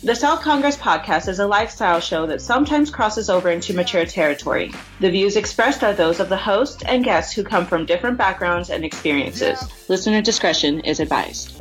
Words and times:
The 0.00 0.16
South 0.16 0.40
Congress 0.42 0.76
podcast 0.76 1.28
is 1.28 1.38
a 1.38 1.46
lifestyle 1.46 2.00
show 2.00 2.26
that 2.26 2.40
sometimes 2.40 2.90
crosses 2.90 3.30
over 3.30 3.48
into 3.50 3.72
mature 3.72 4.04
territory. 4.04 4.72
The 4.98 5.10
views 5.10 5.36
expressed 5.36 5.84
are 5.84 5.92
those 5.92 6.18
of 6.18 6.28
the 6.28 6.36
host 6.36 6.82
and 6.86 7.04
guests 7.04 7.32
who 7.32 7.44
come 7.44 7.66
from 7.66 7.86
different 7.86 8.18
backgrounds 8.18 8.68
and 8.68 8.84
experiences. 8.84 9.62
Listener 9.88 10.20
discretion 10.20 10.80
is 10.80 10.98
advised. 10.98 11.50
Is 11.52 11.56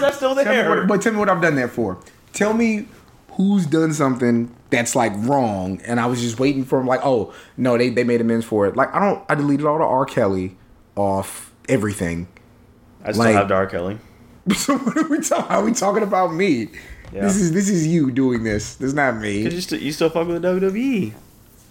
that 0.00 0.14
still 0.14 0.34
Tell 0.34 0.36
me 0.36 0.44
there? 0.44 0.68
what, 0.70 0.88
but 0.88 1.02
tell 1.02 1.12
me 1.12 1.18
what 1.18 1.28
I've 1.28 1.42
done 1.42 1.56
that 1.56 1.70
for. 1.70 2.00
Tell 2.32 2.54
me 2.54 2.86
who's 3.32 3.66
done 3.66 3.92
something 3.92 4.54
that's 4.70 4.96
like 4.96 5.12
wrong, 5.16 5.78
and 5.86 6.00
I 6.00 6.06
was 6.06 6.22
just 6.22 6.40
waiting 6.40 6.64
for 6.64 6.80
him. 6.80 6.86
Like, 6.86 7.00
oh 7.04 7.34
no, 7.58 7.76
they 7.76 7.90
they 7.90 8.04
made 8.04 8.22
amends 8.22 8.46
for 8.46 8.66
it. 8.66 8.76
Like, 8.76 8.94
I 8.94 9.00
don't. 9.00 9.22
I 9.28 9.34
deleted 9.34 9.66
all 9.66 9.76
the 9.76 9.84
R. 9.84 10.06
Kelly 10.06 10.56
off 10.96 11.52
everything. 11.68 12.28
I 13.04 13.12
still 13.12 13.24
like- 13.26 13.34
have 13.34 13.48
Dar 13.48 13.66
Kelly. 13.66 13.98
So 14.56 14.76
what 14.78 14.96
are 14.96 15.06
we 15.08 15.20
talking? 15.20 15.50
Are 15.54 15.62
we 15.62 15.72
talking 15.72 16.02
about 16.02 16.32
me? 16.34 16.68
Yeah. 17.12 17.22
This 17.22 17.36
is 17.36 17.52
this 17.52 17.68
is 17.68 17.86
you 17.86 18.10
doing 18.10 18.42
this. 18.44 18.74
This 18.76 18.88
is 18.88 18.94
not 18.94 19.14
Cause 19.14 19.22
me. 19.22 19.42
you 19.42 19.60
still, 19.60 19.78
you 19.80 19.92
still 19.92 20.08
fuck 20.10 20.26
with 20.28 20.40
the 20.42 20.48
WWE. 20.48 21.12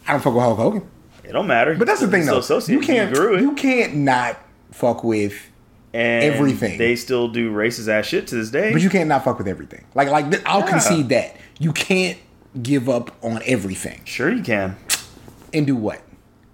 I 0.07 0.11
don't 0.13 0.21
fuck 0.21 0.33
with 0.33 0.43
Hulk 0.43 0.57
Hogan. 0.57 0.89
It 1.23 1.31
don't 1.33 1.47
matter. 1.47 1.75
But 1.75 1.87
that's 1.87 2.01
the 2.01 2.07
thing, 2.07 2.25
though. 2.25 2.41
You 2.67 2.79
can't. 2.81 3.13
grew. 3.13 3.39
You 3.39 3.53
can't 3.53 3.95
not 3.95 4.37
fuck 4.71 5.03
with. 5.03 5.33
and 5.93 6.23
everything. 6.23 6.77
They 6.77 6.95
still 6.95 7.27
do 7.27 7.51
racist 7.51 7.87
ass 7.87 8.05
shit 8.05 8.27
to 8.27 8.35
this 8.35 8.49
day. 8.51 8.71
But 8.71 8.81
you 8.81 8.89
can't 8.89 9.09
not 9.09 9.23
fuck 9.23 9.37
with 9.37 9.47
everything. 9.47 9.85
Like 9.95 10.09
like 10.09 10.25
I'll 10.47 10.59
Yeah. 10.61 10.67
concede 10.69 11.09
that 11.09 11.35
you 11.59 11.71
can't 11.73 12.17
give 12.61 12.89
up 12.89 13.15
on 13.23 13.41
everything 13.45 14.01
sure 14.05 14.29
you 14.31 14.43
can. 14.43 14.75
and 15.53 15.65
do 15.65 15.75
what. 15.75 16.01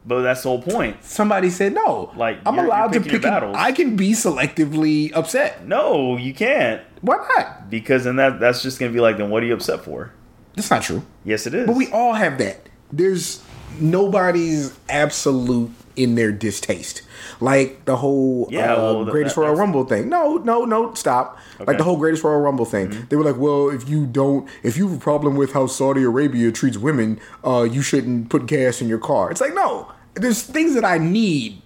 But 0.07 0.21
that's 0.21 0.43
the 0.43 0.49
whole 0.49 0.61
point. 0.61 1.03
Somebody 1.03 1.49
said 1.49 1.73
no. 1.73 2.11
Like, 2.16 2.39
I'm 2.45 2.57
allowed 2.57 2.93
to 2.93 3.02
pick. 3.02 3.25
an-. 3.25 3.55
I 3.55 3.73
can 3.73 3.97
be 3.97 4.11
selectively 4.13 5.11
upset. 5.13 5.67
No, 5.67 6.16
you 6.16 6.33
can't. 6.33 6.81
Why 7.02 7.17
not? 7.35 7.70
Because 7.70 8.05
then 8.05 8.16
that 8.16 8.39
that's 8.39 8.63
just 8.63 8.80
gonna 8.80 8.93
be 8.93 9.02
like, 9.02 9.17
then 9.17 9.30
what 9.30 9.43
are 9.43 9.45
you 9.45 9.53
upset 9.53 9.81
for? 9.83 10.13
That's 10.55 10.71
not 10.71 10.81
true. 10.83 11.03
Yes, 11.25 11.45
it 11.45 11.53
is. 11.53 11.67
But 11.67 11.75
we 11.75 11.91
all 11.91 12.13
have 12.13 12.38
that. 12.38 12.70
There's 12.91 13.44
nobody's 13.80 14.78
absolute 14.89 15.72
in 15.95 16.16
their 16.16 16.31
distaste. 16.31 17.02
Like 17.39 17.85
the 17.85 17.97
whole 17.97 18.47
Yeah, 18.50 18.73
uh, 18.73 18.78
well, 18.94 19.05
greatest 19.05 19.35
that- 19.35 19.41
Royal 19.41 19.55
Rumble 19.55 19.83
thing. 19.85 20.09
No, 20.09 20.38
no, 20.38 20.63
no, 20.66 20.94
stop. 20.94 21.35
Like 21.35 21.61
Okay. 21.61 21.72
Mm-hmm. 21.72 21.78
the 21.80 21.83
whole 21.83 21.97
greatest 21.97 22.23
Royal 22.23 22.39
Rumble 22.39 22.66
thing. 22.66 23.08
They 23.09 23.16
were 23.16 23.23
like, 23.23 23.38
well, 23.38 23.69
if 23.69 23.89
you 23.89 24.05
don't, 24.05 24.47
if 24.63 24.78
you 24.78 24.88
have 24.88 24.97
a 24.97 25.02
problem 25.02 25.35
with 25.35 25.53
how 25.53 25.67
Saudi 25.67 26.03
Arabia 26.03 26.52
treats 26.52 26.78
women, 26.78 27.19
uh, 27.44 27.63
you 27.69 27.81
shouldn't 27.81 28.30
put 28.30 28.45
gas 28.45 28.81
in 28.81 28.88
your 28.88 29.00
car. 29.00 29.31
It's 29.31 29.41
like, 29.41 29.53
no, 29.55 29.91
there's 30.21 30.41
things 30.43 30.73
that 30.75 30.85
I 30.85 30.97
need 30.97 31.61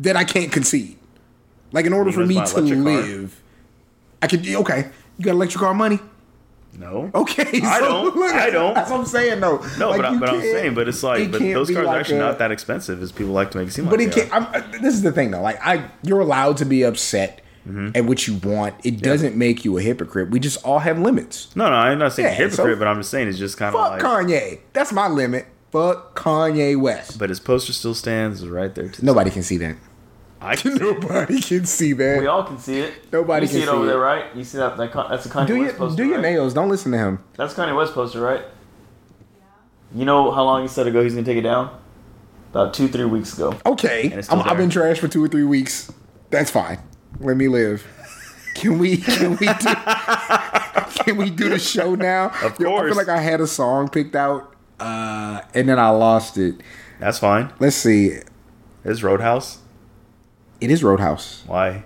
that 0.00 0.16
I 0.16 0.24
can't 0.24 0.50
concede. 0.52 0.98
Like 1.72 1.86
in 1.86 1.92
order 1.92 2.10
for 2.12 2.26
me 2.26 2.34
to 2.34 2.40
electric 2.40 2.66
car. 2.66 2.76
live, 2.76 3.40
I 4.22 4.26
could. 4.26 4.46
Okay, 4.48 4.90
you 5.18 5.24
got 5.24 5.32
electric 5.32 5.60
car 5.60 5.72
money. 5.74 5.98
no. 6.76 7.10
Okay, 7.14 7.60
I 7.62 7.80
don't. 7.80 8.18
I 8.34 8.50
don't. 8.50 8.74
That's 8.74 8.90
what 8.90 9.00
I'm 9.00 9.06
saying, 9.06 9.40
though. 9.40 9.58
No, 9.78 9.90
Like, 9.90 9.98
but, 10.02 10.04
I, 10.06 10.18
but 10.18 10.28
I'm 10.30 10.40
saying, 10.40 10.74
but 10.74 10.88
it's 10.88 11.02
like, 11.02 11.20
it 11.20 11.30
but 11.32 11.40
those 11.40 11.70
cars 11.70 11.86
are 11.86 11.96
actually 11.96 12.16
a- 12.16 12.20
not 12.20 12.38
that 12.38 12.50
expensive 12.50 13.00
as 13.02 13.12
people 13.12 13.32
like 13.32 13.50
to 13.52 13.58
make 13.58 13.68
it 13.68 13.72
seem 13.72 13.84
But 13.86 13.98
like. 13.98 14.08
it 14.08 14.14
can't. 14.14 14.32
I'm, 14.34 14.44
uh, 14.46 14.62
this 14.80 14.94
is 14.94 15.02
the 15.02 15.12
thing, 15.12 15.30
though. 15.30 15.42
Like, 15.42 15.64
I, 15.64 15.88
you're 16.02 16.20
allowed 16.20 16.56
to 16.58 16.64
be 16.64 16.82
upset 16.82 17.42
Mm-hmm. 17.68 17.90
at 17.94 18.06
what 18.06 18.26
you 18.26 18.36
want. 18.36 18.74
It 18.84 19.02
doesn't 19.02 19.36
make 19.36 19.66
you 19.66 19.76
a 19.76 19.82
hypocrite. 19.82 20.30
We 20.30 20.40
just 20.40 20.64
all 20.64 20.78
have 20.78 20.98
limits. 20.98 21.54
No, 21.54 21.68
no, 21.68 21.74
I'm 21.76 21.98
not 21.98 22.14
saying 22.14 22.28
Yeah, 22.30 22.34
hypocrite, 22.34 22.74
so- 22.74 22.78
but 22.78 22.88
I'm 22.88 22.96
just 23.00 23.10
saying 23.10 23.28
it's 23.28 23.36
just 23.38 23.58
kind 23.58 23.74
of 23.74 23.78
Fuck 23.80 24.02
like. 24.02 24.26
Kanye. 24.26 24.60
That's 24.72 24.92
my 24.92 25.08
limit. 25.08 25.44
Fuck 25.70 26.18
Kanye 26.18 26.80
West. 26.80 27.18
But 27.18 27.28
his 27.28 27.40
poster 27.40 27.72
still 27.72 27.94
stands 27.94 28.46
right 28.46 28.74
there. 28.74 28.88
To 28.88 29.04
Nobody 29.04 29.30
can 29.30 29.42
see 29.42 29.56
that. 29.58 29.76
I 30.40 30.56
can 30.56 30.72
see. 30.78 30.84
Nobody 30.84 31.40
can 31.40 31.66
see 31.66 31.92
that. 31.92 32.18
We 32.20 32.26
all 32.26 32.44
can 32.44 32.58
see 32.58 32.80
it. 32.80 33.12
Nobody 33.12 33.46
you 33.46 33.52
see 33.52 33.62
it 33.62 33.68
over 33.68 33.84
see 33.84 33.86
there, 33.88 33.98
it. 33.98 34.00
right? 34.00 34.36
You 34.36 34.44
see 34.44 34.58
that? 34.58 34.76
that 34.76 34.92
that's 34.92 35.26
a 35.26 35.28
Kanye 35.28 35.46
do 35.46 35.58
West 35.60 35.64
your 35.64 35.78
poster. 35.78 36.02
do 36.02 36.08
your 36.08 36.16
right? 36.16 36.22
nails. 36.22 36.54
Don't 36.54 36.68
listen 36.68 36.92
to 36.92 36.98
him. 36.98 37.24
That's 37.36 37.54
Kanye 37.54 37.76
West 37.76 37.94
poster, 37.94 38.20
right? 38.20 38.42
You 39.94 40.04
know 40.04 40.30
how 40.30 40.44
long 40.44 40.62
he 40.62 40.68
said 40.68 40.86
ago 40.86 41.02
he's 41.02 41.14
gonna 41.14 41.26
take 41.26 41.36
it 41.36 41.42
down? 41.42 41.76
About 42.52 42.74
two, 42.74 42.88
three 42.88 43.04
weeks 43.04 43.34
ago. 43.34 43.54
Okay, 43.64 44.12
I'm, 44.28 44.40
I've 44.40 44.56
been 44.56 44.68
there. 44.68 44.82
trash 44.82 44.98
for 44.98 45.06
two 45.08 45.22
or 45.22 45.28
three 45.28 45.44
weeks. 45.44 45.92
That's 46.30 46.50
fine. 46.50 46.80
Let 47.20 47.36
me 47.36 47.46
live. 47.48 47.86
Can 48.54 48.78
we? 48.78 48.96
Can 48.96 49.36
we 49.36 49.46
do? 49.46 49.74
can 51.04 51.16
we 51.16 51.30
do 51.30 51.48
the 51.48 51.58
show 51.60 51.94
now? 51.94 52.32
Of 52.42 52.58
Yo, 52.58 52.74
I 52.76 52.86
feel 52.86 52.96
like 52.96 53.08
I 53.08 53.20
had 53.20 53.40
a 53.40 53.46
song 53.46 53.88
picked 53.88 54.16
out, 54.16 54.54
uh, 54.80 55.42
and 55.54 55.68
then 55.68 55.78
I 55.78 55.90
lost 55.90 56.38
it. 56.38 56.60
That's 56.98 57.18
fine. 57.18 57.52
Let's 57.60 57.76
see. 57.76 58.18
Is 58.84 59.02
Roadhouse. 59.02 59.58
It 60.60 60.70
is 60.70 60.82
Roadhouse. 60.82 61.42
Why? 61.46 61.84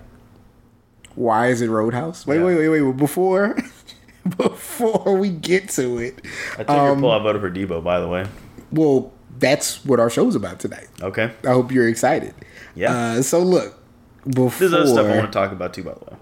Why 1.15 1.47
is 1.47 1.61
it 1.61 1.69
Roadhouse? 1.69 2.25
Wait, 2.27 2.37
Yeah. 2.39 2.45
wait, 2.45 2.69
wait, 2.69 2.81
wait. 2.81 2.97
Before, 2.97 3.55
before 4.37 5.17
we 5.17 5.29
get 5.29 5.69
to 5.69 5.97
it, 5.99 6.21
I 6.53 6.57
took 6.59 6.69
Um, 6.69 6.85
your 6.87 6.95
pull. 6.99 7.11
I 7.11 7.19
voted 7.23 7.41
for 7.41 7.51
Debo, 7.51 7.83
by 7.83 7.99
the 7.99 8.07
way. 8.07 8.25
well, 8.71 9.11
that's 9.39 9.83
what 9.85 9.99
our 9.99 10.09
show's 10.09 10.35
about 10.35 10.59
tonight. 10.59 10.87
Okay. 11.01 11.31
I 11.43 11.47
hope 11.49 11.71
you're 11.71 11.87
excited. 11.89 12.33
Yeah. 12.73 12.95
Uh, 13.17 13.21
so 13.21 13.39
look, 13.39 13.77
before 14.25 14.49
There's 14.59 14.73
other 14.73 14.87
stuff 14.87 15.05
I 15.07 15.17
want 15.17 15.31
to 15.31 15.37
talk 15.37 15.51
about 15.51 15.73
too, 15.73 15.83
by 15.83 15.93
the 15.93 15.99
way. 15.99 16.17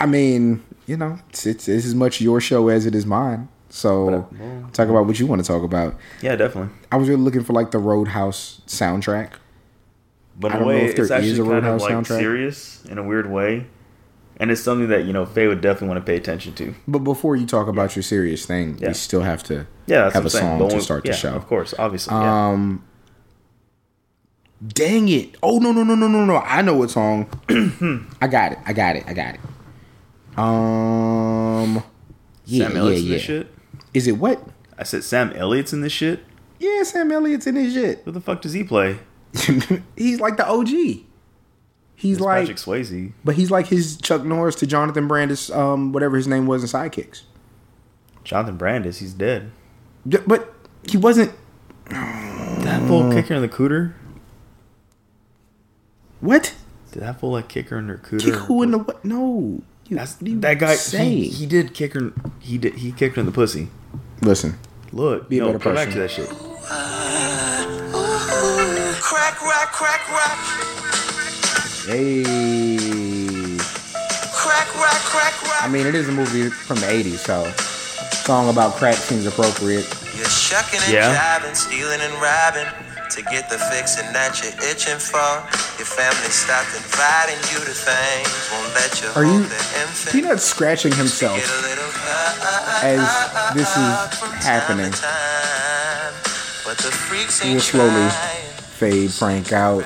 I 0.00 0.06
mean, 0.06 0.64
you 0.86 0.96
know, 0.96 1.18
it's, 1.30 1.46
it's, 1.46 1.68
it's 1.68 1.86
as 1.86 1.94
much 1.94 2.20
your 2.20 2.40
show 2.40 2.68
as 2.68 2.86
it 2.86 2.94
is 2.94 3.06
mine. 3.06 3.48
So 3.70 4.26
talk 4.72 4.88
about 4.88 5.06
what 5.06 5.18
you 5.18 5.26
want 5.26 5.44
to 5.44 5.46
talk 5.46 5.62
about. 5.62 5.96
Yeah, 6.22 6.36
definitely. 6.36 6.72
I 6.90 6.96
was 6.96 7.08
really 7.08 7.20
looking 7.22 7.44
for 7.44 7.52
like 7.52 7.70
the 7.70 7.78
Roadhouse 7.78 8.60
soundtrack. 8.66 9.32
But 10.40 10.52
I 10.52 10.56
in 10.56 10.62
a 10.62 10.64
don't 10.64 10.68
know 10.72 10.78
way, 10.78 10.84
if 10.86 10.96
there 10.96 11.04
it's 11.04 11.10
actually 11.10 11.32
a 11.32 11.36
kind 11.36 11.46
of 11.48 11.48
Roadhouse 11.64 11.80
like 11.82 11.92
soundtrack. 11.94 12.18
serious 12.18 12.84
in 12.86 12.96
a 12.98 13.02
weird 13.02 13.30
way, 13.30 13.66
and 14.38 14.50
it's 14.50 14.60
something 14.62 14.88
that 14.88 15.04
you 15.04 15.12
know 15.12 15.26
Faye 15.26 15.48
would 15.48 15.60
definitely 15.60 15.88
want 15.88 16.00
to 16.00 16.10
pay 16.10 16.16
attention 16.16 16.54
to. 16.54 16.74
But 16.86 17.00
before 17.00 17.36
you 17.36 17.44
talk 17.44 17.66
about 17.68 17.94
your 17.96 18.02
serious 18.04 18.46
thing, 18.46 18.78
Yeah. 18.78 18.88
we 18.88 18.94
still 18.94 19.22
have 19.22 19.42
to 19.44 19.66
Yeah, 19.86 20.10
have 20.12 20.24
a 20.24 20.30
song 20.30 20.66
to 20.68 20.80
start 20.80 21.04
yeah, 21.04 21.12
the 21.12 21.18
show. 21.18 21.34
Of 21.34 21.46
course, 21.46 21.74
obviously. 21.78 22.14
yeah. 22.14 22.48
Um, 22.50 22.84
dang 24.66 25.08
it! 25.08 25.36
Oh 25.42 25.58
no 25.58 25.72
no 25.72 25.82
no 25.82 25.94
no 25.94 26.06
no 26.08 26.24
no! 26.24 26.36
I 26.38 26.62
know 26.62 26.74
what 26.76 26.90
song. 26.90 27.28
I 28.22 28.26
got 28.28 28.52
it. 28.52 28.58
I 28.64 28.72
got 28.72 28.96
it. 28.96 29.04
I 29.06 29.12
got 29.12 29.34
it. 29.34 29.40
Um, 30.38 31.82
yeah 32.46 32.68
Sam 32.68 32.76
yeah 32.76 32.92
yeah. 32.92 33.42
This. 33.92 34.02
Is 34.04 34.08
it 34.08 34.18
what? 34.18 34.42
I 34.78 34.84
said 34.84 35.04
Sam 35.04 35.32
Elliott's 35.34 35.72
in 35.72 35.80
this 35.80 35.92
shit. 35.92 36.24
Yeah, 36.58 36.82
Sam 36.82 37.10
Elliott's 37.12 37.46
in 37.46 37.56
his 37.56 37.74
shit. 37.74 38.02
Who 38.04 38.10
the 38.12 38.20
fuck 38.20 38.42
does 38.42 38.52
he 38.52 38.64
play? 38.64 38.98
he's 39.96 40.20
like 40.20 40.36
the 40.36 40.46
OG. 40.48 40.68
He's 40.68 42.16
It's 42.16 42.20
like, 42.20 42.40
Patrick 42.42 42.58
Swayze. 42.58 43.12
but 43.24 43.34
he's 43.34 43.50
like 43.50 43.66
his 43.66 43.96
Chuck 43.96 44.24
Norris 44.24 44.54
to 44.56 44.66
Jonathan 44.66 45.08
Brandis, 45.08 45.50
um, 45.50 45.92
whatever 45.92 46.16
his 46.16 46.28
name 46.28 46.46
was 46.46 46.62
in 46.62 46.68
Sidekicks. 46.68 47.22
Jonathan 48.24 48.56
Brandis. 48.56 48.98
He's 48.98 49.12
dead. 49.14 49.50
D- 50.06 50.18
But 50.26 50.52
he 50.88 50.96
wasn't. 50.96 51.32
That 51.90 52.86
fool 52.86 53.10
kick 53.12 53.26
her 53.28 53.34
in 53.34 53.42
the 53.42 53.48
cooter. 53.48 53.94
What? 56.20 56.54
Did 56.92 57.02
that 57.02 57.20
fool 57.20 57.32
like 57.32 57.48
kick 57.48 57.68
her 57.68 57.78
in 57.78 57.88
her 57.88 57.98
cooter? 57.98 58.24
Kick 58.24 58.34
who 58.34 58.62
in 58.62 58.70
the 58.70 58.78
what? 58.78 59.04
No. 59.04 59.62
You, 59.88 59.96
That's, 59.96 60.20
what 60.20 60.28
are 60.28 60.30
you 60.30 60.40
that 60.40 60.58
guy. 60.58 60.74
saying? 60.74 61.16
He, 61.16 61.28
he 61.30 61.46
did 61.46 61.72
kick 61.74 61.94
her. 61.94 62.12
He 62.40 62.58
did. 62.58 62.74
He 62.74 62.92
kicked 62.92 63.16
her 63.16 63.20
in 63.20 63.26
the 63.26 63.32
pussy. 63.32 63.68
Listen, 64.20 64.58
Look, 64.92 65.28
Be 65.28 65.38
a 65.38 65.42
no, 65.42 65.46
better 65.48 65.58
come 65.58 65.74
back 65.74 65.90
to 65.90 65.98
that 66.00 66.10
shit. 66.10 66.28
Crack, 69.00 69.40
rock, 69.42 69.72
crack, 69.72 70.08
rock. 70.10 70.38
hey. 71.86 72.24
Crack, 74.32 74.74
rock, 74.76 75.00
crack, 75.08 75.42
rock. 75.42 75.62
I 75.64 75.68
mean, 75.70 75.86
it 75.86 75.94
is 75.94 76.08
a 76.08 76.12
movie 76.12 76.48
from 76.50 76.76
the 76.76 76.86
'80s, 76.86 77.18
so 77.18 77.50
song 78.24 78.48
about 78.50 78.74
crack 78.76 78.94
seems 78.94 79.26
appropriate. 79.26 79.86
You're 80.16 80.24
shucking 80.26 80.80
and 80.84 80.92
Yeah. 80.92 81.14
jiving, 81.14 81.56
stealing 81.56 82.00
and 82.00 82.12
robbing 82.20 82.66
to 83.10 83.22
get 83.22 83.48
the 83.48 83.58
fixing 83.58 84.12
that 84.12 84.40
you're 84.42 84.52
itching 84.70 84.98
for. 84.98 85.28
Your 85.78 85.86
family 85.88 86.28
stopped 86.30 86.74
inviting 86.76 87.40
you 87.52 87.58
to 87.64 87.72
things, 87.72 88.30
won't 88.52 88.74
let 88.74 89.00
you 89.00 89.08
Are 89.16 89.24
hold 89.24 89.42
you 89.42 89.48
their 89.48 89.82
infant. 89.82 90.12
Peanut 90.12 90.40
scratching 90.40 90.92
himself 90.92 91.36
Get 91.36 91.48
a 91.48 91.62
little 91.62 91.90
high 91.90 92.88
as 92.88 93.00
uh, 93.00 93.54
this 93.54 93.70
is 93.70 94.44
happening? 94.44 94.92
to. 94.92 96.12
But 96.64 96.76
the 96.78 96.90
freaks 96.92 97.42
We'll 97.42 97.60
slowly 97.60 98.10
fade 98.76 99.10
Frank 99.12 99.52
out. 99.52 99.84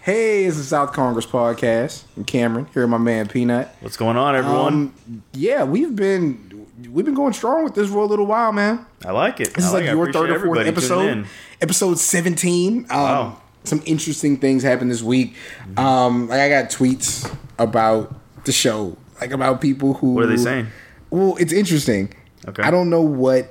Hey, 0.00 0.44
it's 0.44 0.56
the 0.56 0.62
South 0.62 0.92
Congress 0.92 1.26
podcast. 1.26 2.04
I'm 2.16 2.24
Cameron 2.24 2.68
here, 2.72 2.82
with 2.82 2.90
my 2.90 2.98
man 2.98 3.26
Peanut. 3.26 3.74
What's 3.80 3.96
going 3.96 4.16
on, 4.16 4.36
everyone? 4.36 4.72
Um, 4.72 5.22
yeah, 5.32 5.64
we've 5.64 5.96
been 5.96 6.55
we've 6.90 7.04
been 7.04 7.14
going 7.14 7.32
strong 7.32 7.64
with 7.64 7.74
this 7.74 7.88
for 7.90 7.98
a 7.98 8.04
little 8.06 8.26
while, 8.26 8.52
man. 8.52 8.84
I 9.04 9.12
like 9.12 9.40
it. 9.40 9.54
This 9.54 9.64
I 9.64 9.68
is 9.68 9.72
like. 9.74 9.84
Your 9.84 10.12
third 10.12 10.30
or 10.30 10.40
fourth 10.44 10.66
episode. 10.66 11.26
Episode 11.60 11.98
17. 11.98 12.78
Um, 12.78 12.86
Wow. 12.88 13.42
Some 13.64 13.82
interesting 13.84 14.36
things 14.36 14.62
happened 14.62 14.92
this 14.92 15.02
week. 15.02 15.34
Mm-hmm. 15.62 15.78
Um, 15.78 16.28
like 16.28 16.40
I 16.40 16.48
got 16.48 16.70
tweets 16.70 17.28
about 17.58 18.14
the 18.44 18.52
show, 18.52 18.96
like 19.20 19.32
about 19.32 19.60
people 19.60 19.94
who. 19.94 20.14
What 20.14 20.24
are 20.24 20.28
they 20.28 20.36
saying? 20.36 20.68
Well, 21.10 21.36
it's 21.40 21.52
interesting. 21.52 22.12
Okay. 22.46 22.62
I 22.62 22.70
don't 22.70 22.90
know 22.90 23.00
what 23.02 23.50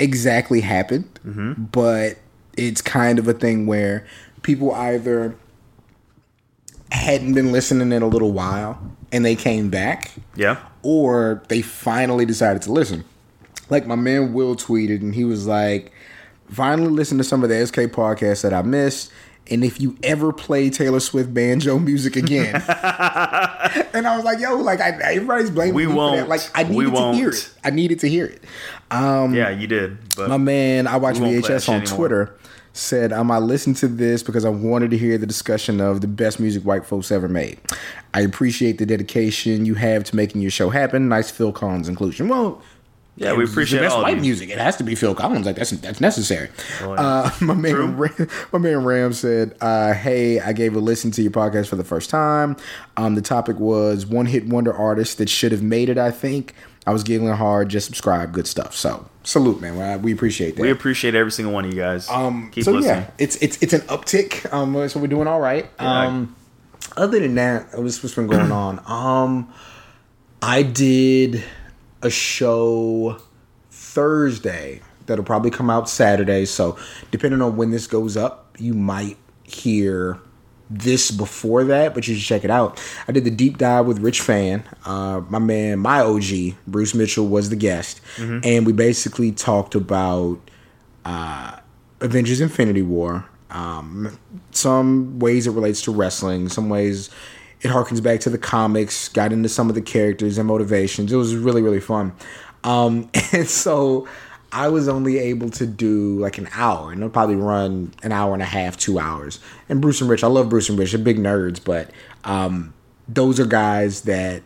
exactly 0.00 0.60
happened, 0.62 1.08
Mm-hmm. 1.24 1.64
but 1.64 2.18
it's 2.56 2.80
kind 2.82 3.18
of 3.20 3.28
a 3.28 3.32
thing 3.34 3.66
where 3.68 4.04
people 4.42 4.72
either 4.74 5.36
hadn't 6.90 7.34
been 7.34 7.52
listening 7.52 7.92
in 7.92 8.02
a 8.02 8.06
little 8.08 8.32
while 8.32 8.80
and 9.12 9.24
they 9.24 9.34
came 9.36 9.70
back, 9.70 10.10
Yeah. 10.34 10.56
Or 10.86 11.42
they 11.48 11.60
finally 11.62 12.24
decided 12.24 12.62
to 12.62 12.72
listen. 12.72 13.04
like 13.68 13.84
my 13.86 13.96
man 13.96 14.32
Will 14.32 14.54
tweeted, 14.54 15.00
and 15.00 15.12
he 15.14 15.24
was 15.24 15.44
like, 15.46 15.92
"Finally, 16.48 16.88
listen 16.90 17.18
to 17.18 17.24
some 17.24 17.42
of 17.42 17.48
the 17.50 17.66
SK 17.66 17.90
podcasts 17.92 18.42
that 18.42 18.54
I 18.54 18.62
missed." 18.62 19.10
And 19.48 19.62
if 19.64 19.80
you 19.80 19.96
ever 20.02 20.32
play 20.32 20.70
Taylor 20.70 20.98
Swift 21.00 21.32
banjo 21.34 21.78
music 21.78 22.16
again, 22.16 22.54
and 23.94 24.06
I 24.06 24.14
was 24.16 24.24
like, 24.24 24.38
"Yo, 24.40 24.56
like 24.56 24.80
I, 24.80 24.90
everybody's 25.14 25.50
blaming 25.50 25.74
We 25.74 25.86
me 25.86 25.92
for 25.92 25.96
won't. 25.96 26.16
that. 26.18 26.28
Like 26.28 26.40
I 26.54 26.62
We 26.64 26.84
needed 26.86 26.94
to 26.96 27.12
hear 27.14 27.28
it. 27.30 27.50
I 27.64 27.70
needed 27.70 28.00
to 28.00 28.08
hear 28.08 28.26
it." 28.26 28.44
Um, 28.90 29.34
yeah, 29.34 29.50
you 29.50 29.66
did. 29.66 29.98
But 30.16 30.28
my 30.28 30.36
man, 30.36 30.86
I 30.86 30.96
watch 30.98 31.16
we 31.16 31.22
won't 31.22 31.44
play 31.44 31.52
that 31.54 31.62
VHS 31.62 31.68
on 31.68 31.74
anymore. 31.80 31.96
Twitter, 31.96 32.34
said, 32.76 33.12
um, 33.12 33.30
I 33.30 33.38
listened 33.38 33.76
to 33.78 33.88
this 33.88 34.22
because 34.22 34.44
I 34.44 34.48
wanted 34.50 34.90
to 34.90 34.98
hear 34.98 35.18
the 35.18 35.26
discussion 35.26 35.80
of 35.80 36.00
the 36.00 36.06
best 36.06 36.38
music 36.40 36.64
white 36.64 36.84
folks 36.84 37.10
ever 37.10 37.28
made. 37.28 37.58
I 38.14 38.20
appreciate 38.20 38.78
the 38.78 38.86
dedication 38.86 39.64
you 39.66 39.74
have 39.74 40.04
to 40.04 40.16
making 40.16 40.40
your 40.42 40.50
show 40.50 40.70
happen. 40.70 41.08
Nice 41.08 41.30
Phil 41.30 41.52
Collins 41.52 41.88
inclusion. 41.88 42.28
Well, 42.28 42.60
Yeah, 43.16 43.32
we 43.34 43.44
appreciate 43.44 43.78
the 43.80 43.86
best 43.86 43.96
all 43.96 44.02
white 44.02 44.16
you. 44.16 44.20
music. 44.22 44.50
It 44.50 44.58
has 44.58 44.76
to 44.76 44.84
be 44.84 44.94
Phil 44.94 45.14
Collins. 45.14 45.46
Like 45.46 45.56
that's 45.56 45.70
that's 45.70 46.00
necessary. 46.02 46.50
Well, 46.82 46.94
yeah. 46.94 47.00
Uh, 47.00 47.30
my 47.40 47.54
man, 47.54 47.72
True. 47.74 47.86
Ram, 47.86 48.28
my 48.52 48.58
man 48.58 48.84
Ram 48.84 49.12
said, 49.14 49.56
uh, 49.62 49.94
"Hey, 49.94 50.38
I 50.40 50.52
gave 50.52 50.76
a 50.76 50.78
listen 50.78 51.10
to 51.12 51.22
your 51.22 51.32
podcast 51.32 51.68
for 51.68 51.76
the 51.76 51.84
first 51.84 52.10
time. 52.10 52.56
Um, 52.98 53.14
the 53.14 53.22
topic 53.22 53.58
was 53.58 54.04
one 54.06 54.26
hit 54.26 54.46
wonder 54.46 54.72
artists 54.74 55.14
that 55.16 55.28
should 55.30 55.52
have 55.52 55.62
made 55.62 55.88
it. 55.88 55.96
I 55.98 56.10
think 56.10 56.52
I 56.86 56.92
was 56.92 57.02
giggling 57.02 57.32
hard. 57.34 57.70
Just 57.70 57.86
subscribe. 57.86 58.32
Good 58.32 58.46
stuff. 58.46 58.74
So 58.76 59.08
salute, 59.26 59.60
man. 59.60 59.76
We- 59.76 60.04
We 60.06 60.12
appreciate 60.12 60.56
that. 60.56 60.62
we 60.62 60.70
appreciate 60.70 61.14
every 61.14 61.32
single 61.32 61.52
one 61.52 61.64
of 61.66 61.72
you 61.74 61.78
guys. 61.78 62.08
Um, 62.08 62.50
Keep 62.52 62.64
so 62.64 62.72
listening. 62.72 62.96
yeah, 63.02 63.10
it's 63.18 63.36
it's 63.36 63.58
it's 63.62 63.72
an 63.74 63.82
uptick. 63.82 64.50
Um, 64.52 64.88
so 64.88 64.98
we're 65.00 65.06
doing 65.08 65.26
all 65.28 65.40
right. 65.40 65.68
Yeah. 65.78 66.06
Um, 66.06 66.34
other 66.96 67.20
than 67.20 67.34
that, 67.34 67.78
what's 67.78 68.02
what's 68.02 68.14
been 68.14 68.26
going 68.28 68.50
on? 68.52 68.80
Um, 68.86 69.52
I 70.42 70.62
did 70.62 71.42
a 72.02 72.10
show 72.10 73.18
Thursday 73.70 74.80
that'll 75.06 75.24
probably 75.24 75.50
come 75.50 75.70
out 75.70 75.88
Saturday. 75.88 76.44
So 76.44 76.78
depending 77.10 77.40
on 77.42 77.56
when 77.56 77.70
this 77.70 77.86
goes 77.86 78.16
up, 78.16 78.54
you 78.58 78.74
might 78.74 79.16
hear 79.44 80.18
this 80.68 81.10
before 81.10 81.64
that, 81.64 81.94
but 81.94 82.08
you 82.08 82.14
should 82.14 82.24
check 82.24 82.44
it 82.44 82.50
out. 82.50 82.82
I 83.06 83.12
did 83.12 83.24
the 83.24 83.30
deep 83.30 83.58
dive 83.58 83.86
with 83.86 84.00
Rich 84.00 84.20
Fan. 84.20 84.64
Uh, 84.84 85.22
my 85.28 85.38
man, 85.38 85.78
my 85.78 86.00
OG, 86.00 86.56
Bruce 86.66 86.94
Mitchell, 86.94 87.28
was 87.28 87.50
the 87.50 87.56
guest, 87.56 88.00
and 88.44 88.66
we 88.66 88.72
basically 88.72 89.32
talked 89.32 89.74
about 89.74 90.40
uh, 91.04 91.58
Avengers: 92.00 92.40
Infinity 92.40 92.82
War. 92.82 93.26
Um, 93.50 94.18
some 94.50 95.18
ways 95.18 95.46
it 95.46 95.52
relates 95.52 95.82
to 95.82 95.92
wrestling. 95.92 96.48
Some 96.48 96.68
ways 96.68 97.10
it 97.60 97.68
harkens 97.68 98.02
back 98.02 98.20
to 98.20 98.30
the 98.30 98.38
comics. 98.38 99.08
Got 99.08 99.32
into 99.32 99.48
some 99.48 99.68
of 99.68 99.74
the 99.74 99.82
characters 99.82 100.36
and 100.36 100.48
motivations. 100.48 101.12
It 101.12 101.16
was 101.16 101.34
really 101.36 101.62
really 101.62 101.80
fun. 101.80 102.12
Um, 102.64 103.08
and 103.32 103.48
so 103.48 104.08
I 104.56 104.68
was 104.68 104.88
only 104.88 105.18
able 105.18 105.50
to 105.50 105.66
do 105.66 106.18
like 106.18 106.38
an 106.38 106.48
hour, 106.54 106.90
and 106.90 107.02
it'll 107.02 107.10
probably 107.10 107.36
run 107.36 107.92
an 108.02 108.10
hour 108.10 108.32
and 108.32 108.40
a 108.40 108.46
half, 108.46 108.78
two 108.78 108.98
hours. 108.98 109.38
And 109.68 109.82
Bruce 109.82 110.00
and 110.00 110.08
Rich, 110.08 110.24
I 110.24 110.28
love 110.28 110.48
Bruce 110.48 110.70
and 110.70 110.78
Rich. 110.78 110.92
They're 110.92 111.04
big 111.04 111.18
nerds, 111.18 111.62
but 111.62 111.90
um, 112.24 112.72
those 113.06 113.38
are 113.38 113.44
guys 113.44 114.02
that 114.02 114.42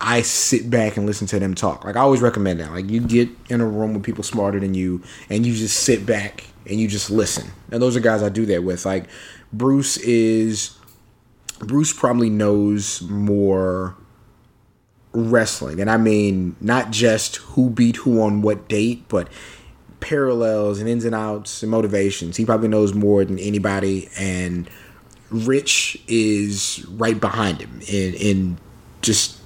I 0.00 0.22
sit 0.22 0.68
back 0.68 0.96
and 0.96 1.06
listen 1.06 1.28
to 1.28 1.38
them 1.38 1.54
talk. 1.54 1.84
Like 1.84 1.94
I 1.94 2.00
always 2.00 2.20
recommend 2.20 2.58
that. 2.58 2.72
Like 2.72 2.90
you 2.90 2.98
get 2.98 3.28
in 3.48 3.60
a 3.60 3.64
room 3.64 3.94
with 3.94 4.02
people 4.02 4.24
smarter 4.24 4.58
than 4.58 4.74
you, 4.74 5.04
and 5.30 5.46
you 5.46 5.54
just 5.54 5.84
sit 5.84 6.04
back 6.04 6.44
and 6.66 6.80
you 6.80 6.88
just 6.88 7.08
listen. 7.08 7.48
And 7.70 7.80
those 7.80 7.96
are 7.96 8.00
guys 8.00 8.24
I 8.24 8.30
do 8.30 8.44
that 8.46 8.64
with. 8.64 8.84
Like 8.84 9.04
Bruce 9.52 9.98
is 9.98 10.76
Bruce 11.60 11.92
probably 11.92 12.28
knows 12.28 13.02
more 13.02 13.94
wrestling, 15.18 15.80
and 15.80 15.90
I 15.90 15.96
mean 15.96 16.56
not 16.60 16.90
just 16.90 17.36
who 17.36 17.70
beat 17.70 17.96
who 17.96 18.22
on 18.22 18.42
what 18.42 18.68
date, 18.68 19.08
but 19.08 19.28
parallels 20.00 20.78
and 20.78 20.88
ins 20.88 21.04
and 21.04 21.14
outs 21.14 21.62
and 21.62 21.70
motivations. 21.70 22.36
He 22.36 22.44
probably 22.44 22.68
knows 22.68 22.94
more 22.94 23.24
than 23.24 23.38
anybody, 23.38 24.08
and 24.18 24.68
Rich 25.30 26.02
is 26.06 26.84
right 26.90 27.20
behind 27.20 27.60
him 27.60 27.80
in 27.88 28.14
in 28.14 28.58
just 29.02 29.38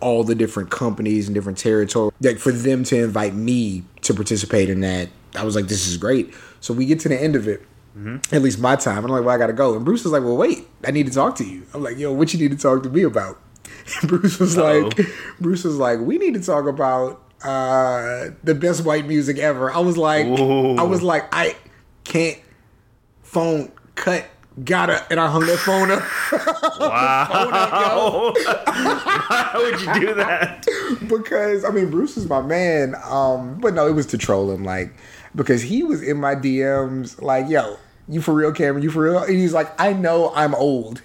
all 0.00 0.24
the 0.24 0.34
different 0.34 0.70
companies 0.70 1.26
and 1.26 1.34
different 1.34 1.58
territories. 1.58 2.12
Like 2.20 2.38
for 2.38 2.52
them 2.52 2.84
to 2.84 3.02
invite 3.02 3.34
me 3.34 3.84
to 4.02 4.14
participate 4.14 4.70
in 4.70 4.80
that, 4.80 5.08
I 5.34 5.44
was 5.44 5.54
like, 5.54 5.66
this 5.66 5.86
is 5.86 5.96
great. 5.96 6.34
So 6.60 6.74
we 6.74 6.86
get 6.86 7.00
to 7.00 7.08
the 7.08 7.20
end 7.20 7.36
of 7.36 7.48
it. 7.48 7.62
Mm-hmm. 7.96 8.34
At 8.34 8.42
least 8.42 8.60
my 8.60 8.76
time. 8.76 9.04
I'm 9.04 9.10
like, 9.10 9.24
well, 9.24 9.34
I 9.34 9.38
gotta 9.38 9.52
go. 9.52 9.74
And 9.74 9.84
Bruce 9.84 10.04
was 10.04 10.12
like, 10.12 10.22
well, 10.22 10.36
wait, 10.36 10.66
I 10.86 10.90
need 10.90 11.06
to 11.06 11.12
talk 11.12 11.36
to 11.36 11.44
you. 11.44 11.66
I'm 11.74 11.82
like, 11.82 11.98
yo, 11.98 12.12
what 12.12 12.32
you 12.32 12.38
need 12.38 12.56
to 12.56 12.62
talk 12.62 12.82
to 12.84 12.90
me 12.90 13.02
about? 13.02 13.40
Bruce 14.04 14.38
was 14.38 14.56
Uh-oh. 14.58 14.88
like, 14.96 15.06
Bruce 15.40 15.64
was 15.64 15.76
like, 15.76 16.00
we 16.00 16.18
need 16.18 16.34
to 16.34 16.40
talk 16.40 16.66
about 16.66 17.22
uh 17.44 18.30
the 18.42 18.54
best 18.54 18.84
white 18.84 19.06
music 19.06 19.38
ever. 19.38 19.70
I 19.72 19.78
was 19.78 19.96
like, 19.96 20.26
Ooh. 20.26 20.76
I 20.76 20.82
was 20.82 21.02
like, 21.02 21.24
I 21.32 21.56
can't 22.04 22.38
phone 23.22 23.72
cut. 23.94 24.26
Gotta, 24.64 25.06
and 25.08 25.20
I 25.20 25.28
hung 25.30 25.46
that 25.46 25.58
phone 25.58 25.90
up. 25.92 26.02
Wow. 26.80 28.32
Why 28.34 29.50
would 29.54 29.80
you 29.80 30.06
do 30.08 30.14
that? 30.14 30.66
because 31.08 31.64
I 31.64 31.70
mean 31.70 31.90
Bruce 31.90 32.16
is 32.16 32.28
my 32.28 32.40
man. 32.40 32.94
Um, 33.04 33.58
but 33.60 33.74
no, 33.74 33.86
it 33.86 33.92
was 33.92 34.06
to 34.06 34.18
troll 34.18 34.50
him, 34.50 34.64
like 34.64 34.92
because 35.34 35.62
he 35.62 35.82
was 35.82 36.02
in 36.02 36.18
my 36.18 36.34
DMs, 36.34 37.20
like, 37.22 37.48
yo, 37.48 37.76
you 38.08 38.20
for 38.20 38.32
real, 38.34 38.52
Cameron? 38.52 38.82
You 38.82 38.90
for 38.90 39.02
real? 39.02 39.18
And 39.22 39.34
he's 39.34 39.52
like, 39.52 39.68
I 39.80 39.92
know 39.92 40.32
I'm 40.34 40.54
old. 40.54 41.02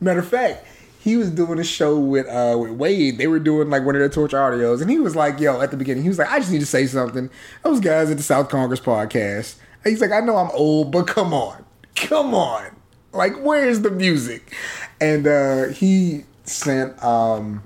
Matter 0.00 0.20
of 0.20 0.28
fact, 0.28 0.64
he 1.04 1.18
was 1.18 1.30
doing 1.30 1.58
a 1.58 1.64
show 1.64 1.98
with 1.98 2.26
uh 2.28 2.56
with 2.58 2.70
Wade. 2.70 3.18
They 3.18 3.26
were 3.26 3.38
doing 3.38 3.68
like 3.68 3.84
one 3.84 3.94
of 3.94 4.00
their 4.00 4.08
torch 4.08 4.32
audios, 4.32 4.80
and 4.80 4.90
he 4.90 4.98
was 4.98 5.14
like, 5.14 5.38
yo, 5.38 5.60
at 5.60 5.70
the 5.70 5.76
beginning, 5.76 6.02
he 6.02 6.08
was 6.08 6.18
like, 6.18 6.30
I 6.30 6.38
just 6.38 6.50
need 6.50 6.60
to 6.60 6.66
say 6.66 6.86
something. 6.86 7.28
Those 7.62 7.78
guys 7.80 8.10
at 8.10 8.16
the 8.16 8.22
South 8.22 8.48
Congress 8.48 8.80
podcast. 8.80 9.56
And 9.84 9.90
he's 9.90 10.00
like, 10.00 10.12
I 10.12 10.20
know 10.20 10.38
I'm 10.38 10.50
old, 10.52 10.90
but 10.92 11.06
come 11.06 11.34
on, 11.34 11.62
come 11.94 12.34
on. 12.34 12.74
Like, 13.12 13.34
where's 13.36 13.82
the 13.82 13.90
music? 13.90 14.56
And 14.98 15.26
uh 15.26 15.68
he 15.68 16.24
sent 16.44 17.00
um 17.04 17.62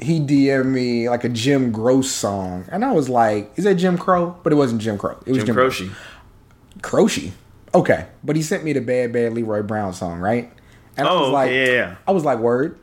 he 0.00 0.18
DM'd 0.18 0.66
me 0.66 1.10
like 1.10 1.24
a 1.24 1.28
Jim 1.28 1.70
Croce 1.70 2.08
song, 2.08 2.64
and 2.72 2.82
I 2.82 2.92
was 2.92 3.10
like, 3.10 3.52
"Is 3.56 3.64
that 3.64 3.74
Jim 3.74 3.98
Crow?" 3.98 4.34
But 4.42 4.54
it 4.54 4.56
wasn't 4.56 4.80
Jim 4.80 4.96
Crow. 4.96 5.18
It 5.26 5.32
was 5.32 5.38
Jim 5.38 5.46
Jim, 5.46 5.54
Croce. 5.54 5.90
Croce. 6.80 7.32
Okay, 7.74 8.06
but 8.24 8.36
he 8.36 8.42
sent 8.42 8.64
me 8.64 8.72
the 8.72 8.80
Bad 8.80 9.12
Bad 9.12 9.34
Leroy 9.34 9.62
Brown 9.62 9.92
song, 9.92 10.18
right? 10.18 10.50
And 10.96 11.06
I 11.06 11.10
Oh, 11.10 11.20
was 11.22 11.30
like, 11.30 11.50
yeah, 11.50 11.64
yeah. 11.66 11.94
I 12.06 12.10
was 12.12 12.24
like, 12.24 12.38
"Word." 12.38 12.78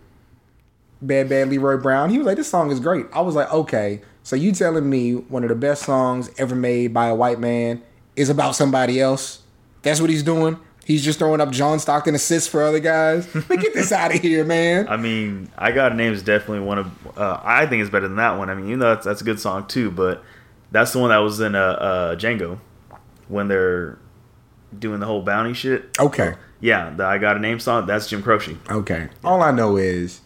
Bad 1.01 1.29
Bad 1.29 1.49
Leroy 1.49 1.77
Brown. 1.77 2.09
He 2.09 2.17
was 2.17 2.27
like, 2.27 2.35
"This 2.37 2.49
song 2.49 2.71
is 2.71 2.79
great." 2.79 3.05
I 3.13 3.21
was 3.21 3.35
like, 3.35 3.51
"Okay, 3.53 4.01
so 4.23 4.35
you 4.35 4.51
telling 4.51 4.89
me 4.89 5.13
one 5.13 5.43
of 5.43 5.49
the 5.49 5.55
best 5.55 5.83
songs 5.83 6.29
ever 6.37 6.55
made 6.55 6.93
by 6.93 7.07
a 7.07 7.15
white 7.15 7.39
man 7.39 7.81
is 8.15 8.29
about 8.29 8.55
somebody 8.55 8.99
else? 8.99 9.41
That's 9.81 10.01
what 10.01 10.09
he's 10.09 10.23
doing." 10.23 10.59
He's 10.85 11.05
just 11.05 11.19
throwing 11.19 11.39
up 11.39 11.51
John 11.51 11.77
Stockton 11.77 12.15
assists 12.15 12.49
for 12.49 12.63
other 12.63 12.79
guys. 12.79 13.31
Man, 13.47 13.59
get 13.59 13.75
this 13.75 13.91
out 13.91 14.11
of 14.15 14.19
here, 14.21 14.43
man. 14.43 14.87
I 14.89 14.97
mean, 14.97 15.47
I 15.55 15.71
Got 15.71 15.91
a 15.91 15.95
Name 15.95 16.13
is 16.13 16.23
definitely 16.23 16.61
one 16.65 16.79
of. 16.79 17.17
Uh, 17.17 17.39
I 17.43 17.67
think 17.67 17.81
it's 17.81 17.91
better 17.91 18.07
than 18.07 18.17
that 18.17 18.39
one. 18.39 18.49
I 18.49 18.55
mean, 18.55 18.67
you 18.67 18.75
know, 18.75 18.95
that's, 18.95 19.05
that's 19.05 19.21
a 19.21 19.23
good 19.23 19.39
song 19.39 19.67
too, 19.67 19.91
but 19.91 20.23
that's 20.71 20.91
the 20.93 20.97
one 20.97 21.11
that 21.11 21.17
was 21.17 21.39
in 21.41 21.53
uh, 21.53 21.59
uh, 21.59 22.15
Django 22.15 22.57
when 23.27 23.47
they're 23.49 23.99
doing 24.77 24.99
the 24.99 25.05
whole 25.05 25.21
bounty 25.21 25.53
shit. 25.53 25.97
Okay. 25.99 26.35
Yeah, 26.61 26.89
the 26.95 27.05
I 27.05 27.17
Got 27.17 27.37
a 27.37 27.39
Name 27.39 27.59
song. 27.59 27.85
That's 27.85 28.07
Jim 28.07 28.21
Croce. 28.21 28.57
Okay. 28.69 29.09
All 29.23 29.41
I 29.41 29.51
know 29.51 29.77
is 29.77 30.21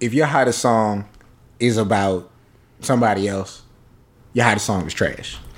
if 0.00 0.14
your 0.14 0.26
hottest 0.26 0.60
song 0.60 1.08
is 1.58 1.76
about 1.76 2.30
somebody 2.80 3.26
else, 3.28 3.62
your 4.32 4.44
hottest 4.44 4.66
song 4.66 4.86
is 4.86 4.94
trash. 4.94 5.38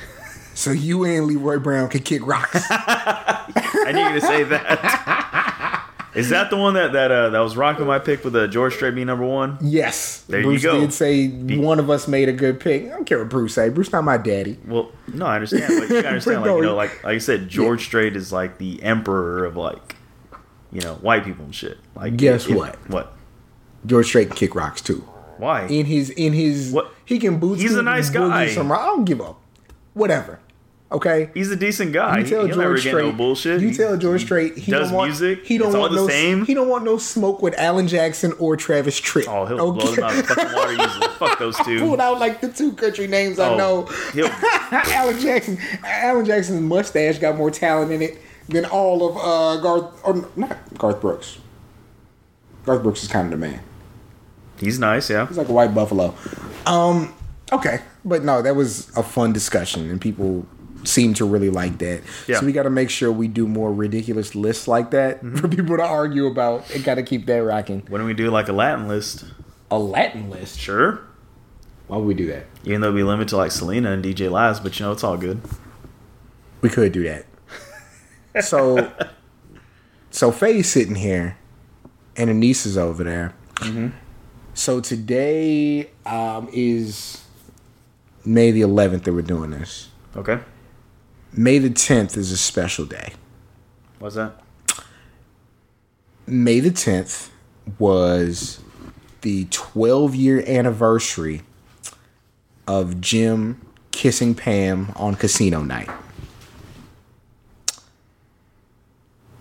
So 0.54 0.72
you 0.72 1.04
and 1.04 1.26
Leroy 1.28 1.60
Brown 1.60 1.88
can 1.88 2.02
kick 2.02 2.26
rocks. 2.26 2.66
I 2.68 3.92
need 3.94 4.12
you 4.12 4.20
to 4.20 4.26
say 4.26 4.42
that. 4.42 5.74
Is 6.14 6.30
that 6.30 6.48
the 6.50 6.56
one 6.56 6.74
that 6.74 6.92
that 6.92 7.10
uh, 7.10 7.28
that 7.30 7.38
was 7.40 7.56
rocking 7.56 7.86
my 7.86 7.98
pick 7.98 8.24
with 8.24 8.34
uh, 8.34 8.46
George 8.46 8.74
Strait 8.74 8.94
being 8.94 9.06
number 9.08 9.26
one? 9.26 9.58
yes. 9.60 10.22
There 10.22 10.40
you 10.40 10.46
Bruce 10.46 10.62
go. 10.62 10.80
did 10.80 10.92
say 10.92 11.28
one 11.28 11.78
of 11.78 11.90
us 11.90 12.08
made 12.08 12.28
a 12.28 12.32
good 12.32 12.58
pick. 12.60 12.86
I 12.86 12.88
don't 12.88 13.04
care 13.04 13.18
what 13.18 13.28
Bruce 13.28 13.54
say. 13.54 13.68
Bruce 13.68 13.92
not 13.92 14.04
my 14.04 14.16
daddy. 14.16 14.58
Well, 14.66 14.90
no, 15.12 15.26
I 15.26 15.34
understand. 15.36 15.64
But 15.68 15.88
you 15.88 15.96
gotta 15.96 16.08
understand, 16.08 16.40
like 16.42 16.50
you 16.50 16.62
know, 16.62 16.74
like 16.74 17.04
like 17.04 17.14
I 17.14 17.18
said, 17.18 17.48
George 17.48 17.84
Strait 17.84 18.16
is 18.16 18.32
like 18.32 18.58
the 18.58 18.82
emperor 18.82 19.44
of 19.44 19.56
like, 19.56 19.96
you 20.72 20.80
know, 20.80 20.94
white 20.96 21.24
people 21.24 21.44
and 21.44 21.54
shit. 21.54 21.78
Like, 21.94 22.16
Guess 22.16 22.46
if- 22.48 22.56
what? 22.56 22.76
What? 22.90 23.12
George 23.86 24.06
Strait 24.06 24.28
can 24.28 24.36
kick 24.36 24.54
rocks 24.54 24.80
too. 24.80 25.00
Why? 25.36 25.66
In 25.66 25.86
his 25.86 26.10
in 26.10 26.32
his 26.32 26.72
What? 26.72 26.90
he 27.04 27.18
can 27.18 27.38
boots. 27.38 27.62
He's 27.62 27.76
a 27.76 27.82
nice 27.82 28.10
guy. 28.10 28.48
Some, 28.48 28.72
I 28.72 28.76
don't 28.86 29.04
give 29.04 29.20
up. 29.20 29.40
Whatever. 29.94 30.40
Okay. 30.90 31.28
He's 31.34 31.50
a 31.50 31.56
decent 31.56 31.92
guy. 31.92 32.20
You 32.20 32.24
tell 32.26 32.42
He- 32.46 32.48
He'll 32.48 32.62
George 32.62 32.82
get 32.84 32.94
no 32.94 33.12
bullshit. 33.12 33.60
You 33.60 33.74
tell 33.74 33.96
George 33.98 34.22
Strait 34.22 34.56
he 34.56 34.70
does 34.72 34.88
don't 34.88 34.96
want 34.96 35.10
music. 35.10 35.44
He 35.44 35.58
don't 35.58 35.78
want 35.78 35.92
the 35.92 36.00
no. 36.00 36.08
same. 36.08 36.46
He 36.46 36.54
don't 36.54 36.68
want 36.68 36.84
no 36.84 36.96
smoke 36.96 37.42
with 37.42 37.54
Alan 37.58 37.86
Jackson 37.88 38.32
or 38.38 38.56
Travis 38.56 38.98
Tritt. 38.98 39.26
Oh, 39.28 39.44
he'll 39.44 39.72
blow 39.72 39.92
them 39.94 40.04
out 40.04 40.18
of 40.18 40.26
fucking 40.26 40.54
water. 40.54 41.08
Fuck 41.18 41.38
those 41.38 41.56
two. 41.58 41.80
Pulled 41.80 42.00
out 42.00 42.18
like 42.18 42.40
the 42.40 42.48
two 42.48 42.72
country 42.72 43.06
names 43.06 43.38
I 43.38 43.50
Oh, 43.50 43.56
know. 43.58 43.82
he'll- 44.14 44.28
Alan 44.72 45.20
Jackson. 45.20 45.58
Alan 45.84 46.24
Jackson's 46.24 46.62
mustache 46.62 47.18
got 47.18 47.36
more 47.36 47.50
talent 47.50 47.92
in 47.92 48.00
it 48.00 48.18
than 48.48 48.64
all 48.64 49.10
of 49.10 49.16
uh, 49.18 49.60
Garth. 49.62 50.00
Or 50.04 50.26
not 50.36 50.56
Garth 50.78 51.02
Brooks. 51.02 51.38
Garth 52.64 52.82
Brooks 52.82 53.02
is 53.02 53.10
kind 53.10 53.26
of 53.32 53.38
the 53.38 53.46
man. 53.46 53.60
He's 54.58 54.78
nice, 54.78 55.10
yeah. 55.10 55.26
He's 55.26 55.36
like 55.36 55.48
a 55.48 55.52
white 55.52 55.74
buffalo. 55.74 56.14
Um, 56.66 57.14
Okay, 57.52 57.80
but 58.04 58.24
no, 58.24 58.42
that 58.42 58.54
was 58.56 58.94
a 58.94 59.02
fun 59.02 59.32
discussion, 59.32 59.88
and 59.90 59.98
people 59.98 60.44
seem 60.88 61.14
to 61.14 61.24
really 61.24 61.50
like 61.50 61.78
that. 61.78 62.02
Yeah. 62.26 62.40
So 62.40 62.46
we 62.46 62.52
got 62.52 62.64
to 62.64 62.70
make 62.70 62.90
sure 62.90 63.12
we 63.12 63.28
do 63.28 63.46
more 63.46 63.72
ridiculous 63.72 64.34
lists 64.34 64.66
like 64.66 64.90
that 64.90 65.20
for 65.36 65.48
people 65.48 65.76
to 65.76 65.84
argue 65.84 66.26
about, 66.26 66.70
and 66.74 66.82
got 66.82 66.96
to 66.96 67.02
keep 67.02 67.26
that 67.26 67.38
rocking. 67.38 67.82
When 67.88 68.00
don't 68.00 68.06
we 68.06 68.14
do 68.14 68.30
like 68.30 68.48
a 68.48 68.52
Latin 68.52 68.88
list? 68.88 69.24
A 69.70 69.78
Latin 69.78 70.30
list. 70.30 70.58
Sure. 70.58 71.00
Why 71.86 71.96
would 71.98 72.06
we 72.06 72.14
do 72.14 72.26
that? 72.28 72.46
Even 72.64 72.80
though 72.80 72.92
we 72.92 73.02
limit 73.02 73.28
to 73.28 73.36
like 73.36 73.50
Selena 73.50 73.92
and 73.92 74.04
DJ 74.04 74.30
Laz, 74.30 74.60
but 74.60 74.78
you 74.78 74.86
know 74.86 74.92
it's 74.92 75.04
all 75.04 75.16
good. 75.16 75.40
We 76.60 76.68
could 76.68 76.92
do 76.92 77.04
that. 77.04 77.24
so, 78.44 78.92
so 80.10 80.32
Faye's 80.32 80.68
sitting 80.68 80.96
here, 80.96 81.38
and 82.16 82.28
her 82.28 82.34
niece 82.34 82.66
is 82.66 82.76
over 82.76 83.04
there. 83.04 83.34
So 84.54 84.80
today 84.80 85.90
um, 86.04 86.48
is 86.52 87.24
May 88.24 88.50
the 88.50 88.62
11th 88.62 89.04
that 89.04 89.12
we're 89.12 89.22
doing 89.22 89.50
this. 89.50 89.88
Okay. 90.16 90.40
May 91.32 91.58
the 91.58 91.70
10th 91.70 92.16
is 92.16 92.32
a 92.32 92.36
special 92.36 92.84
day. 92.84 93.12
What's 93.98 94.14
that? 94.14 94.40
May 96.26 96.60
the 96.60 96.70
10th 96.70 97.30
was 97.78 98.60
the 99.22 99.46
12 99.50 100.14
year 100.14 100.44
anniversary 100.46 101.42
of 102.66 103.00
Jim 103.00 103.60
kissing 103.90 104.34
Pam 104.34 104.92
on 104.94 105.14
casino 105.14 105.62
night. 105.62 105.88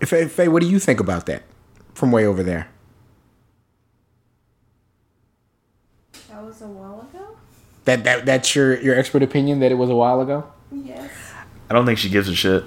Faye, 0.04 0.28
Faye, 0.28 0.48
what 0.48 0.62
do 0.62 0.68
you 0.68 0.80
think 0.80 1.00
about 1.00 1.26
that 1.26 1.44
from 1.94 2.12
way 2.12 2.26
over 2.26 2.44
there? 2.44 2.70
That 6.30 6.44
was 6.44 6.62
a 6.62 6.68
while 6.68 7.02
ago? 7.02 7.38
That, 7.86 8.04
that 8.04 8.26
that's 8.26 8.56
your, 8.56 8.80
your 8.80 8.98
expert 8.98 9.24
opinion 9.24 9.60
that 9.60 9.72
it 9.72 9.76
was 9.76 9.90
a 9.90 9.96
while 9.96 10.22
ago? 10.22 10.52
Yes. 10.72 11.10
I 11.70 11.74
don't 11.74 11.86
think 11.86 12.00
she 12.00 12.10
gives 12.10 12.30
a 12.30 12.36
shit. 12.36 12.64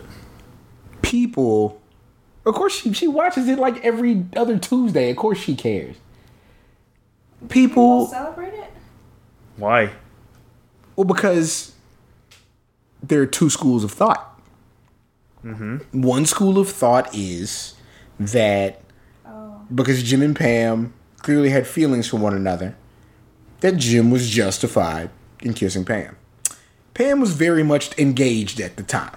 People, 1.02 1.80
of 2.44 2.54
course, 2.54 2.74
she, 2.80 2.92
she 2.92 3.08
watches 3.08 3.48
it 3.48 3.58
like 3.58 3.82
every 3.84 4.24
other 4.36 4.58
Tuesday. 4.58 5.10
Of 5.10 5.16
course, 5.16 5.38
she 5.38 5.54
cares. 5.56 5.96
People 7.48 7.48
People, 7.48 8.06
celebrate 8.08 8.52
it? 8.54 8.70
Why? 9.56 9.90
Well, 10.96 11.04
because 11.06 11.72
there 13.02 13.22
are 13.22 13.26
two 13.26 13.48
schools 13.48 13.82
of 13.82 13.92
thought. 13.92 14.26
Mm-hmm. 15.44 16.02
One 16.02 16.26
school 16.26 16.58
of 16.58 16.68
thought 16.68 17.14
is 17.14 17.74
that 18.18 18.82
Oh. 19.24 19.62
because 19.74 20.02
Jim 20.02 20.20
and 20.20 20.36
Pam 20.36 20.92
clearly 21.18 21.48
had 21.50 21.66
feelings 21.66 22.06
for 22.08 22.18
one 22.18 22.34
another, 22.34 22.76
that 23.60 23.76
Jim 23.78 24.10
was 24.10 24.28
justified 24.28 25.08
in 25.42 25.54
kissing 25.54 25.84
Pam. 25.86 26.16
Pam 27.00 27.18
was 27.18 27.32
very 27.32 27.62
much 27.62 27.98
engaged 27.98 28.60
at 28.60 28.76
the 28.76 28.82
time. 28.82 29.16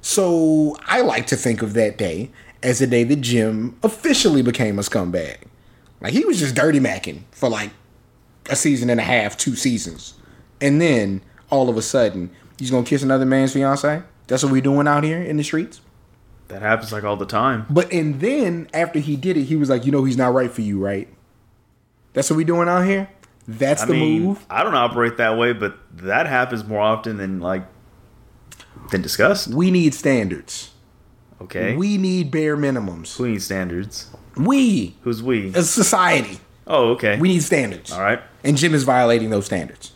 So 0.00 0.76
I 0.86 1.00
like 1.00 1.26
to 1.26 1.36
think 1.36 1.60
of 1.60 1.74
that 1.74 1.98
day 1.98 2.30
as 2.62 2.78
the 2.78 2.86
day 2.86 3.02
that 3.02 3.20
Jim 3.20 3.76
officially 3.82 4.40
became 4.40 4.78
a 4.78 4.82
scumbag. 4.82 5.38
Like 6.00 6.12
he 6.12 6.24
was 6.24 6.38
just 6.38 6.54
dirty 6.54 6.78
macking 6.78 7.22
for 7.32 7.48
like 7.48 7.72
a 8.48 8.54
season 8.54 8.90
and 8.90 9.00
a 9.00 9.02
half, 9.02 9.36
two 9.36 9.56
seasons. 9.56 10.14
And 10.60 10.80
then 10.80 11.20
all 11.50 11.68
of 11.68 11.76
a 11.76 11.82
sudden, 11.82 12.30
he's 12.60 12.70
gonna 12.70 12.86
kiss 12.86 13.02
another 13.02 13.26
man's 13.26 13.52
fiance? 13.52 14.00
That's 14.28 14.44
what 14.44 14.52
we 14.52 14.60
doing 14.60 14.86
out 14.86 15.02
here 15.02 15.20
in 15.20 15.36
the 15.36 15.42
streets? 15.42 15.80
That 16.46 16.62
happens 16.62 16.92
like 16.92 17.02
all 17.02 17.16
the 17.16 17.26
time. 17.26 17.66
But 17.68 17.92
and 17.92 18.20
then 18.20 18.68
after 18.72 19.00
he 19.00 19.16
did 19.16 19.36
it, 19.36 19.46
he 19.46 19.56
was 19.56 19.68
like, 19.68 19.84
you 19.84 19.90
know, 19.90 20.04
he's 20.04 20.16
not 20.16 20.32
right 20.32 20.52
for 20.52 20.60
you, 20.60 20.78
right? 20.78 21.08
That's 22.12 22.30
what 22.30 22.36
we 22.36 22.44
doing 22.44 22.68
out 22.68 22.86
here. 22.86 23.10
That's 23.48 23.82
I 23.82 23.86
the 23.86 23.92
mean, 23.94 24.22
move. 24.24 24.46
I 24.50 24.62
don't 24.62 24.74
operate 24.74 25.16
that 25.16 25.38
way, 25.38 25.54
but 25.54 25.78
that 25.96 26.26
happens 26.26 26.64
more 26.66 26.80
often 26.80 27.16
than 27.16 27.40
like 27.40 27.64
than 28.90 29.00
discussed. 29.02 29.48
We 29.48 29.70
need 29.70 29.94
standards. 29.94 30.70
Okay. 31.40 31.74
We 31.74 31.96
need 31.96 32.30
bare 32.30 32.56
minimums. 32.56 33.16
Who 33.16 33.28
needs 33.28 33.44
standards? 33.46 34.10
We, 34.36 34.96
Who's 35.02 35.22
we? 35.22 35.48
as 35.48 35.56
a 35.56 35.62
society, 35.64 36.40
Oh, 36.66 36.90
okay. 36.90 37.18
we 37.18 37.28
need 37.28 37.42
standards. 37.42 37.90
All 37.92 38.00
right. 38.02 38.20
And 38.44 38.56
Jim 38.56 38.74
is 38.74 38.84
violating 38.84 39.30
those 39.30 39.46
standards. 39.46 39.92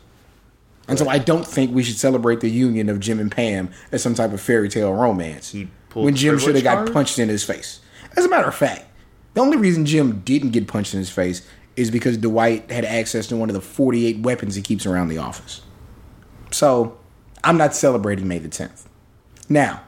And 0.89 0.99
so 0.99 1.09
I 1.09 1.19
don't 1.19 1.47
think 1.47 1.73
we 1.75 1.83
should 1.83 1.97
celebrate 1.99 2.41
the 2.41 2.51
union 2.51 2.89
of 2.89 2.99
Jim 3.01 3.21
and 3.21 3.31
Pam 3.31 3.71
as 3.93 4.03
some 4.03 4.15
type 4.15 4.33
of 4.33 4.41
fairy 4.41 4.69
tale 4.69 4.93
romance. 4.93 5.53
He 5.53 5.69
pulled 5.91 6.07
when 6.07 6.17
Jim 6.17 6.39
should 6.39 6.55
have 6.55 6.65
got 6.65 6.93
punched 6.93 7.19
in 7.19 7.29
his 7.29 7.45
face. 7.45 7.81
As 8.17 8.25
a 8.25 8.29
matter 8.29 8.49
of 8.49 8.55
fact, 8.55 8.85
the 9.35 9.41
only 9.41 9.57
reason 9.57 9.87
Jim 9.87 10.21
didn't 10.21 10.51
get 10.51 10.67
punched 10.67 10.93
in 10.95 10.99
his 10.99 11.11
face 11.11 11.47
is 11.77 11.91
because 11.91 12.19
Dwight 12.19 12.71
had 12.71 12.85
access 12.85 13.27
to 13.29 13.37
one 13.37 13.49
of 13.49 13.55
the 13.55 13.61
48 13.61 14.19
weapons 14.21 14.55
he 14.55 14.63
keeps 14.63 14.87
around 14.87 15.09
the 15.09 15.19
office. 15.19 15.63
So 16.51 16.99
I'm 17.43 17.57
not 17.57 17.75
celebrating 17.75 18.29
May 18.29 18.39
the 18.39 18.49
10th. 18.49 18.87
Now, 19.49 19.83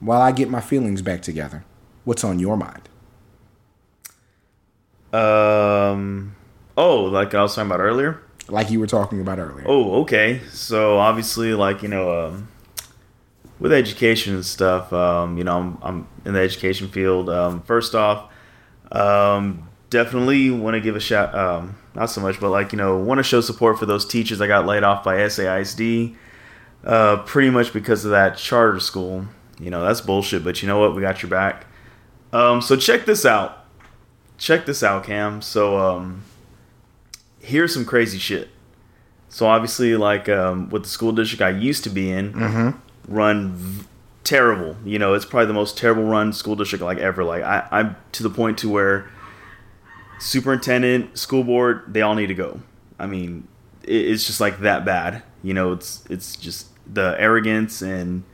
while 0.00 0.20
I 0.20 0.32
get 0.32 0.48
my 0.48 0.60
feelings 0.60 1.02
back 1.02 1.22
together, 1.22 1.64
what's 2.04 2.24
on 2.24 2.38
your 2.38 2.56
mind? 2.56 2.88
Um. 5.12 6.34
Oh, 6.76 7.04
like 7.04 7.34
I 7.34 7.42
was 7.42 7.54
talking 7.54 7.70
about 7.70 7.80
earlier. 7.80 8.20
Like 8.48 8.70
you 8.70 8.80
were 8.80 8.86
talking 8.86 9.20
about 9.20 9.38
earlier. 9.38 9.64
Oh, 9.66 10.02
okay. 10.02 10.40
So 10.50 10.98
obviously, 10.98 11.54
like 11.54 11.82
you 11.82 11.88
know, 11.88 12.26
um, 12.26 12.48
with 13.60 13.72
education 13.72 14.34
and 14.34 14.44
stuff, 14.44 14.92
um, 14.92 15.38
you 15.38 15.44
know, 15.44 15.56
I'm, 15.56 15.78
I'm 15.82 16.08
in 16.24 16.34
the 16.34 16.40
education 16.40 16.88
field. 16.88 17.30
Um, 17.30 17.62
first 17.62 17.94
off, 17.94 18.30
um, 18.90 19.68
definitely 19.94 20.50
want 20.50 20.74
to 20.74 20.80
give 20.80 20.96
a 20.96 21.00
shout. 21.00 21.32
Um, 21.34 21.76
not 21.94 22.06
so 22.10 22.20
much, 22.20 22.40
but 22.40 22.50
like 22.50 22.72
you 22.72 22.78
know, 22.78 22.98
want 22.98 23.18
to 23.20 23.22
show 23.22 23.40
support 23.40 23.78
for 23.78 23.86
those 23.86 24.04
teachers 24.04 24.38
that 24.38 24.48
got 24.48 24.66
laid 24.66 24.82
off 24.82 25.04
by 25.04 25.16
SAISD. 25.16 26.16
Uh, 26.84 27.18
pretty 27.18 27.48
much 27.48 27.72
because 27.72 28.04
of 28.04 28.10
that 28.10 28.36
charter 28.36 28.80
school. 28.80 29.24
You 29.60 29.70
know, 29.70 29.84
that's 29.84 30.00
bullshit. 30.00 30.42
But 30.42 30.60
you 30.60 30.68
know 30.68 30.80
what? 30.80 30.96
We 30.96 31.00
got 31.00 31.22
your 31.22 31.30
back. 31.30 31.66
Um, 32.32 32.60
so 32.60 32.76
check 32.76 33.06
this 33.06 33.24
out. 33.24 33.66
Check 34.36 34.66
this 34.66 34.82
out, 34.82 35.04
Cam. 35.04 35.40
So 35.40 35.78
um, 35.78 36.24
here's 37.40 37.72
some 37.72 37.84
crazy 37.84 38.18
shit. 38.18 38.48
So 39.28 39.46
obviously, 39.46 39.96
like 39.96 40.28
um, 40.28 40.68
with 40.70 40.82
the 40.82 40.88
school 40.88 41.12
district 41.12 41.40
I 41.40 41.50
used 41.50 41.84
to 41.84 41.90
be 41.90 42.10
in, 42.10 42.32
run 43.06 43.52
v- 43.54 43.86
terrible. 44.24 44.76
You 44.84 44.98
know, 44.98 45.14
it's 45.14 45.24
probably 45.24 45.46
the 45.46 45.52
most 45.54 45.78
terrible 45.78 46.04
run 46.04 46.32
school 46.32 46.56
district 46.56 46.82
like 46.82 46.98
ever. 46.98 47.22
Like 47.22 47.44
I, 47.44 47.68
I'm 47.70 47.96
to 48.12 48.24
the 48.24 48.30
point 48.30 48.58
to 48.58 48.68
where 48.68 49.08
superintendent, 50.18 51.18
school 51.18 51.44
board, 51.44 51.82
they 51.88 52.02
all 52.02 52.14
need 52.14 52.28
to 52.28 52.34
go. 52.34 52.60
I 52.98 53.06
mean, 53.06 53.48
it's 53.82 54.26
just 54.26 54.40
like 54.40 54.60
that 54.60 54.84
bad. 54.84 55.22
You 55.42 55.54
know, 55.54 55.72
it's 55.72 56.04
it's 56.08 56.36
just 56.36 56.68
the 56.92 57.14
arrogance 57.18 57.82
and 57.82 58.24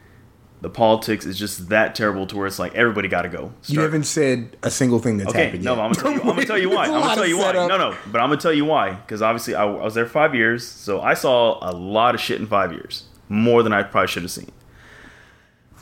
the 0.61 0.69
politics 0.69 1.25
is 1.25 1.39
just 1.39 1.71
that 1.71 1.95
terrible 1.95 2.27
to 2.27 2.37
where 2.37 2.47
it's 2.47 2.59
like 2.59 2.75
everybody 2.75 3.09
got 3.09 3.23
to 3.23 3.29
go. 3.31 3.53
you 3.67 3.81
haven't 3.81 4.05
said 4.05 4.57
a 4.63 4.71
single 4.71 4.99
thing 4.99 5.17
that's 5.17 5.31
Okay, 5.31 5.45
happened 5.47 5.65
no, 5.65 5.75
yet. 5.75 5.81
I'm 5.83 5.93
gonna 5.93 6.15
you. 6.17 6.21
I'm 6.21 6.27
gonna 6.29 6.45
tell 6.45 6.59
you 6.59 6.69
why. 6.75 6.85
I'm 6.85 6.91
gonna 7.01 7.15
tell 7.15 7.27
you 7.27 7.39
why. 7.39 7.53
No, 7.53 7.67
no, 7.79 7.97
but 8.13 8.21
I'm 8.21 8.29
gonna 8.29 8.41
tell 8.41 8.53
you 8.53 8.65
why. 8.67 8.93
Because 8.93 9.23
obviously, 9.23 9.55
I, 9.55 9.63
I 9.65 9.85
was 9.85 9.95
there 9.95 10.07
five 10.07 10.35
years, 10.35 10.67
so 10.67 11.01
I 11.01 11.15
saw 11.15 11.59
a 11.69 11.73
lot 11.73 12.15
of 12.15 12.21
shit 12.21 12.41
in 12.41 12.47
five 12.47 12.73
years, 12.73 13.05
more 13.29 13.63
than 13.63 13.73
I 13.73 13.83
probably 13.83 14.09
should 14.09 14.23
have 14.23 14.31
seen. 14.31 14.53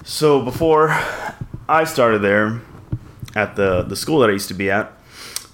So 0.05 0.43
before 0.43 0.91
I 1.69 1.85
started 1.85 2.21
there, 2.23 2.61
at 3.35 3.57
the 3.57 3.83
the 3.83 3.97
school 3.97 4.21
that 4.21 4.31
I 4.31 4.33
used 4.33 4.49
to 4.49 4.55
be 4.55 4.71
at, 4.71 4.93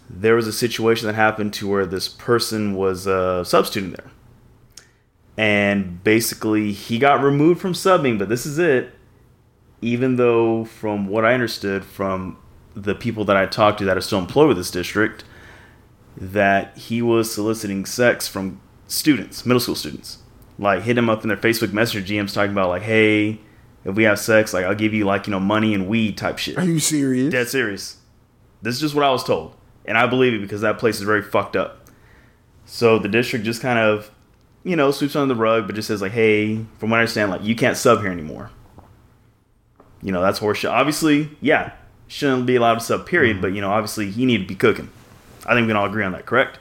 there 0.08 0.34
was 0.36 0.46
a 0.46 0.52
situation 0.52 1.06
that 1.06 1.14
happened 1.14 1.52
to 1.54 1.68
where 1.68 1.86
this 1.86 2.08
person 2.08 2.74
was 2.74 3.06
a 3.06 3.44
substitute 3.44 3.96
there, 3.96 4.10
and 5.36 6.02
basically 6.04 6.72
he 6.72 6.98
got 6.98 7.22
removed 7.22 7.60
from 7.60 7.72
subbing. 7.72 8.18
But 8.18 8.28
this 8.28 8.46
is 8.46 8.58
it 8.58 8.94
even 9.84 10.16
though 10.16 10.64
from 10.64 11.06
what 11.06 11.26
I 11.26 11.34
understood 11.34 11.84
from 11.84 12.38
the 12.74 12.94
people 12.94 13.26
that 13.26 13.36
I 13.36 13.44
talked 13.44 13.78
to 13.78 13.84
that 13.84 13.98
are 13.98 14.00
still 14.00 14.18
employed 14.18 14.48
with 14.48 14.56
this 14.56 14.70
district, 14.70 15.24
that 16.16 16.76
he 16.76 17.02
was 17.02 17.32
soliciting 17.32 17.84
sex 17.84 18.26
from 18.26 18.62
students, 18.86 19.44
middle 19.44 19.60
school 19.60 19.74
students. 19.74 20.18
Like 20.58 20.82
hit 20.82 20.96
him 20.96 21.10
up 21.10 21.22
in 21.22 21.28
their 21.28 21.36
Facebook 21.36 21.72
Messenger 21.72 22.14
GMs 22.14 22.32
talking 22.32 22.52
about 22.52 22.70
like, 22.70 22.82
hey, 22.82 23.40
if 23.84 23.94
we 23.94 24.04
have 24.04 24.18
sex, 24.18 24.54
like 24.54 24.64
I'll 24.64 24.74
give 24.74 24.94
you 24.94 25.04
like, 25.04 25.26
you 25.26 25.32
know, 25.32 25.40
money 25.40 25.74
and 25.74 25.86
weed 25.86 26.16
type 26.16 26.38
shit. 26.38 26.56
Are 26.56 26.64
you 26.64 26.78
serious? 26.78 27.30
Dead 27.30 27.48
serious. 27.48 27.98
This 28.62 28.76
is 28.76 28.80
just 28.80 28.94
what 28.94 29.04
I 29.04 29.10
was 29.10 29.22
told. 29.22 29.54
And 29.84 29.98
I 29.98 30.06
believe 30.06 30.32
it 30.34 30.40
because 30.40 30.62
that 30.62 30.78
place 30.78 30.96
is 30.96 31.02
very 31.02 31.22
fucked 31.22 31.56
up. 31.56 31.88
So 32.64 32.98
the 32.98 33.08
district 33.08 33.44
just 33.44 33.60
kind 33.60 33.78
of, 33.78 34.10
you 34.62 34.76
know, 34.76 34.90
sweeps 34.90 35.14
under 35.14 35.34
the 35.34 35.40
rug, 35.40 35.66
but 35.66 35.76
just 35.76 35.88
says 35.88 36.00
like, 36.00 36.12
hey, 36.12 36.64
from 36.78 36.90
what 36.90 36.96
I 36.96 37.00
understand, 37.00 37.30
like 37.30 37.42
you 37.42 37.54
can't 37.54 37.76
sub 37.76 38.00
here 38.00 38.10
anymore. 38.10 38.50
You 40.02 40.12
know, 40.12 40.22
that's 40.22 40.40
horseshit. 40.40 40.70
Obviously, 40.70 41.30
yeah, 41.40 41.72
shouldn't 42.08 42.46
be 42.46 42.56
allowed 42.56 42.74
to 42.74 42.80
sub, 42.80 43.06
period, 43.06 43.34
mm-hmm. 43.34 43.42
but 43.42 43.52
you 43.52 43.60
know, 43.60 43.70
obviously 43.70 44.06
you 44.06 44.26
need 44.26 44.38
to 44.38 44.46
be 44.46 44.54
cooking. 44.54 44.90
I 45.46 45.54
think 45.54 45.66
we 45.66 45.70
can 45.70 45.76
all 45.76 45.86
agree 45.86 46.04
on 46.04 46.12
that, 46.12 46.26
correct? 46.26 46.58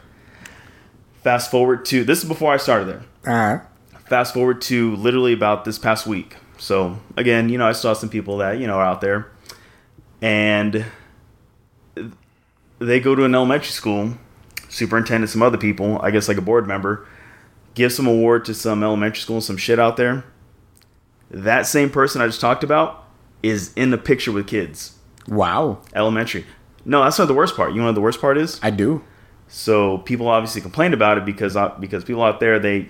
Fast 1.23 1.49
forward 1.49 1.85
to 1.85 2.03
this 2.03 2.21
is 2.21 2.27
before 2.27 2.53
I 2.53 2.57
started 2.57 2.85
there 2.85 3.03
All 3.25 3.33
right. 3.33 3.61
fast 4.07 4.33
forward 4.33 4.61
to 4.63 4.95
literally 4.97 5.31
about 5.31 5.63
this 5.63 5.79
past 5.79 6.05
week. 6.05 6.35
So 6.57 6.99
again, 7.15 7.47
you 7.47 7.57
know, 7.57 7.67
I 7.67 7.71
saw 7.71 7.93
some 7.93 8.09
people 8.09 8.37
that 8.37 8.59
you 8.59 8.67
know 8.67 8.75
are 8.75 8.85
out 8.85 8.99
there, 8.99 9.31
and 10.21 10.85
they 12.85 12.99
go 12.99 13.15
to 13.15 13.23
an 13.23 13.33
elementary 13.35 13.71
school. 13.71 14.13
Superintendent, 14.69 15.29
some 15.29 15.43
other 15.43 15.57
people, 15.57 15.99
I 16.01 16.09
guess 16.09 16.27
like 16.27 16.37
a 16.37 16.41
board 16.41 16.67
member, 16.67 17.05
give 17.75 17.91
some 17.93 18.07
award 18.07 18.43
to 18.45 18.53
some 18.55 18.83
elementary 18.83 19.21
school 19.21 19.35
and 19.35 19.43
some 19.43 19.57
shit 19.57 19.77
out 19.79 19.97
there. 19.97 20.23
That 21.29 21.67
same 21.67 21.89
person 21.91 22.21
I 22.21 22.25
just 22.27 22.41
talked 22.41 22.63
about 22.63 23.05
is 23.43 23.71
in 23.75 23.91
the 23.91 23.97
picture 23.99 24.31
with 24.31 24.47
kids. 24.47 24.97
Wow, 25.27 25.81
Elementary. 25.93 26.45
No, 26.85 27.03
that's 27.03 27.17
not 27.19 27.27
the 27.27 27.33
worst 27.33 27.55
part. 27.55 27.71
You 27.73 27.79
know 27.79 27.85
what 27.85 27.95
the 27.95 28.01
worst 28.01 28.19
part 28.19 28.37
is? 28.37 28.59
I 28.63 28.71
do. 28.71 29.03
So 29.47 29.99
people 29.99 30.27
obviously 30.27 30.59
complained 30.61 30.93
about 30.93 31.17
it 31.17 31.25
because 31.25 31.55
uh, 31.55 31.69
because 31.79 32.03
people 32.03 32.23
out 32.23 32.39
there 32.39 32.57
they, 32.59 32.89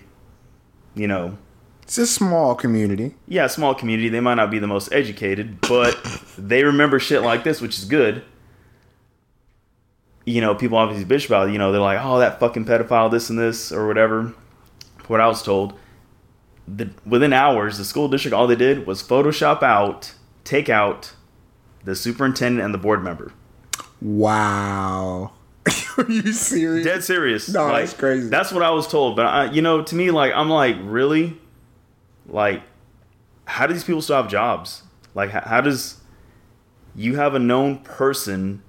you 0.95 1.07
know, 1.07 1.38
It's 1.83 1.97
a 1.97 2.07
small 2.07 2.55
community. 2.55 3.15
yeah, 3.27 3.47
small 3.47 3.75
community. 3.75 4.07
They 4.09 4.19
might 4.21 4.35
not 4.35 4.50
be 4.50 4.57
the 4.59 4.67
most 4.67 4.91
educated, 4.93 5.59
but 5.62 5.95
they 6.38 6.63
remember 6.63 6.97
shit 7.00 7.21
like 7.21 7.43
this, 7.43 7.59
which 7.62 7.77
is 7.77 7.85
good. 7.85 8.23
You 10.25 10.42
know, 10.42 10.56
people 10.56 10.77
obviously 10.77 11.06
bitch 11.06 11.25
about 11.25 11.50
it. 11.50 11.51
You 11.51 11.58
know, 11.58 11.72
they're 11.72 11.82
like, 11.82 12.00
"Oh, 12.01 12.20
that 12.20 12.39
fucking 12.39 12.65
pedophile, 12.65 13.12
this 13.12 13.30
and 13.30 13.38
this, 13.38 13.72
or 13.72 13.88
whatever." 13.88 14.34
What 15.08 15.20
I 15.20 15.27
was 15.27 15.44
told, 15.44 15.74
the, 16.68 16.89
within 17.06 17.34
hours, 17.34 17.77
the 17.77 17.84
school 17.84 18.08
district 18.08 18.34
all 18.34 18.48
they 18.48 18.56
did 18.56 18.88
was 18.88 19.03
Photoshop 19.03 19.62
out, 19.62 20.13
take 20.46 20.70
out 20.70 21.13
the 21.84 21.96
superintendent 21.96 22.63
and 22.63 22.74
the 22.74 22.77
board 22.77 23.03
member. 23.03 23.34
Wow. 24.01 25.32
Are 25.98 26.10
you 26.10 26.32
serious? 26.34 26.86
Dead 26.86 27.03
serious. 27.03 27.50
No, 27.50 27.65
Like, 27.65 27.86
that's 27.86 27.94
crazy. 27.94 28.30
That's 28.30 28.51
what 28.51 28.63
I 28.63 28.70
was 28.72 28.88
told. 28.88 29.15
But 29.15 29.25
I, 29.25 29.51
you 29.51 29.62
know, 29.62 29.82
to 29.82 29.96
me, 29.96 30.12
like 30.12 30.34
I'm 30.34 30.50
like, 30.50 30.77
really, 30.82 31.38
like, 32.27 32.63
how 33.46 33.68
do 33.68 33.74
these 33.74 33.84
people 33.84 34.01
still 34.01 34.18
have 34.18 34.30
jobs? 34.30 34.84
Like, 35.15 35.32
how, 35.32 35.42
how 35.42 35.62
does 35.62 36.01
you 36.96 37.15
have 37.15 37.36
a 37.36 37.39
known 37.39 37.80
person, 37.80 38.62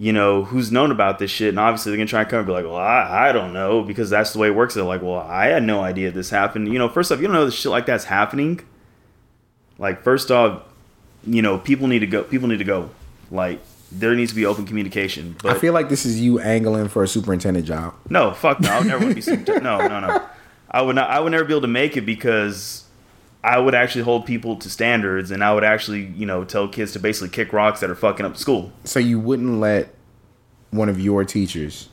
you 0.00 0.14
know, 0.14 0.44
who's 0.44 0.72
known 0.72 0.90
about 0.90 1.18
this 1.18 1.30
shit, 1.30 1.50
and 1.50 1.58
obviously 1.60 1.92
they're 1.92 1.98
gonna 1.98 2.08
try 2.08 2.22
and 2.22 2.30
come 2.30 2.38
and 2.38 2.46
be 2.46 2.54
like, 2.54 2.64
well, 2.64 2.76
I, 2.76 3.28
I 3.28 3.32
don't 3.32 3.52
know, 3.52 3.82
because 3.82 4.08
that's 4.08 4.32
the 4.32 4.38
way 4.38 4.48
it 4.48 4.54
works. 4.54 4.72
They're 4.72 4.82
like, 4.82 5.02
well, 5.02 5.18
I 5.18 5.48
had 5.48 5.62
no 5.62 5.82
idea 5.82 6.10
this 6.10 6.30
happened. 6.30 6.68
You 6.72 6.78
know, 6.78 6.88
first 6.88 7.12
off, 7.12 7.20
you 7.20 7.26
don't 7.26 7.34
know 7.34 7.44
that 7.44 7.52
shit 7.52 7.70
like 7.70 7.84
that's 7.84 8.04
happening. 8.04 8.62
Like, 9.78 10.02
first 10.02 10.30
off, 10.30 10.62
you 11.26 11.42
know, 11.42 11.58
people 11.58 11.86
need 11.86 11.98
to 11.98 12.06
go. 12.06 12.22
People 12.22 12.48
need 12.48 12.60
to 12.60 12.64
go. 12.64 12.88
Like, 13.30 13.60
there 13.92 14.14
needs 14.14 14.30
to 14.30 14.36
be 14.36 14.46
open 14.46 14.64
communication. 14.64 15.36
But 15.42 15.54
I 15.54 15.58
feel 15.58 15.74
like 15.74 15.90
this 15.90 16.06
is 16.06 16.18
you 16.18 16.40
angling 16.40 16.88
for 16.88 17.02
a 17.02 17.08
superintendent 17.08 17.66
job. 17.66 17.92
no, 18.08 18.32
fuck 18.32 18.58
no. 18.58 18.70
I 18.70 18.78
would 18.78 18.86
never 18.86 19.04
want 19.04 19.10
to 19.10 19.14
be 19.16 19.20
super. 19.36 19.60
No, 19.60 19.86
no, 19.86 20.00
no. 20.00 20.26
I 20.70 20.80
would 20.80 20.96
not. 20.96 21.10
I 21.10 21.20
would 21.20 21.32
never 21.32 21.44
be 21.44 21.52
able 21.52 21.60
to 21.60 21.66
make 21.66 21.98
it 21.98 22.06
because 22.06 22.84
I 23.42 23.58
would 23.58 23.74
actually 23.74 24.02
hold 24.02 24.26
people 24.26 24.56
to 24.56 24.68
standards, 24.68 25.30
and 25.30 25.42
I 25.42 25.54
would 25.54 25.64
actually, 25.64 26.06
you 26.06 26.26
know, 26.26 26.44
tell 26.44 26.68
kids 26.68 26.92
to 26.92 26.98
basically 26.98 27.30
kick 27.30 27.52
rocks 27.52 27.80
that 27.80 27.88
are 27.88 27.94
fucking 27.94 28.26
up 28.26 28.36
school. 28.36 28.70
So 28.84 29.00
you 29.00 29.18
wouldn't 29.18 29.60
let 29.60 29.94
one 30.70 30.88
of 30.88 31.00
your 31.00 31.24
teachers 31.24 31.88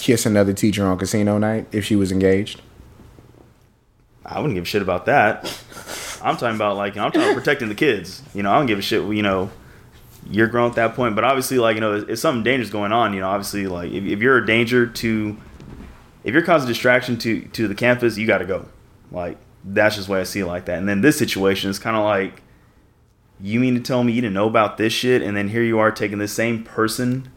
kiss 0.00 0.26
another 0.26 0.52
teacher 0.52 0.84
on 0.86 0.98
casino 0.98 1.38
night 1.38 1.66
if 1.72 1.84
she 1.84 1.94
was 1.94 2.10
engaged? 2.10 2.60
I 4.24 4.38
wouldn't 4.38 4.54
give 4.54 4.64
a 4.64 4.66
shit 4.66 4.82
about 4.82 5.06
that. 5.06 5.44
I'm 6.22 6.36
talking 6.36 6.56
about 6.56 6.76
like 6.76 6.94
you 6.94 7.00
know, 7.00 7.06
I'm 7.06 7.12
talking 7.12 7.28
about 7.28 7.36
protecting 7.36 7.68
the 7.68 7.74
kids. 7.74 8.22
You 8.34 8.42
know, 8.42 8.52
I 8.52 8.58
don't 8.58 8.66
give 8.66 8.78
a 8.78 8.82
shit. 8.82 9.02
You 9.02 9.22
know, 9.22 9.50
you're 10.30 10.46
grown 10.46 10.70
at 10.70 10.76
that 10.76 10.94
point, 10.94 11.14
but 11.14 11.24
obviously, 11.24 11.58
like 11.58 11.76
you 11.76 11.80
know, 11.80 11.94
if 11.94 12.18
something 12.18 12.42
dangerous 12.42 12.70
going 12.70 12.92
on, 12.92 13.14
you 13.14 13.20
know, 13.20 13.28
obviously, 13.28 13.66
like 13.66 13.90
if, 13.92 14.04
if 14.04 14.20
you're 14.20 14.38
a 14.38 14.46
danger 14.46 14.86
to, 14.86 15.36
if 16.24 16.34
you're 16.34 16.42
causing 16.42 16.68
distraction 16.68 17.16
to 17.18 17.42
to 17.48 17.68
the 17.68 17.74
campus, 17.74 18.18
you 18.18 18.26
got 18.26 18.38
to 18.38 18.44
go. 18.44 18.66
Like 19.10 19.38
that's 19.64 19.96
just 19.96 20.08
why 20.08 20.20
I 20.20 20.24
see 20.24 20.40
it 20.40 20.46
like 20.46 20.66
that. 20.66 20.78
And 20.78 20.88
then 20.88 21.00
this 21.00 21.18
situation 21.18 21.70
is 21.70 21.78
kind 21.78 21.96
of 21.96 22.04
like, 22.04 22.42
you 23.40 23.60
mean 23.60 23.74
to 23.74 23.80
tell 23.80 24.04
me 24.04 24.12
you 24.12 24.20
didn't 24.20 24.34
know 24.34 24.46
about 24.46 24.76
this 24.76 24.92
shit, 24.92 25.22
and 25.22 25.36
then 25.36 25.48
here 25.48 25.62
you 25.62 25.78
are 25.78 25.90
taking 25.90 26.18
the 26.18 26.28
same 26.28 26.62
person, 26.62 27.30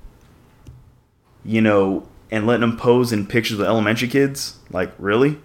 you 1.45 1.61
know, 1.61 2.07
and 2.33 2.47
letting 2.47 2.61
them 2.61 2.77
pose 2.77 3.13
in 3.13 3.27
pictures 3.27 3.57
with 3.57 3.67
elementary 3.67 4.07
kids? 4.07 4.57
Like 4.71 4.91
really? 4.97 5.37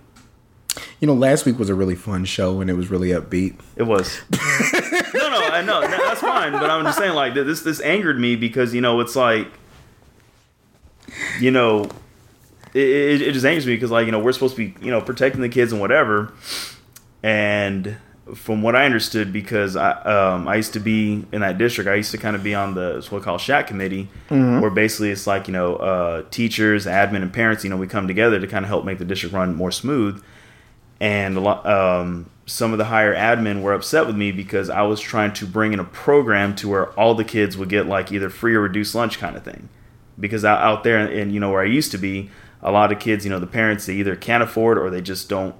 You 1.01 1.07
know, 1.07 1.15
last 1.15 1.45
week 1.45 1.59
was 1.59 1.69
a 1.69 1.75
really 1.75 1.95
fun 1.95 2.25
show 2.25 2.61
and 2.61 2.71
it 2.71 2.75
was 2.75 2.91
really 2.91 3.11
upbeat. 3.11 3.59
It 3.77 3.83
was. 3.83 4.21
no, 4.33 5.29
no, 5.29 5.51
I 5.51 5.63
know 5.65 5.81
that's 5.83 6.21
fine, 6.21 6.53
but 6.53 6.71
I'm 6.71 6.85
just 6.85 6.99
saying 6.99 7.15
like 7.15 7.35
this. 7.35 7.63
This 7.63 7.81
angered 7.83 8.19
me 8.19 8.37
because 8.37 8.75
you 8.75 8.81
know 8.81 9.01
it's 9.01 9.17
like, 9.17 9.49
you 11.41 11.51
know, 11.51 11.91
it, 12.75 12.89
it, 12.89 13.23
it 13.23 13.33
just 13.33 13.45
angers 13.45 13.67
me 13.67 13.75
because 13.75 13.91
like 13.91 14.07
you 14.07 14.13
know 14.13 14.19
we're 14.19 14.33
supposed 14.33 14.57
to 14.57 14.67
be 14.69 14.85
you 14.85 14.91
know 14.91 15.01
protecting 15.01 15.41
the 15.41 15.49
kids 15.49 15.73
and 15.73 15.81
whatever, 15.81 16.33
and 17.23 17.97
from 18.35 18.61
what 18.61 18.77
I 18.77 18.85
understood, 18.85 19.33
because 19.33 19.75
I 19.77 19.93
um, 20.03 20.49
I 20.49 20.57
used 20.57 20.75
to 20.75 20.81
be 20.81 21.25
in 21.33 21.41
that 21.41 21.59
district, 21.59 21.89
I 21.89 21.95
used 21.95 22.11
to 22.11 22.19
kind 22.19 22.37
of 22.37 22.43
be 22.43 22.55
on 22.55 22.75
the 22.75 23.07
what 23.11 23.21
we 23.21 23.25
call 23.25 23.39
SHAC 23.39 23.67
committee, 23.67 24.09
where 24.61 24.71
basically 24.71 25.11
it's 25.11 25.27
like 25.27 25.49
you 25.49 25.53
know 25.53 25.77
uh, 25.77 26.23
teachers, 26.31 26.87
admin, 26.87 27.23
and 27.23 27.33
parents, 27.33 27.65
you 27.65 27.71
know, 27.71 27.77
we 27.77 27.87
come 27.87 28.07
together 28.07 28.39
to 28.39 28.47
kind 28.47 28.65
of 28.65 28.69
help 28.69 28.85
make 28.85 28.99
the 28.99 29.05
district 29.05 29.35
run 29.35 29.55
more 29.55 29.71
smooth 29.73 30.23
and 31.01 31.37
a 31.37 31.41
lot, 31.41 31.67
um, 31.67 32.29
some 32.47 32.73
of 32.73 32.79
the 32.79 32.87
higher 32.87 33.15
admin 33.15 33.63
were 33.63 33.73
upset 33.73 34.07
with 34.07 34.17
me 34.17 34.33
because 34.33 34.71
I 34.71 34.83
was 34.83 35.01
trying 35.01 35.33
to 35.35 35.47
bring 35.47 35.73
in 35.73 35.81
a 35.81 35.85
program 35.85 36.55
to 36.57 36.69
where 36.69 36.89
all 36.99 37.15
the 37.15 37.25
kids 37.25 37.57
would 37.57 37.69
get 37.69 37.87
like 37.87 38.11
either 38.11 38.31
free 38.31 38.55
or 38.55 38.61
reduced 38.61 38.95
lunch 38.95 39.19
kind 39.19 39.37
of 39.37 39.45
thing. 39.45 39.69
Because 40.19 40.45
out, 40.45 40.61
out 40.61 40.83
there, 40.83 40.99
and 40.99 41.33
you 41.33 41.39
know 41.39 41.51
where 41.51 41.63
I 41.63 41.67
used 41.67 41.93
to 41.93 41.99
be, 41.99 42.31
a 42.61 42.73
lot 42.73 42.91
of 42.91 42.99
kids, 42.99 43.25
you 43.25 43.31
know, 43.31 43.39
the 43.39 43.47
parents 43.47 43.87
they 43.87 43.95
either 43.95 44.17
can't 44.17 44.43
afford 44.43 44.79
or 44.79 44.91
they 44.91 45.01
just 45.01 45.29
don't 45.29 45.55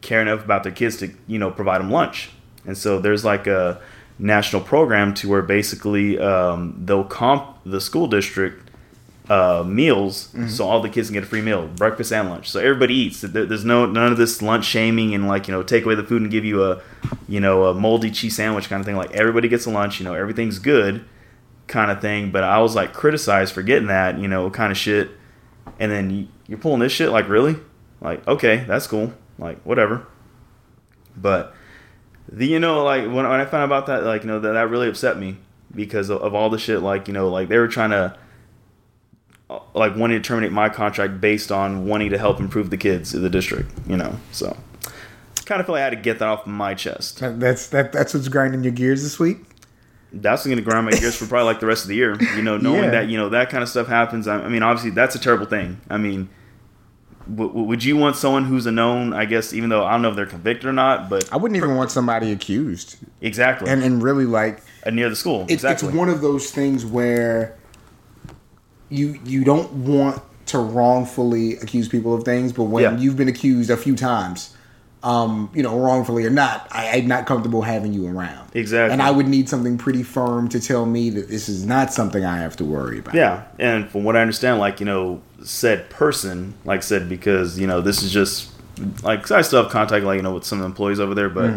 care 0.00 0.20
enough 0.20 0.44
about 0.44 0.62
their 0.62 0.72
kids 0.72 0.96
to 0.98 1.12
you 1.26 1.38
know 1.38 1.50
provide 1.50 1.80
them 1.80 1.90
lunch. 1.90 2.30
And 2.66 2.76
so 2.76 2.98
there's 2.98 3.24
like 3.24 3.46
a 3.46 3.80
national 4.18 4.62
program 4.62 5.14
to 5.14 5.28
where 5.28 5.42
basically 5.42 6.18
um, 6.18 6.82
they'll 6.84 7.04
comp 7.04 7.56
the 7.64 7.80
school 7.80 8.06
district 8.06 8.70
uh, 9.30 9.62
meals, 9.64 10.34
so 10.48 10.66
all 10.66 10.80
the 10.80 10.88
kids 10.88 11.08
can 11.08 11.14
get 11.14 11.22
a 11.22 11.26
free 11.26 11.40
meal, 11.40 11.68
breakfast 11.68 12.12
and 12.12 12.28
lunch. 12.28 12.50
So 12.50 12.58
everybody 12.58 12.94
eats. 12.94 13.20
There's 13.20 13.64
no 13.64 13.86
none 13.86 14.10
of 14.10 14.18
this 14.18 14.42
lunch 14.42 14.64
shaming 14.64 15.14
and 15.14 15.28
like 15.28 15.46
you 15.46 15.54
know 15.54 15.62
take 15.62 15.84
away 15.84 15.94
the 15.94 16.02
food 16.02 16.22
and 16.22 16.30
give 16.30 16.44
you 16.44 16.64
a 16.64 16.82
you 17.28 17.38
know 17.38 17.66
a 17.66 17.74
moldy 17.74 18.10
cheese 18.10 18.34
sandwich 18.34 18.68
kind 18.68 18.80
of 18.80 18.86
thing. 18.86 18.96
Like 18.96 19.12
everybody 19.12 19.48
gets 19.48 19.66
a 19.66 19.70
lunch. 19.70 20.00
You 20.00 20.04
know 20.04 20.14
everything's 20.14 20.58
good, 20.58 21.04
kind 21.68 21.92
of 21.92 22.00
thing. 22.00 22.32
But 22.32 22.42
I 22.42 22.58
was 22.58 22.74
like 22.74 22.92
criticized 22.92 23.54
for 23.54 23.62
getting 23.62 23.86
that 23.86 24.18
you 24.18 24.26
know 24.26 24.50
kind 24.50 24.72
of 24.72 24.76
shit, 24.76 25.10
and 25.78 25.92
then 25.92 26.28
you're 26.48 26.58
pulling 26.58 26.80
this 26.80 26.90
shit 26.90 27.10
like 27.10 27.28
really, 27.28 27.56
like 28.00 28.26
okay 28.26 28.64
that's 28.66 28.88
cool, 28.88 29.12
like 29.40 29.60
whatever. 29.62 30.06
But 31.16 31.54
the 32.30 32.46
you 32.46 32.60
know 32.60 32.84
like 32.84 33.02
when, 33.04 33.14
when 33.14 33.26
I 33.26 33.44
found 33.44 33.62
out 33.62 33.64
about 33.64 33.86
that 33.86 34.04
like 34.04 34.22
you 34.22 34.28
know 34.28 34.38
that, 34.38 34.52
that 34.52 34.68
really 34.70 34.88
upset 34.88 35.18
me 35.18 35.36
because 35.74 36.08
of, 36.10 36.22
of 36.22 36.34
all 36.34 36.50
the 36.50 36.58
shit 36.58 36.80
like 36.82 37.08
you 37.08 37.14
know 37.14 37.28
like 37.28 37.48
they 37.48 37.58
were 37.58 37.66
trying 37.68 37.90
to 37.90 38.16
uh, 39.48 39.58
like 39.74 39.96
wanting 39.96 40.20
to 40.22 40.26
terminate 40.26 40.52
my 40.52 40.68
contract 40.68 41.20
based 41.20 41.50
on 41.50 41.86
wanting 41.86 42.10
to 42.10 42.18
help 42.18 42.38
improve 42.38 42.70
the 42.70 42.76
kids 42.76 43.14
in 43.14 43.22
the 43.22 43.30
district, 43.30 43.70
you 43.88 43.96
know. 43.96 44.14
So 44.30 44.56
kind 45.46 45.58
of 45.60 45.66
feel 45.66 45.74
like 45.74 45.80
I 45.80 45.84
had 45.84 45.90
to 45.90 45.96
get 45.96 46.20
that 46.20 46.28
off 46.28 46.46
my 46.46 46.74
chest. 46.74 47.18
That's 47.20 47.66
that. 47.68 47.90
That's 47.90 48.14
what's 48.14 48.28
grinding 48.28 48.62
your 48.62 48.72
gears 48.72 49.02
this 49.02 49.18
week. 49.18 49.38
That's 50.12 50.44
going 50.44 50.56
to 50.56 50.62
grind 50.62 50.86
my 50.86 50.92
gears 50.92 51.16
for 51.16 51.26
probably 51.26 51.46
like 51.46 51.58
the 51.60 51.66
rest 51.66 51.84
of 51.84 51.88
the 51.88 51.94
year, 51.96 52.16
you 52.36 52.42
know, 52.42 52.56
knowing 52.56 52.84
Yeah. 52.84 52.90
that 52.90 53.08
you 53.08 53.16
know 53.16 53.28
that 53.30 53.50
kind 53.50 53.62
of 53.62 53.68
stuff 53.68 53.88
happens. 53.88 54.28
I, 54.28 54.36
I 54.42 54.48
mean, 54.48 54.62
obviously 54.62 54.90
that's 54.90 55.16
a 55.16 55.18
terrible 55.20 55.46
thing. 55.46 55.80
I 55.90 55.98
mean, 55.98 56.28
w- 57.34 57.52
would 57.64 57.82
you 57.84 57.96
want 57.96 58.16
someone 58.16 58.44
who's 58.44 58.66
a 58.66 58.70
known? 58.72 59.12
I 59.12 59.24
guess 59.24 59.52
even 59.52 59.70
though 59.70 59.84
I 59.84 59.92
don't 59.92 60.02
know 60.02 60.10
if 60.10 60.16
they're 60.16 60.26
convicted 60.26 60.66
or 60.66 60.72
not, 60.72 61.08
but 61.08 61.32
I 61.32 61.36
wouldn't 61.36 61.56
even 61.56 61.76
want 61.76 61.90
somebody 61.90 62.32
accused, 62.32 62.96
exactly 63.20 63.68
and 63.70 63.82
and 63.82 64.02
really 64.02 64.24
like 64.26 64.62
uh, 64.86 64.90
near 64.90 65.08
the 65.08 65.16
school. 65.16 65.42
it's, 65.44 65.52
exactly. 65.52 65.88
it's 65.88 65.96
one 65.96 66.08
of 66.08 66.20
those 66.20 66.50
things 66.50 66.84
where 66.86 67.56
you 68.88 69.18
you 69.24 69.44
don't 69.44 69.70
want 69.72 70.20
to 70.46 70.58
wrongfully 70.58 71.56
accuse 71.58 71.88
people 71.88 72.12
of 72.14 72.24
things, 72.24 72.52
but 72.52 72.64
when 72.64 72.82
Yeah. 72.82 72.96
you've 72.98 73.16
been 73.16 73.28
accused 73.28 73.70
a 73.70 73.76
few 73.76 73.94
times, 73.94 74.56
um, 75.02 75.50
you 75.54 75.62
know, 75.62 75.78
wrongfully 75.78 76.24
or 76.26 76.30
not, 76.30 76.68
I, 76.70 76.98
I'm 76.98 77.06
not 77.08 77.26
comfortable 77.26 77.62
having 77.62 77.92
you 77.94 78.06
around. 78.06 78.50
Exactly. 78.54 78.92
And 78.92 79.00
I 79.00 79.10
would 79.10 79.26
need 79.28 79.48
something 79.48 79.78
pretty 79.78 80.02
firm 80.02 80.48
to 80.50 80.60
tell 80.60 80.84
me 80.84 81.08
that 81.10 81.28
this 81.28 81.48
is 81.48 81.64
not 81.64 81.92
something 81.92 82.24
I 82.24 82.38
have 82.38 82.56
to 82.56 82.64
worry 82.64 82.98
about. 82.98 83.14
Yeah, 83.14 83.44
and 83.58 83.88
from 83.88 84.04
what 84.04 84.16
I 84.16 84.20
understand, 84.20 84.58
like 84.58 84.78
you 84.80 84.86
know, 84.86 85.22
said 85.42 85.88
person, 85.88 86.54
like 86.64 86.82
said, 86.82 87.08
because 87.08 87.58
you 87.58 87.66
know, 87.66 87.80
this 87.80 88.02
is 88.02 88.12
just 88.12 88.50
like 89.02 89.22
'cause 89.22 89.30
I 89.32 89.40
still 89.42 89.62
have 89.62 89.72
contact, 89.72 90.04
like 90.04 90.16
you 90.16 90.22
know, 90.22 90.34
with 90.34 90.44
some 90.44 90.62
employees 90.62 91.00
over 91.00 91.14
there, 91.14 91.30
but 91.30 91.50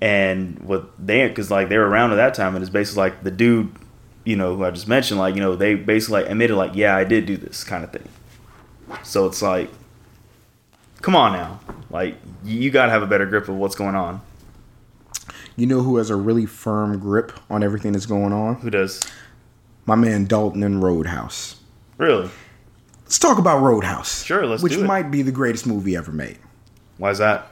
and 0.00 0.58
what 0.60 0.90
they 1.04 1.26
because 1.28 1.50
like 1.50 1.68
they 1.68 1.78
were 1.78 1.88
around 1.88 2.12
at 2.12 2.16
that 2.16 2.34
time, 2.34 2.54
and 2.54 2.62
it's 2.62 2.70
basically 2.70 3.00
like 3.02 3.22
the 3.22 3.30
dude, 3.30 3.72
you 4.24 4.36
know, 4.36 4.56
who 4.56 4.64
I 4.64 4.70
just 4.72 4.88
mentioned, 4.88 5.20
like 5.20 5.34
you 5.34 5.40
know, 5.40 5.56
they 5.56 5.74
basically 5.74 6.22
like 6.22 6.30
admitted, 6.30 6.56
like 6.56 6.74
yeah, 6.74 6.96
I 6.96 7.04
did 7.04 7.24
do 7.26 7.36
this 7.36 7.64
kind 7.64 7.82
of 7.84 7.92
thing. 7.92 8.08
So 9.04 9.26
it's 9.26 9.40
like, 9.40 9.70
come 11.00 11.14
on 11.16 11.32
now, 11.32 11.60
like 11.92 12.16
you 12.44 12.70
got 12.70 12.86
to 12.86 12.90
have 12.92 13.02
a 13.02 13.06
better 13.06 13.26
grip 13.26 13.48
of 13.48 13.54
what's 13.56 13.74
going 13.76 13.94
on. 13.94 14.20
You 15.56 15.66
know 15.66 15.82
who 15.82 15.98
has 15.98 16.10
a 16.10 16.16
really 16.16 16.46
firm 16.46 16.98
grip 16.98 17.32
on 17.50 17.62
everything 17.62 17.92
that's 17.92 18.06
going 18.06 18.32
on? 18.32 18.56
Who 18.56 18.70
does 18.70 19.00
My 19.86 19.94
man 19.94 20.24
Dalton 20.24 20.62
in 20.62 20.80
Roadhouse. 20.80 21.56
really? 21.98 22.30
Let's 23.04 23.18
talk 23.18 23.36
about 23.38 23.60
Roadhouse. 23.60 24.24
Sure, 24.24 24.46
let's 24.46 24.62
do 24.62 24.66
it. 24.68 24.78
Which 24.78 24.86
might 24.86 25.10
be 25.10 25.20
the 25.20 25.30
greatest 25.32 25.66
movie 25.66 25.94
ever 25.96 26.10
made 26.12 26.38
Why 26.96 27.10
is 27.10 27.18
that? 27.18 27.48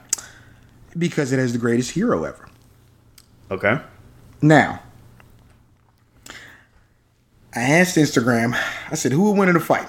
because 0.98 1.30
it 1.32 1.38
has 1.38 1.52
the 1.52 1.58
greatest 1.58 1.90
hero 1.92 2.24
ever. 2.24 2.48
Okay, 3.50 3.78
Now, 4.42 4.80
I 7.54 7.60
asked 7.60 7.96
Instagram, 7.96 8.58
I 8.90 8.94
said, 8.94 9.12
who 9.12 9.22
would 9.24 9.38
win 9.38 9.48
in 9.48 9.56
a 9.56 9.60
fight? 9.60 9.88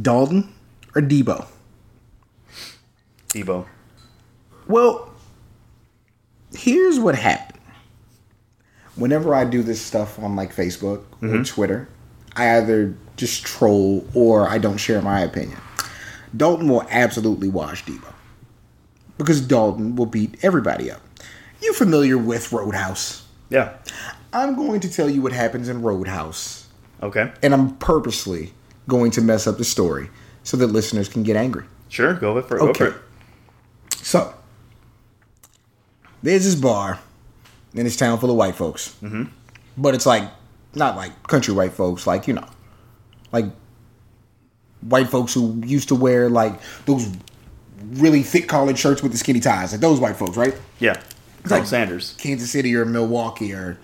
Dalton 0.00 0.52
or 0.94 1.02
Debo? 1.02 1.46
Debo. 3.36 3.66
Well, 4.66 5.10
here's 6.54 6.98
what 6.98 7.14
happened. 7.14 7.60
Whenever 8.96 9.34
I 9.34 9.44
do 9.44 9.62
this 9.62 9.80
stuff 9.80 10.18
on 10.18 10.36
like 10.36 10.54
Facebook 10.54 11.04
or 11.22 11.28
mm-hmm. 11.28 11.42
Twitter, 11.42 11.88
I 12.34 12.56
either 12.56 12.96
just 13.16 13.44
troll 13.44 14.06
or 14.14 14.48
I 14.48 14.58
don't 14.58 14.78
share 14.78 15.02
my 15.02 15.20
opinion. 15.20 15.58
Dalton 16.36 16.68
will 16.68 16.86
absolutely 16.90 17.48
wash 17.48 17.84
Debo 17.84 18.12
because 19.18 19.40
Dalton 19.40 19.96
will 19.96 20.06
beat 20.06 20.42
everybody 20.42 20.90
up. 20.90 21.00
You 21.62 21.72
familiar 21.72 22.18
with 22.18 22.52
Roadhouse? 22.52 23.26
Yeah. 23.48 23.74
I'm 24.32 24.56
going 24.56 24.80
to 24.80 24.90
tell 24.90 25.08
you 25.08 25.22
what 25.22 25.32
happens 25.32 25.68
in 25.68 25.82
Roadhouse, 25.82 26.66
Okay. 27.02 27.32
and 27.42 27.54
I'm 27.54 27.76
purposely 27.76 28.52
going 28.88 29.10
to 29.12 29.22
mess 29.22 29.46
up 29.46 29.56
the 29.56 29.64
story 29.64 30.10
so 30.42 30.56
that 30.58 30.66
listeners 30.68 31.08
can 31.08 31.22
get 31.22 31.36
angry. 31.36 31.64
Sure. 31.88 32.14
Go 32.14 32.40
for 32.42 32.56
it. 32.56 32.60
Go 32.60 32.74
for 32.74 32.84
Okay. 32.84 32.96
it. 32.96 33.02
So, 34.06 34.32
there's 36.22 36.44
this 36.44 36.54
bar 36.54 37.00
in 37.74 37.82
this 37.82 37.96
town 37.96 38.20
full 38.20 38.30
of 38.30 38.36
white 38.36 38.54
folks. 38.54 38.94
Mm-hmm. 39.02 39.24
But 39.76 39.96
it's 39.96 40.06
like, 40.06 40.30
not 40.76 40.94
like 40.94 41.24
country 41.24 41.52
white 41.52 41.72
folks, 41.72 42.06
like, 42.06 42.28
you 42.28 42.34
know, 42.34 42.46
like 43.32 43.46
white 44.82 45.08
folks 45.08 45.34
who 45.34 45.60
used 45.66 45.88
to 45.88 45.96
wear 45.96 46.30
like 46.30 46.60
those 46.84 47.12
really 47.94 48.22
thick 48.22 48.46
collared 48.48 48.78
shirts 48.78 49.02
with 49.02 49.10
the 49.10 49.18
skinny 49.18 49.40
ties. 49.40 49.72
Like 49.72 49.80
those 49.80 49.98
white 49.98 50.14
folks, 50.14 50.36
right? 50.36 50.54
Yeah. 50.78 50.94
Colonel 51.42 51.58
like- 51.58 51.66
Sanders. 51.66 52.14
Kansas 52.16 52.48
City 52.48 52.76
or 52.76 52.84
Milwaukee 52.84 53.52
or 53.52 53.76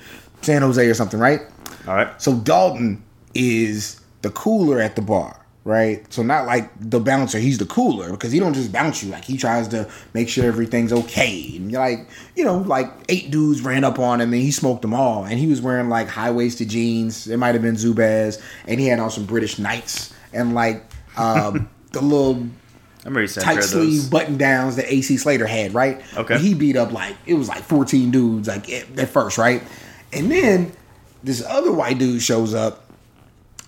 San 0.43 0.63
Jose 0.63 0.87
or 0.87 0.95
something, 0.95 1.19
right? 1.19 1.41
All 1.89 1.97
right. 1.97 2.23
So 2.23 2.37
Dalton 2.37 3.03
is 3.35 4.01
the 4.23 4.31
cooler 4.31 4.81
at 4.81 4.95
the 4.95 5.03
bar, 5.03 5.42
right? 5.65 6.11
So 6.13 6.23
not 6.23 6.47
like 6.47 6.71
the 6.79 7.01
bouncer, 7.01 7.39
he's 7.39 7.59
the 7.59 7.67
cooler 7.67 8.11
because 8.11 8.33
he 8.33 8.41
don't 8.41 8.55
just 8.55 8.73
bounce 8.73 9.03
you. 9.03 9.11
Like 9.11 9.25
he 9.25 9.37
tries 9.37 9.69
to 9.69 9.89
make 10.13 10.29
sure 10.29 10.45
everything's 10.45 10.93
okay. 10.93 11.57
And 11.57 11.71
you're 11.71 11.81
like, 11.81 12.09
you 12.35 12.45
know, 12.45 12.59
like 12.59 12.91
eight 13.09 13.31
dudes 13.31 13.63
ran 13.63 13.85
up 13.85 13.99
on 13.99 14.21
him 14.21 14.33
and 14.33 14.43
he 14.43 14.51
smoked 14.51 14.83
them 14.83 14.95
all. 14.95 15.25
And 15.25 15.39
he 15.39 15.47
was 15.47 15.61
wearing 15.61 15.89
like 15.89 16.09
high 16.09 16.31
waisted 16.31 16.69
jeans. 16.69 17.29
It 17.29 17.37
might 17.37 17.55
have 17.55 17.63
been 17.63 17.77
Zubaz, 17.77 18.43
and 18.67 18.81
he 18.81 18.87
had 18.87 18.99
on 18.99 19.11
some 19.11 19.25
British 19.25 19.59
Knights 19.59 20.13
and 20.33 20.55
like 20.55 20.85
um, 21.17 21.69
the 21.93 22.01
little 22.01 22.47
I 23.05 23.09
remember 23.09 23.23
you 23.23 23.29
tight 23.29 23.63
sleeve 23.63 24.11
button 24.11 24.39
downs 24.39 24.77
that 24.77 24.93
AC 24.93 25.17
Slater 25.17 25.47
had, 25.47 25.75
right? 25.75 26.03
Okay. 26.17 26.35
And 26.35 26.43
he 26.43 26.55
beat 26.55 26.77
up 26.77 26.93
like 26.93 27.17
it 27.27 27.35
was 27.35 27.49
like 27.49 27.63
14 27.63 28.11
dudes 28.11 28.49
like 28.49 28.71
at, 28.71 28.99
at 28.99 29.09
first, 29.09 29.39
right? 29.39 29.63
And 30.13 30.31
then 30.31 30.73
this 31.23 31.45
other 31.45 31.73
white 31.73 31.99
dude 31.99 32.23
shows 32.23 32.55
up 32.55 32.85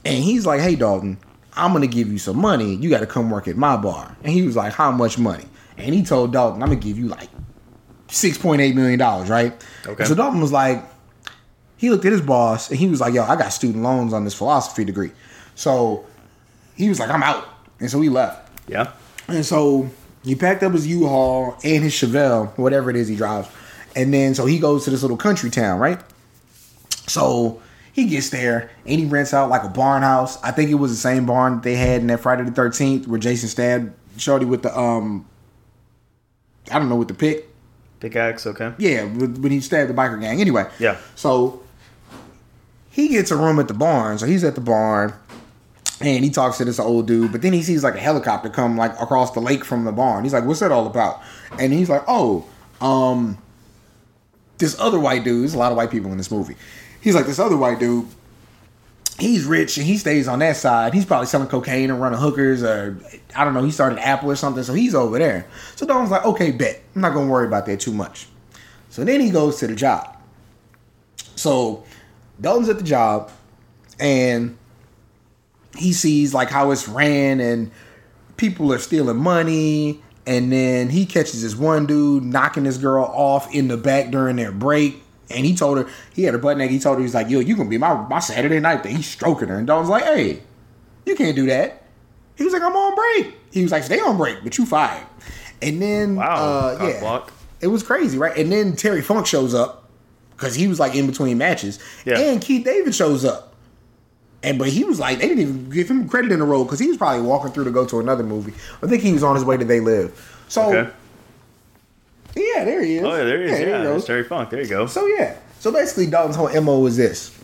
and 0.04 0.22
he's 0.22 0.46
like, 0.46 0.60
"Hey 0.60 0.76
Dalton, 0.76 1.18
I'm 1.56 1.72
to 1.80 1.86
give 1.86 2.10
you 2.10 2.18
some 2.18 2.38
money. 2.38 2.74
You 2.74 2.90
got 2.90 3.00
to 3.00 3.06
come 3.06 3.30
work 3.30 3.48
at 3.48 3.56
my 3.56 3.76
bar." 3.76 4.16
And 4.22 4.32
he 4.32 4.42
was 4.42 4.56
like, 4.56 4.72
"How 4.72 4.90
much 4.90 5.18
money?" 5.18 5.44
And 5.76 5.94
he 5.94 6.02
told 6.02 6.32
Dalton, 6.32 6.62
"I'm 6.62 6.70
to 6.70 6.76
give 6.76 6.98
you 6.98 7.08
like 7.08 7.28
6.8 8.08 8.74
million 8.74 8.98
dollars, 8.98 9.28
right?" 9.28 9.52
Okay. 9.86 10.04
So 10.04 10.14
Dalton 10.14 10.40
was 10.40 10.52
like 10.52 10.84
he 11.76 11.90
looked 11.90 12.04
at 12.04 12.12
his 12.12 12.20
boss 12.20 12.70
and 12.70 12.78
he 12.78 12.88
was 12.88 13.00
like, 13.00 13.14
"Yo, 13.14 13.24
I 13.24 13.36
got 13.36 13.52
student 13.52 13.82
loans 13.82 14.12
on 14.12 14.24
this 14.24 14.34
philosophy 14.34 14.84
degree." 14.84 15.12
So 15.54 16.04
he 16.76 16.88
was 16.88 16.98
like, 16.98 17.10
"I'm 17.10 17.22
out." 17.22 17.46
And 17.80 17.90
so 17.90 18.00
he 18.00 18.08
left. 18.08 18.50
Yeah. 18.68 18.92
And 19.28 19.44
so 19.44 19.90
he 20.24 20.34
packed 20.34 20.62
up 20.62 20.72
his 20.72 20.86
U-Haul 20.86 21.56
and 21.64 21.82
his 21.82 21.92
Chevelle, 21.92 22.56
whatever 22.58 22.90
it 22.90 22.96
is 22.96 23.08
he 23.08 23.16
drives. 23.16 23.48
And 23.96 24.12
then 24.12 24.34
so 24.34 24.46
he 24.46 24.58
goes 24.58 24.84
to 24.84 24.90
this 24.90 25.02
little 25.02 25.16
country 25.16 25.50
town, 25.50 25.78
right? 25.78 26.00
So 27.06 27.60
he 27.94 28.06
gets 28.06 28.30
there 28.30 28.70
and 28.84 28.98
he 28.98 29.06
rents 29.06 29.32
out 29.32 29.48
like 29.48 29.62
a 29.62 29.68
barn 29.68 30.02
house. 30.02 30.42
I 30.42 30.50
think 30.50 30.68
it 30.68 30.74
was 30.74 30.90
the 30.90 30.96
same 30.96 31.26
barn 31.26 31.60
they 31.60 31.76
had 31.76 32.00
in 32.00 32.08
that 32.08 32.18
Friday 32.18 32.42
the 32.42 32.50
Thirteenth 32.50 33.06
where 33.06 33.20
Jason 33.20 33.48
stabbed 33.48 33.94
Shorty 34.18 34.44
with 34.44 34.62
the 34.62 34.76
um 34.76 35.28
I 36.72 36.80
don't 36.80 36.88
know 36.88 36.96
with 36.96 37.06
the 37.06 37.14
pick. 37.14 37.48
Pickaxe. 38.00 38.48
Okay. 38.48 38.72
Yeah, 38.78 39.04
when 39.04 39.52
he 39.52 39.60
stabbed 39.60 39.90
the 39.90 39.94
biker 39.94 40.20
gang. 40.20 40.40
Anyway. 40.40 40.68
Yeah. 40.80 40.96
So 41.14 41.62
he 42.90 43.06
gets 43.06 43.30
a 43.30 43.36
room 43.36 43.60
at 43.60 43.68
the 43.68 43.74
barn. 43.74 44.18
So 44.18 44.26
he's 44.26 44.42
at 44.42 44.56
the 44.56 44.60
barn 44.60 45.14
and 46.00 46.24
he 46.24 46.30
talks 46.30 46.58
to 46.58 46.64
this 46.64 46.80
old 46.80 47.06
dude, 47.06 47.30
but 47.30 47.42
then 47.42 47.52
he 47.52 47.62
sees 47.62 47.84
like 47.84 47.94
a 47.94 48.00
helicopter 48.00 48.50
come 48.50 48.76
like 48.76 49.00
across 49.00 49.30
the 49.30 49.40
lake 49.40 49.64
from 49.64 49.84
the 49.84 49.92
barn. 49.92 50.24
He's 50.24 50.32
like, 50.32 50.44
"What's 50.44 50.58
that 50.60 50.72
all 50.72 50.88
about?" 50.88 51.22
And 51.60 51.72
he's 51.72 51.88
like, 51.88 52.02
"Oh, 52.08 52.44
um, 52.80 53.38
this 54.58 54.78
other 54.80 54.98
white 54.98 55.22
dude. 55.22 55.42
There's 55.42 55.54
a 55.54 55.58
lot 55.58 55.70
of 55.70 55.76
white 55.76 55.92
people 55.92 56.10
in 56.10 56.18
this 56.18 56.32
movie. 56.32 56.56
He's 57.04 57.14
like 57.14 57.26
this 57.26 57.38
other 57.38 57.58
white 57.58 57.78
dude. 57.78 58.06
He's 59.18 59.44
rich 59.44 59.76
and 59.76 59.86
he 59.86 59.98
stays 59.98 60.26
on 60.26 60.38
that 60.38 60.56
side. 60.56 60.94
He's 60.94 61.04
probably 61.04 61.26
selling 61.26 61.48
cocaine 61.48 61.90
and 61.90 62.00
running 62.00 62.18
hookers, 62.18 62.62
or 62.62 62.98
I 63.36 63.44
don't 63.44 63.52
know. 63.52 63.62
He 63.62 63.70
started 63.70 63.98
Apple 63.98 64.30
or 64.30 64.36
something, 64.36 64.64
so 64.64 64.72
he's 64.72 64.94
over 64.94 65.18
there. 65.18 65.46
So 65.76 65.86
Don's 65.86 66.10
like, 66.10 66.24
"Okay, 66.24 66.50
bet. 66.50 66.82
I'm 66.94 67.02
not 67.02 67.12
gonna 67.12 67.30
worry 67.30 67.46
about 67.46 67.66
that 67.66 67.78
too 67.78 67.92
much." 67.92 68.26
So 68.88 69.04
then 69.04 69.20
he 69.20 69.28
goes 69.28 69.58
to 69.58 69.66
the 69.66 69.74
job. 69.74 70.16
So 71.36 71.84
Dalton's 72.40 72.70
at 72.70 72.78
the 72.78 72.84
job, 72.84 73.30
and 74.00 74.56
he 75.76 75.92
sees 75.92 76.32
like 76.32 76.48
how 76.48 76.70
it's 76.70 76.88
ran 76.88 77.38
and 77.38 77.70
people 78.38 78.72
are 78.72 78.78
stealing 78.78 79.18
money 79.18 80.02
and 80.26 80.50
then 80.50 80.88
he 80.88 81.04
catches 81.04 81.42
this 81.42 81.54
one 81.54 81.84
dude 81.84 82.24
knocking 82.24 82.64
this 82.64 82.78
girl 82.78 83.04
off 83.04 83.54
in 83.54 83.68
the 83.68 83.76
back 83.76 84.10
during 84.10 84.36
their 84.36 84.52
break 84.52 85.03
and 85.30 85.44
he 85.46 85.54
told 85.54 85.78
her 85.78 85.86
he 86.14 86.24
had 86.24 86.34
her 86.34 86.38
butt 86.38 86.56
naked 86.58 86.72
he 86.72 86.78
told 86.78 86.96
her 86.98 87.02
he's 87.02 87.14
like 87.14 87.28
yo 87.28 87.38
you 87.40 87.56
gonna 87.56 87.68
be 87.68 87.78
my, 87.78 87.94
my 88.08 88.18
saturday 88.18 88.60
night 88.60 88.82
thing 88.82 88.96
he's 88.96 89.06
stroking 89.06 89.48
her 89.48 89.56
and 89.56 89.66
Dalton's 89.66 89.88
like 89.88 90.04
hey 90.04 90.40
you 91.06 91.14
can't 91.16 91.34
do 91.36 91.46
that 91.46 91.82
he 92.36 92.44
was 92.44 92.52
like 92.52 92.62
i'm 92.62 92.74
on 92.76 92.94
break 92.94 93.34
he 93.52 93.62
was 93.62 93.72
like 93.72 93.82
stay 93.82 93.98
on 94.00 94.16
break 94.16 94.38
but 94.42 94.56
you 94.58 94.66
fired 94.66 95.06
and 95.62 95.80
then 95.80 96.16
Wow. 96.16 96.34
uh, 96.80 96.88
yeah 96.88 97.00
block. 97.00 97.32
it 97.60 97.68
was 97.68 97.82
crazy 97.82 98.18
right 98.18 98.36
and 98.36 98.50
then 98.52 98.76
terry 98.76 99.00
funk 99.02 99.26
shows 99.26 99.54
up 99.54 99.88
because 100.36 100.54
he 100.54 100.66
was 100.68 100.78
like 100.80 100.94
in 100.94 101.06
between 101.06 101.38
matches 101.38 101.78
Yeah. 102.04 102.18
and 102.18 102.40
keith 102.42 102.64
david 102.64 102.94
shows 102.94 103.24
up 103.24 103.52
and 104.42 104.58
but 104.58 104.68
he 104.68 104.84
was 104.84 105.00
like, 105.00 105.20
they 105.20 105.28
didn't 105.28 105.42
even 105.42 105.70
give 105.70 105.88
him 105.90 106.06
credit 106.06 106.30
in 106.30 106.38
the 106.38 106.44
role 106.44 106.64
because 106.64 106.78
he 106.78 106.86
was 106.86 106.98
probably 106.98 107.22
walking 107.22 107.50
through 107.50 107.64
to 107.64 107.70
go 107.70 107.86
to 107.86 107.98
another 107.98 108.22
movie. 108.22 108.52
I 108.82 108.86
think 108.86 109.02
he 109.02 109.14
was 109.14 109.22
on 109.22 109.34
his 109.36 109.42
way 109.42 109.56
to 109.56 109.64
They 109.64 109.80
Live. 109.80 110.44
So 110.48 110.70
Okay. 110.70 110.90
Yeah, 112.36 112.64
there 112.64 112.82
he 112.82 112.96
is. 112.96 113.04
Oh 113.04 113.16
yeah, 113.16 113.24
there 113.24 113.42
he 113.42 113.44
is. 113.44 113.58
there 113.58 113.68
Yeah, 113.68 113.78
he 113.78 113.84
there's. 113.84 114.04
Terry 114.04 114.24
Funk. 114.24 114.50
There 114.50 114.60
you 114.60 114.68
go. 114.68 114.86
So 114.86 115.06
yeah, 115.06 115.36
so 115.60 115.72
basically 115.72 116.06
Dalton's 116.06 116.36
whole 116.36 116.60
mo 116.60 116.86
is 116.86 116.96
this: 116.96 117.38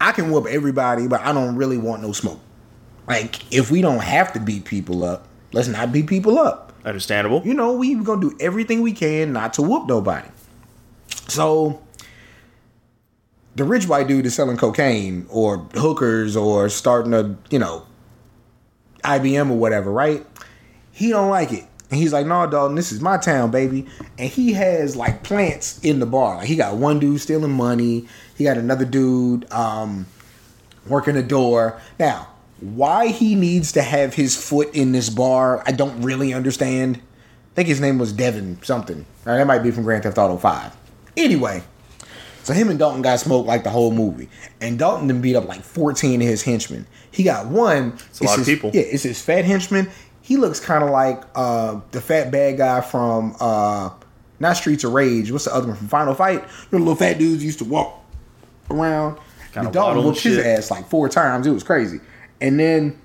I 0.00 0.12
can 0.12 0.30
whoop 0.30 0.46
everybody, 0.46 1.06
but 1.06 1.20
I 1.20 1.32
don't 1.32 1.56
really 1.56 1.78
want 1.78 2.02
no 2.02 2.12
smoke. 2.12 2.40
Like 3.06 3.52
if 3.52 3.70
we 3.70 3.82
don't 3.82 4.02
have 4.02 4.32
to 4.34 4.40
beat 4.40 4.64
people 4.64 5.04
up, 5.04 5.26
let's 5.52 5.68
not 5.68 5.92
beat 5.92 6.06
people 6.06 6.38
up. 6.38 6.72
Understandable. 6.84 7.42
You 7.44 7.54
know, 7.54 7.72
we 7.72 7.94
gonna 7.94 8.20
do 8.20 8.36
everything 8.40 8.80
we 8.80 8.92
can 8.92 9.32
not 9.32 9.54
to 9.54 9.62
whoop 9.62 9.86
nobody. 9.86 10.28
So 11.28 11.82
the 13.54 13.64
rich 13.64 13.86
white 13.86 14.08
dude 14.08 14.26
is 14.26 14.34
selling 14.34 14.56
cocaine 14.56 15.26
or 15.28 15.58
hookers 15.74 16.36
or 16.36 16.68
starting 16.68 17.12
a, 17.12 17.36
you 17.50 17.58
know, 17.58 17.86
IBM 19.04 19.50
or 19.50 19.58
whatever, 19.58 19.90
right? 19.90 20.24
He 20.92 21.10
don't 21.10 21.30
like 21.30 21.52
it. 21.52 21.64
And 21.90 21.98
he's 21.98 22.12
like, 22.12 22.26
no, 22.26 22.46
Dalton, 22.48 22.76
this 22.76 22.92
is 22.92 23.00
my 23.00 23.18
town, 23.18 23.50
baby. 23.50 23.86
And 24.16 24.30
he 24.30 24.52
has 24.52 24.94
like 24.94 25.24
plants 25.24 25.80
in 25.80 25.98
the 25.98 26.06
bar. 26.06 26.36
Like 26.36 26.46
he 26.46 26.54
got 26.54 26.76
one 26.76 27.00
dude 27.00 27.20
stealing 27.20 27.50
money. 27.50 28.06
He 28.36 28.44
got 28.44 28.56
another 28.56 28.84
dude 28.84 29.50
um, 29.52 30.06
working 30.86 31.14
the 31.14 31.22
door. 31.22 31.80
Now, 31.98 32.28
why 32.60 33.08
he 33.08 33.34
needs 33.34 33.72
to 33.72 33.82
have 33.82 34.14
his 34.14 34.36
foot 34.36 34.72
in 34.74 34.92
this 34.92 35.10
bar, 35.10 35.62
I 35.66 35.72
don't 35.72 36.02
really 36.02 36.32
understand. 36.32 36.96
I 36.96 37.54
think 37.54 37.68
his 37.68 37.80
name 37.80 37.98
was 37.98 38.12
Devin 38.12 38.62
something. 38.62 39.04
Or 39.26 39.36
that 39.36 39.46
might 39.46 39.60
be 39.60 39.72
from 39.72 39.84
Grand 39.84 40.04
Theft 40.04 40.18
Auto 40.18 40.36
5. 40.36 40.76
Anyway, 41.16 41.62
so 42.44 42.52
him 42.52 42.68
and 42.68 42.78
Dalton 42.78 43.02
got 43.02 43.18
smoked 43.18 43.48
like 43.48 43.64
the 43.64 43.70
whole 43.70 43.90
movie. 43.90 44.28
And 44.60 44.78
Dalton 44.78 45.08
then 45.08 45.20
beat 45.20 45.36
up 45.36 45.48
like 45.48 45.62
14 45.62 46.22
of 46.22 46.28
his 46.28 46.42
henchmen. 46.42 46.86
He 47.10 47.22
got 47.22 47.46
one. 47.46 47.98
a 48.20 48.24
lot 48.24 48.38
of 48.38 48.46
people. 48.46 48.70
Yeah, 48.72 48.82
it's 48.82 49.02
his 49.02 49.20
fat 49.20 49.44
henchman. 49.44 49.90
He 50.30 50.36
looks 50.36 50.60
kind 50.60 50.84
of 50.84 50.90
like 50.90 51.24
uh, 51.34 51.80
the 51.90 52.00
fat 52.00 52.30
bad 52.30 52.56
guy 52.56 52.82
from 52.82 53.34
uh, 53.40 53.90
not 54.38 54.56
Streets 54.56 54.84
of 54.84 54.92
Rage. 54.92 55.32
What's 55.32 55.46
the 55.46 55.52
other 55.52 55.66
one 55.66 55.76
from 55.76 55.88
Final 55.88 56.14
Fight? 56.14 56.44
The 56.70 56.78
little 56.78 56.94
fat 56.94 57.18
dudes 57.18 57.42
used 57.42 57.58
to 57.58 57.64
walk 57.64 58.00
around. 58.70 59.18
Kinda 59.52 59.70
The 59.70 59.72
Dalton 59.72 59.96
waddle 59.96 60.04
whooped 60.04 60.22
his 60.22 60.38
ass 60.38 60.70
like 60.70 60.86
four 60.88 61.08
times. 61.08 61.48
It 61.48 61.50
was 61.50 61.64
crazy. 61.64 61.98
And 62.40 62.60
then 62.60 62.96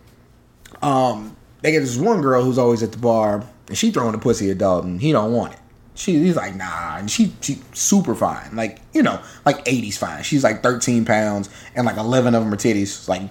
um, 0.83 1.35
they 1.63 1.71
get 1.71 1.79
this 1.79 1.97
one 1.97 2.21
girl 2.21 2.43
who's 2.43 2.59
always 2.59 2.83
at 2.83 2.91
the 2.91 2.99
bar, 2.99 3.43
and 3.69 3.75
she 3.75 3.89
throwing 3.89 4.11
the 4.11 4.19
pussy 4.19 4.51
at 4.51 4.59
Dalton. 4.59 4.99
He 4.99 5.11
don't 5.11 5.33
want 5.33 5.53
it. 5.53 5.59
She, 5.95 6.19
he's 6.19 6.35
like, 6.35 6.55
nah, 6.55 6.97
and 6.97 7.09
she, 7.09 7.33
she 7.41 7.59
super 7.73 8.13
fine, 8.13 8.55
like 8.55 8.81
you 8.93 9.01
know, 9.01 9.19
like 9.47 9.65
'80s 9.65 9.97
fine. 9.97 10.21
She's 10.21 10.43
like 10.43 10.61
13 10.61 11.05
pounds, 11.05 11.49
and 11.75 11.87
like 11.87 11.97
11 11.97 12.35
of 12.35 12.43
them 12.43 12.53
are 12.53 12.57
titties. 12.57 13.07
Like, 13.09 13.23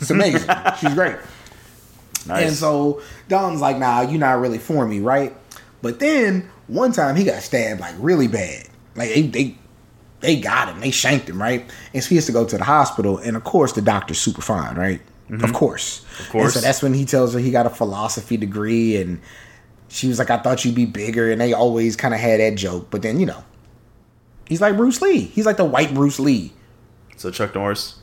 it's 0.00 0.10
amazing. 0.10 0.50
She's 0.80 0.94
great. 0.94 1.14
Nice. 2.26 2.48
And 2.48 2.56
so 2.56 3.02
Dalton's 3.28 3.60
like, 3.60 3.78
nah, 3.78 4.02
you're 4.02 4.18
not 4.18 4.40
really 4.40 4.58
for 4.58 4.86
me, 4.86 5.00
right? 5.00 5.34
But 5.82 5.98
then 6.00 6.50
one 6.66 6.92
time 6.92 7.16
he 7.16 7.24
got 7.24 7.42
stabbed 7.42 7.80
like 7.80 7.94
really 7.98 8.28
bad. 8.28 8.68
Like 8.94 9.10
they 9.10 9.22
they 9.22 9.58
they 10.20 10.40
got 10.40 10.68
him, 10.68 10.80
they 10.80 10.90
shanked 10.90 11.28
him, 11.28 11.40
right? 11.40 11.70
And 11.92 12.02
so 12.02 12.08
he 12.08 12.14
has 12.16 12.26
to 12.26 12.32
go 12.32 12.44
to 12.44 12.58
the 12.58 12.64
hospital, 12.64 13.18
and 13.18 13.36
of 13.36 13.44
course 13.44 13.72
the 13.72 13.82
doctor's 13.82 14.18
super 14.18 14.42
fine, 14.42 14.76
right? 14.76 15.00
Mm-hmm. 15.30 15.44
Of 15.44 15.52
course. 15.52 16.04
Of 16.20 16.30
course. 16.30 16.44
And 16.44 16.52
so 16.54 16.60
that's 16.60 16.82
when 16.82 16.94
he 16.94 17.04
tells 17.04 17.34
her 17.34 17.40
he 17.40 17.50
got 17.50 17.66
a 17.66 17.70
philosophy 17.70 18.36
degree 18.36 18.96
and 18.96 19.20
she 19.88 20.08
was 20.08 20.18
like, 20.18 20.30
I 20.30 20.38
thought 20.38 20.64
you'd 20.64 20.74
be 20.74 20.86
bigger. 20.86 21.30
And 21.30 21.40
they 21.40 21.52
always 21.52 21.96
kind 21.96 22.14
of 22.14 22.20
had 22.20 22.40
that 22.40 22.54
joke. 22.56 22.90
But 22.90 23.02
then, 23.02 23.18
you 23.18 23.26
know, 23.26 23.42
he's 24.48 24.60
like 24.60 24.76
Bruce 24.76 25.02
Lee. 25.02 25.20
He's 25.20 25.46
like 25.46 25.56
the 25.56 25.64
white 25.64 25.94
Bruce 25.94 26.20
Lee. 26.20 26.52
So 27.16 27.30
Chuck 27.30 27.54
Norris. 27.54 27.98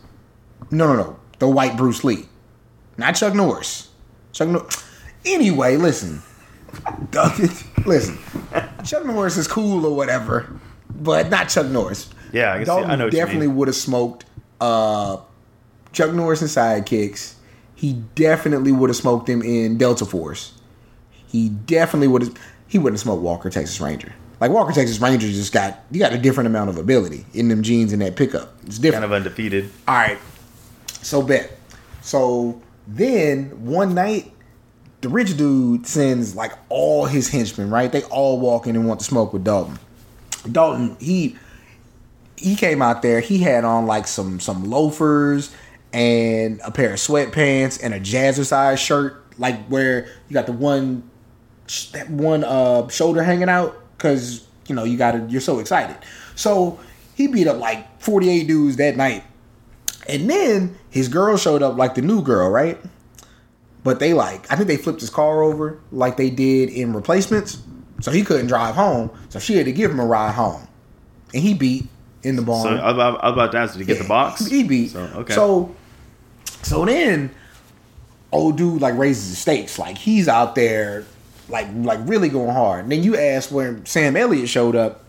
No, 0.72 0.88
no, 0.88 0.96
no. 0.96 1.20
The 1.40 1.48
white 1.48 1.78
Bruce 1.78 2.04
Lee. 2.04 2.28
Not 2.98 3.14
Chuck 3.14 3.34
Norris. 3.34 3.90
Chuck 4.34 4.50
Norris. 4.50 4.84
Anyway, 5.26 5.78
listen. 5.78 6.22
listen. 7.86 8.18
Chuck 8.84 9.06
Norris 9.06 9.38
is 9.38 9.48
cool 9.48 9.86
or 9.86 9.96
whatever, 9.96 10.60
but 10.90 11.30
not 11.30 11.48
Chuck 11.48 11.68
Norris. 11.68 12.10
Yeah, 12.34 12.54
I 12.54 12.58
guess 12.58 12.68
Dalton 12.68 12.92
I 12.92 12.96
know 12.96 13.10
definitely 13.10 13.48
would 13.48 13.68
have 13.68 13.76
smoked 13.76 14.26
uh, 14.60 15.18
Chuck 15.94 16.14
Norris 16.14 16.42
and 16.42 16.50
sidekicks. 16.50 17.36
He 17.76 17.94
definitely 18.16 18.72
would 18.72 18.90
have 18.90 18.98
smoked 18.98 19.30
him 19.30 19.42
in 19.42 19.78
Delta 19.78 20.06
Force. 20.06 20.54
He 21.28 21.50
definitely 21.50 22.08
would 22.08 22.24
have. 22.24 22.38
He 22.68 22.80
wouldn't 22.80 22.96
have 22.96 23.04
smoked 23.04 23.22
Walker 23.22 23.50
Texas 23.50 23.80
Ranger. 23.80 24.14
Like 24.40 24.52
Walker 24.52 24.74
Texas 24.74 25.00
Ranger 25.00 25.28
just 25.28 25.54
got 25.54 25.84
you 25.92 26.00
got 26.00 26.12
a 26.12 26.18
different 26.18 26.48
amount 26.48 26.70
of 26.70 26.78
ability 26.78 27.26
in 27.34 27.50
them 27.50 27.62
jeans 27.62 27.94
and 27.94 28.02
that 28.02 28.16
pickup. 28.16 28.54
It's 28.66 28.80
different. 28.80 29.04
Kind 29.04 29.06
of 29.06 29.14
undefeated. 29.14 29.70
All 29.88 29.96
right. 29.96 30.18
So 31.02 31.22
bet. 31.22 31.52
So 32.02 32.62
then 32.88 33.66
one 33.66 33.94
night, 33.94 34.32
the 35.02 35.10
rich 35.10 35.36
dude 35.38 35.86
sends 35.88 36.36
like 36.36 36.54
all 36.70 37.06
his 37.06 37.30
henchmen. 37.30 37.70
Right? 37.70 37.92
They 37.92 38.04
all 38.04 38.40
walk 38.40 38.68
in 38.68 38.76
and 38.76 38.88
want 38.88 39.00
to 39.00 39.06
smoke 39.06 39.34
with 39.34 39.44
Dalton. 39.44 39.80
Dalton, 40.52 40.98
he 41.00 41.38
he 42.38 42.56
came 42.56 42.82
out 42.82 43.02
there. 43.02 43.20
He 43.20 43.40
had 43.40 43.64
on 43.64 43.86
like 43.86 44.08
some 44.08 44.40
some 44.40 44.70
loafers 44.70 45.54
and 45.94 46.60
a 46.64 46.72
pair 46.72 46.94
of 46.94 47.00
sweatpants 47.00 47.80
and 47.82 47.94
a 47.94 48.00
jazzercise 48.00 48.78
shirt, 48.78 49.24
like 49.38 49.66
where 49.68 50.08
you 50.28 50.34
got 50.34 50.46
the 50.46 50.54
one 50.54 51.10
that 51.94 52.10
one 52.10 52.44
uh 52.44 52.88
shoulder 52.90 53.24
hanging 53.24 53.50
out 53.50 53.80
because 53.98 54.46
you 54.68 54.76
know 54.76 54.84
you 54.84 54.98
got 54.98 55.14
to 55.14 55.26
you're 55.30 55.42
so 55.42 55.60
excited. 55.60 55.96
So 56.36 56.80
he 57.16 57.28
beat 57.28 57.48
up 57.48 57.58
like 57.58 58.02
48 58.02 58.48
dudes 58.48 58.76
that 58.78 58.98
night. 58.98 59.24
And 60.08 60.30
then 60.30 60.78
his 60.90 61.08
girl 61.08 61.38
showed 61.38 61.62
up 61.62 61.78
like 61.78 61.96
the 61.96 62.02
new 62.02 62.22
girl, 62.22 62.50
right? 62.50 62.80
But 63.84 64.00
they 64.00 64.14
like 64.14 64.52
I 64.52 64.56
think 64.56 64.68
they 64.68 64.78
flipped 64.78 65.02
his 65.02 65.10
car 65.10 65.42
over 65.44 65.80
like 65.92 66.18
they 66.18 66.30
did 66.30 66.70
in 66.70 66.94
replacements. 66.94 67.62
So 68.02 68.12
he 68.12 68.24
couldn't 68.24 68.48
drive 68.48 68.76
home. 68.76 69.12
So 69.30 69.40
she 69.40 69.56
had 69.56 69.66
to 69.66 69.72
give 69.72 69.90
him 69.92 70.00
a 70.00 70.06
ride 70.06 70.34
home. 70.34 70.68
And 71.34 71.42
he 71.42 71.54
beat 71.54 71.88
in 72.22 72.36
the 72.36 72.42
barn. 72.42 72.64
So 72.64 72.70
I 72.70 72.92
was 72.92 73.18
about, 73.34 73.52
to 73.52 73.58
ask, 73.58 73.74
did 73.74 73.80
he 73.80 73.86
get 73.86 74.02
the 74.02 74.08
box? 74.08 74.46
He 74.46 74.64
beat. 74.64 74.92
So, 74.92 75.00
okay. 75.00 75.34
So, 75.34 75.74
so 76.64 76.86
then, 76.86 77.32
old 78.32 78.58
dude 78.58 78.82
like 78.82 78.98
raises 78.98 79.30
the 79.30 79.36
stakes. 79.36 79.80
Like 79.80 79.98
he's 79.98 80.28
out 80.28 80.56
there, 80.56 81.06
like 81.50 81.68
like 81.74 82.00
really 82.04 82.30
going 82.30 82.54
hard. 82.54 82.84
And 82.84 82.92
then 82.92 83.04
you 83.04 83.18
ask 83.18 83.52
when 83.52 83.86
Sam 83.86 84.16
Elliott 84.16 84.50
showed 84.50 84.76
up. 84.76 85.04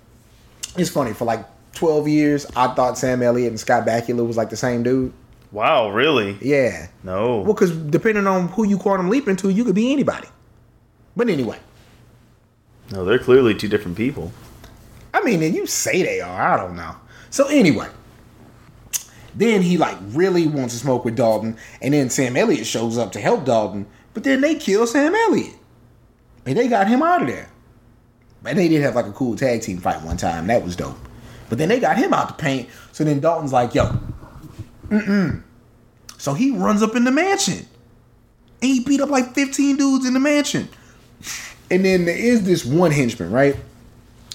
It's 0.76 0.90
funny 0.90 1.12
for 1.12 1.24
like 1.24 1.44
twelve 1.74 2.08
years. 2.08 2.46
I 2.56 2.68
thought 2.74 2.96
Sam 2.98 3.22
Elliott 3.22 3.50
and 3.50 3.60
Scott 3.60 3.86
Bakula 3.86 4.26
was 4.26 4.36
like 4.36 4.50
the 4.50 4.56
same 4.56 4.82
dude. 4.82 5.12
wow, 5.52 5.90
really? 5.90 6.36
Yeah. 6.40 6.88
No. 7.02 7.38
Well, 7.40 7.54
because 7.54 7.70
depending 7.72 8.26
on 8.26 8.48
who 8.48 8.66
you 8.66 8.76
caught 8.76 8.82
quantum 8.96 9.10
leap 9.10 9.28
into, 9.28 9.50
you 9.50 9.64
could 9.64 9.74
be 9.74 9.92
anybody. 9.92 10.28
But 11.16 11.28
anyway, 11.28 11.58
No, 12.90 13.04
they're 13.04 13.18
clearly 13.18 13.54
two 13.54 13.68
different 13.68 13.96
people. 13.96 14.32
I 15.12 15.22
mean, 15.22 15.42
and 15.42 15.54
you 15.54 15.66
say 15.66 16.02
they 16.02 16.20
are. 16.20 16.42
I 16.54 16.56
don't 16.56 16.74
know. 16.76 16.96
So 17.30 17.46
anyway, 17.46 17.88
then 19.34 19.62
he 19.62 19.76
like 19.78 19.96
really 20.08 20.46
wants 20.46 20.74
to 20.74 20.80
smoke 20.80 21.04
with 21.04 21.16
Dalton, 21.16 21.56
and 21.80 21.94
then 21.94 22.10
Sam 22.10 22.36
Elliott 22.36 22.66
shows 22.66 22.98
up 22.98 23.12
to 23.12 23.20
help 23.20 23.44
Dalton, 23.44 23.86
but 24.12 24.24
then 24.24 24.40
they 24.40 24.54
kill 24.56 24.86
Sam 24.86 25.14
Elliott, 25.14 25.54
and 26.46 26.56
they 26.56 26.68
got 26.68 26.88
him 26.88 27.02
out 27.02 27.22
of 27.22 27.28
there. 27.28 27.50
And 28.44 28.58
they 28.58 28.68
did 28.68 28.82
have 28.82 28.94
like 28.94 29.06
a 29.06 29.12
cool 29.12 29.36
tag 29.36 29.62
team 29.62 29.78
fight 29.78 30.02
one 30.02 30.16
time. 30.16 30.46
That 30.48 30.62
was 30.64 30.76
dope. 30.76 30.98
But 31.48 31.58
then 31.58 31.68
they 31.68 31.80
got 31.80 31.96
him 31.96 32.12
out 32.14 32.28
the 32.28 32.34
paint. 32.42 32.68
So 32.92 33.04
then 33.04 33.20
Dalton's 33.20 33.52
like, 33.52 33.74
"Yo, 33.74 33.98
mm-mm." 34.88 35.42
So 36.18 36.34
he 36.34 36.50
runs 36.50 36.82
up 36.82 36.96
in 36.96 37.04
the 37.04 37.10
mansion, 37.10 37.66
and 38.62 38.70
he 38.70 38.80
beat 38.80 39.00
up 39.00 39.10
like 39.10 39.34
fifteen 39.34 39.76
dudes 39.76 40.06
in 40.06 40.14
the 40.14 40.20
mansion. 40.20 40.68
And 41.70 41.84
then 41.84 42.04
there 42.04 42.16
is 42.16 42.44
this 42.44 42.64
one 42.64 42.90
henchman, 42.90 43.30
right? 43.30 43.56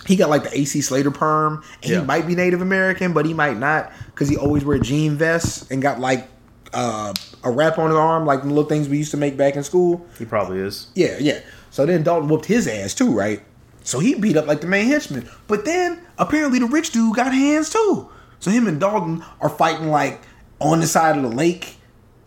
He 0.05 0.15
got 0.15 0.29
like 0.29 0.43
the 0.43 0.57
AC 0.57 0.81
Slater 0.81 1.11
perm, 1.11 1.63
and 1.83 1.91
Yeah. 1.91 1.99
he 1.99 2.05
might 2.05 2.25
be 2.27 2.35
Native 2.35 2.61
American, 2.61 3.13
but 3.13 3.25
he 3.25 3.33
might 3.33 3.57
not 3.57 3.91
because 4.07 4.27
he 4.29 4.37
always 4.37 4.65
wear 4.65 4.79
jean 4.79 5.15
vests 5.15 5.69
and 5.69 5.81
got 5.81 5.99
like 5.99 6.27
uh, 6.73 7.13
a 7.43 7.51
wrap 7.51 7.77
on 7.79 7.89
his 7.89 7.97
arm, 7.97 8.25
like 8.25 8.41
the 8.41 8.47
little 8.47 8.63
things 8.63 8.87
we 8.89 8.97
used 8.97 9.11
to 9.11 9.17
make 9.17 9.35
back 9.37 9.55
in 9.55 9.63
school. 9.63 10.05
He 10.17 10.25
probably 10.25 10.59
is. 10.59 10.87
Yeah, 10.95 11.17
yeah. 11.19 11.39
So 11.71 11.85
then 11.85 12.03
Dalton 12.03 12.27
whooped 12.29 12.45
his 12.45 12.67
ass 12.67 12.93
too, 12.93 13.11
right? 13.11 13.41
So 13.89 13.97
he 13.97 14.13
beat 14.13 14.37
up 14.37 14.45
like 14.45 14.61
the 14.61 14.67
main 14.67 14.85
henchman. 14.85 15.27
But 15.47 15.65
then 15.65 15.99
apparently 16.19 16.59
the 16.59 16.67
rich 16.67 16.91
dude 16.91 17.15
got 17.15 17.33
hands 17.33 17.71
too. 17.71 18.07
So 18.39 18.51
him 18.51 18.67
and 18.67 18.79
Dalton 18.79 19.25
are 19.41 19.49
fighting 19.49 19.89
like 19.89 20.21
on 20.59 20.79
the 20.79 20.85
side 20.85 21.17
of 21.17 21.23
the 21.23 21.35
lake, 21.35 21.75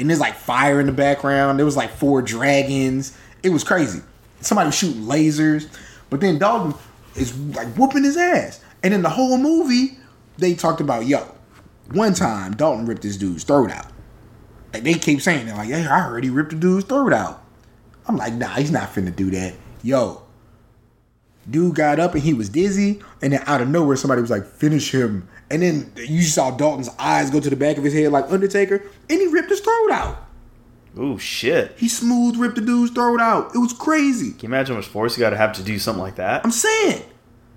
and 0.00 0.10
there's 0.10 0.18
like 0.18 0.34
fire 0.34 0.80
in 0.80 0.86
the 0.86 0.92
background. 0.92 1.60
There 1.60 1.64
was 1.64 1.76
like 1.76 1.90
four 1.90 2.20
dragons. 2.20 3.16
It 3.44 3.50
was 3.50 3.62
crazy. 3.62 4.00
Somebody 4.40 4.66
was 4.66 4.74
shooting 4.74 5.02
lasers. 5.02 5.68
But 6.10 6.20
then 6.20 6.40
Dalton 6.40 6.74
is 7.14 7.38
like 7.38 7.68
whooping 7.76 8.02
his 8.02 8.16
ass. 8.16 8.60
And 8.82 8.92
in 8.92 9.02
the 9.02 9.10
whole 9.10 9.38
movie, 9.38 9.98
they 10.38 10.54
talked 10.54 10.80
about 10.80 11.06
yo. 11.06 11.32
One 11.92 12.12
time 12.12 12.56
Dalton 12.56 12.86
ripped 12.86 13.02
this 13.02 13.16
dude's 13.16 13.44
throat 13.44 13.70
out. 13.70 13.86
Like 14.74 14.82
they 14.82 14.94
keep 14.94 15.20
saying 15.20 15.46
it, 15.46 15.54
like, 15.54 15.68
hey, 15.68 15.86
I 15.86 16.00
heard 16.00 16.24
he 16.24 16.30
ripped 16.30 16.50
the 16.50 16.56
dude's 16.56 16.86
throat 16.86 17.12
out. 17.12 17.40
I'm 18.08 18.16
like, 18.16 18.32
nah, 18.32 18.48
he's 18.48 18.72
not 18.72 18.88
finna 18.88 19.14
do 19.14 19.30
that. 19.30 19.54
Yo, 19.84 20.22
dude 21.50 21.74
got 21.74 21.98
up 21.98 22.14
and 22.14 22.22
he 22.22 22.34
was 22.34 22.48
dizzy, 22.48 23.00
and 23.20 23.32
then 23.32 23.42
out 23.46 23.60
of 23.60 23.68
nowhere, 23.68 23.96
somebody 23.96 24.20
was 24.20 24.30
like, 24.30 24.46
finish 24.46 24.92
him. 24.92 25.28
And 25.50 25.62
then 25.62 25.92
you 25.96 26.22
saw 26.22 26.50
Dalton's 26.50 26.90
eyes 26.98 27.30
go 27.30 27.40
to 27.40 27.50
the 27.50 27.56
back 27.56 27.76
of 27.76 27.84
his 27.84 27.94
head 27.94 28.12
like 28.12 28.30
Undertaker, 28.30 28.82
and 29.10 29.20
he 29.20 29.26
ripped 29.26 29.50
his 29.50 29.60
throat 29.60 29.90
out. 29.90 30.26
Ooh, 30.98 31.18
shit. 31.18 31.74
He 31.78 31.88
smooth 31.88 32.36
ripped 32.36 32.56
the 32.56 32.60
dude's 32.60 32.92
throat 32.92 33.20
out. 33.20 33.54
It 33.54 33.58
was 33.58 33.72
crazy. 33.72 34.32
Can 34.32 34.40
you 34.40 34.48
imagine 34.48 34.74
how 34.74 34.80
much 34.80 34.88
force 34.88 35.16
you 35.16 35.20
got 35.20 35.30
to 35.30 35.36
have 35.36 35.54
to 35.54 35.62
do 35.62 35.78
something 35.78 36.02
like 36.02 36.16
that? 36.16 36.44
I'm 36.44 36.50
saying, 36.50 37.02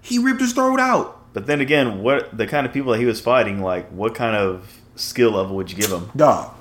he 0.01 0.19
ripped 0.19 0.41
his 0.41 0.53
throat 0.53 0.79
out. 0.79 1.33
But 1.33 1.47
then 1.47 1.59
again, 1.59 2.01
what 2.01 2.37
the 2.37 2.47
kind 2.47 2.65
of 2.65 2.71
people 2.71 2.93
that 2.93 2.99
he 2.99 3.05
was 3.05 3.19
fighting, 3.19 3.61
like, 3.61 3.89
what 3.89 4.15
kind 4.15 4.37
of 4.37 4.79
skill 4.95 5.31
level 5.31 5.55
would 5.57 5.69
you 5.69 5.75
give 5.77 5.91
him? 5.91 6.09
Dog. 6.15 6.53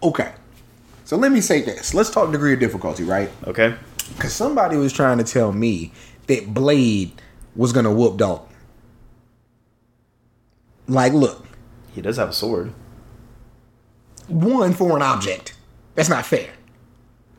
Okay. 0.00 0.32
So 1.04 1.16
let 1.16 1.32
me 1.32 1.40
say 1.40 1.62
this. 1.62 1.92
Let's 1.92 2.10
talk 2.10 2.30
degree 2.30 2.52
of 2.52 2.60
difficulty, 2.60 3.02
right? 3.02 3.30
Okay. 3.44 3.74
Because 4.14 4.32
somebody 4.32 4.76
was 4.76 4.92
trying 4.92 5.18
to 5.18 5.24
tell 5.24 5.52
me 5.52 5.90
that 6.26 6.52
Blade 6.52 7.12
was 7.54 7.72
to 7.84 7.90
whoop 7.90 8.16
Dalton. 8.18 8.54
Like, 10.88 11.12
look, 11.12 11.44
He 11.94 12.00
does 12.00 12.16
have 12.16 12.28
a 12.30 12.32
sword. 12.32 12.72
one 14.28 14.72
for 14.74 14.96
an 14.96 15.02
object. 15.02 15.54
That's 15.94 16.08
not 16.08 16.26
fair. 16.26 16.50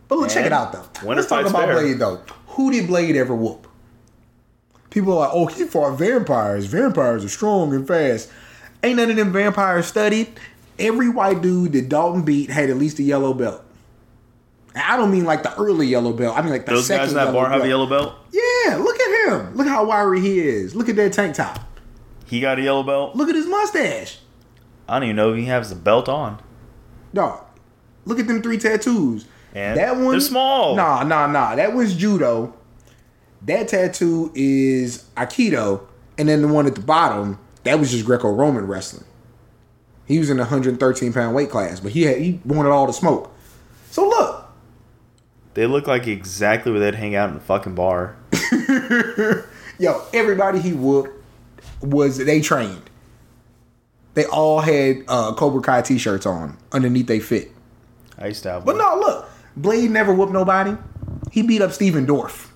But 0.08 0.20
let's 0.20 0.34
check 0.34 0.46
it 0.46 0.54
out, 0.54 0.72
though. 0.74 0.86
winner 1.08 1.22
Let's 1.22 1.30
talk 1.30 1.46
about 1.46 1.66
fair. 1.66 1.74
Blade, 1.74 2.00
though. 2.00 2.22
Who 2.48 2.72
did 2.72 2.88
Blade 2.88 3.16
ever 3.16 3.36
whoop? 3.36 3.68
People 4.90 5.14
are 5.14 5.20
like, 5.28 5.30
oh, 5.34 5.46
he 5.48 5.66
fought 5.66 5.98
vampires. 5.98 6.66
Vampires 6.66 7.24
are 7.24 7.30
strong 7.30 7.74
and 7.74 7.86
fast. 7.88 8.30
Ain't 8.84 8.98
none 8.98 9.10
of 9.10 9.16
them 9.16 9.32
vampires 9.34 9.86
studied. 9.86 10.30
Every 10.80 11.10
white 11.10 11.42
dude 11.42 11.74
that 11.74 11.90
Dalton 11.90 12.24
beat 12.24 12.50
had 12.50 12.70
at 12.70 12.78
least 12.78 13.00
a 13.00 13.04
yellow 13.04 13.34
belt. 13.34 13.64
I 14.76 14.96
don't 14.96 15.12
mean 15.12 15.26
like 15.26 15.44
the 15.44 15.56
early 15.58 15.88
yellow 15.88 16.14
belt. 16.14 16.38
I 16.38 16.42
mean 16.42 16.52
like 16.52 16.66
the 16.66 16.74
Those 16.74 16.86
second 16.88 17.06
guys 17.06 17.10
in 17.10 17.16
that 17.18 17.34
bar 17.34 17.50
have 17.50 17.64
a 17.64 17.68
yellow 17.68 17.88
belt. 17.88 18.14
Yeah, 18.32 18.42
look 18.42 18.47
him. 19.30 19.56
Look 19.56 19.68
how 19.68 19.86
wiry 19.86 20.22
he 20.22 20.40
is. 20.40 20.76
Look 20.76 20.90
at 20.90 20.96
that 20.96 21.14
tank 21.14 21.36
top. 21.36 21.60
He 22.26 22.40
got 22.42 22.60
a 22.60 22.62
yellow 22.62 22.84
belt. 22.84 23.16
Look 23.16 23.30
at 23.30 23.36
his 23.36 23.48
mustache. 23.48 24.20
I 24.88 25.00
don't 25.00 25.04
even 25.06 25.16
know 25.16 25.34
if 25.34 25.38
he 25.38 25.46
has 25.46 25.70
the 25.70 25.76
belt 25.76 26.10
on. 26.10 26.42
Dog. 27.14 27.46
Look 28.06 28.20
at 28.20 28.28
them 28.28 28.42
three 28.42 28.58
tattoos. 28.58 29.26
And 29.54 29.78
that 29.78 29.96
one 29.96 30.12
they're 30.12 30.20
small. 30.20 30.76
Nah, 30.76 31.04
nah, 31.04 31.28
nah. 31.28 31.56
That 31.56 31.74
was 31.74 31.96
judo. 31.96 32.54
That 33.42 33.68
tattoo 33.68 34.32
is 34.36 35.06
Aikido. 35.16 35.82
And 36.18 36.30
then 36.30 36.42
the 36.42 36.48
one 36.48 36.66
at 36.68 36.76
the 36.76 36.82
bottom, 36.82 37.40
that 37.64 37.80
was 37.80 37.92
just 37.92 38.06
Greco 38.06 38.30
Roman 38.30 38.68
wrestling. 38.68 39.06
He 40.06 40.20
was 40.20 40.30
in 40.30 40.38
the 40.38 40.44
113 40.44 41.14
pound 41.14 41.36
weight 41.36 41.50
class, 41.50 41.80
but 41.80 41.92
he 41.92 42.04
had 42.04 42.18
he 42.18 42.40
wanted 42.46 42.70
all 42.70 42.88
the 42.88 42.94
smoke. 42.94 43.32
So 43.92 44.08
look, 44.08 44.47
They 45.58 45.66
look 45.66 45.88
like 45.88 46.06
exactly 46.06 46.72
where 46.72 46.80
they'd 46.80 46.94
hang 46.94 47.16
out 47.16 47.30
in 47.30 47.34
the 47.34 47.42
fucking 47.42 47.74
bar. 47.74 48.16
yo, 49.80 50.04
everybody 50.14 50.60
he 50.60 50.72
whooped 50.74 51.10
was 51.82 52.20
they 52.20 52.42
trained. 52.42 52.84
They 54.14 54.26
all 54.26 54.60
had 54.60 54.98
uh, 55.08 55.34
Cobra 55.34 55.64
Kai 55.64 55.82
t-shirts 55.82 56.28
on 56.28 56.60
underneath 56.72 57.08
they 57.08 57.20
fit. 57.20 57.50
I 58.20 58.28
used 58.28 58.44
to 58.44 58.52
have 58.52 58.66
But 58.66 58.76
one. 58.76 58.86
no, 58.86 59.00
look, 59.00 59.30
Blade 59.56 59.90
never 59.90 60.14
whooped 60.14 60.32
nobody. 60.32 60.78
He 61.32 61.42
beat 61.42 61.64
up 61.64 61.72
Stephen 61.72 62.06
Dorff. 62.06 62.52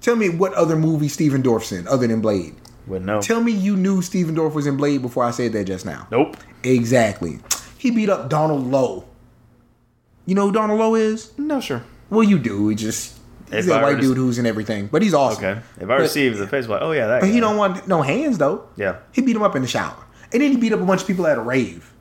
Tell 0.00 0.16
me 0.16 0.30
what 0.30 0.52
other 0.54 0.74
movie 0.74 1.06
Stephen 1.06 1.44
Dorff's 1.44 1.70
in 1.70 1.86
other 1.86 2.08
than 2.08 2.20
Blade. 2.20 2.56
Wouldn't 2.88 3.06
know. 3.06 3.20
Tell 3.20 3.40
me 3.40 3.52
you 3.52 3.76
knew 3.76 4.02
Stephen 4.02 4.34
Dorff 4.34 4.54
was 4.54 4.66
in 4.66 4.76
Blade 4.76 5.00
before 5.00 5.22
I 5.22 5.30
said 5.30 5.52
that 5.52 5.66
just 5.66 5.86
now. 5.86 6.08
nope. 6.10 6.36
Exactly. 6.64 7.38
He 7.78 7.92
beat 7.92 8.08
up 8.08 8.28
Donald 8.28 8.66
Lowe. 8.66 9.04
You 10.26 10.34
know 10.34 10.46
who 10.46 10.52
Donald 10.52 10.78
Lowe 10.78 10.94
is? 10.94 11.36
No, 11.38 11.60
sure. 11.60 11.82
Well, 12.10 12.22
you 12.22 12.38
do. 12.38 12.68
He 12.68 12.76
just 12.76 13.18
he's 13.50 13.66
If 13.66 13.72
a 13.72 13.76
I 13.76 13.82
white 13.82 14.00
dude 14.00 14.16
who's 14.16 14.38
in 14.38 14.46
everything, 14.46 14.86
but 14.86 15.02
he's 15.02 15.14
awesome. 15.14 15.44
Okay. 15.44 15.60
If 15.76 15.82
I 15.84 15.86
But- 15.86 16.00
receive 16.00 16.38
the 16.38 16.46
face, 16.46 16.68
like, 16.68 16.82
oh 16.82 16.92
yeah, 16.92 17.06
that. 17.08 17.20
But 17.20 17.26
guy. 17.28 17.32
he 17.32 17.40
don't 17.40 17.56
want 17.56 17.88
no 17.88 18.02
hands 18.02 18.38
though. 18.38 18.64
Yeah. 18.76 18.96
He 19.12 19.20
beat 19.22 19.34
him 19.36 19.42
up 19.42 19.56
in 19.56 19.62
the 19.62 19.68
shower, 19.68 19.96
and 20.32 20.42
then 20.42 20.50
he 20.52 20.56
beat 20.56 20.72
up 20.72 20.80
a 20.80 20.84
bunch 20.84 21.00
of 21.02 21.06
people 21.06 21.26
at 21.26 21.38
a 21.38 21.42
rave. 21.42 21.92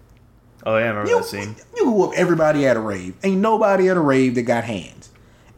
Oh 0.65 0.77
yeah, 0.77 0.86
I 0.86 0.88
remember 0.89 1.10
You, 1.10 1.17
that 1.17 1.25
scene. 1.25 1.55
you 1.75 1.84
can 1.86 1.93
whoop 1.93 2.13
everybody 2.15 2.67
at 2.67 2.77
a 2.77 2.79
rave. 2.79 3.15
Ain't 3.23 3.41
nobody 3.41 3.89
at 3.89 3.97
a 3.97 4.01
rave 4.01 4.36
that 4.36 4.43
got 4.43 4.63
hands. 4.65 5.10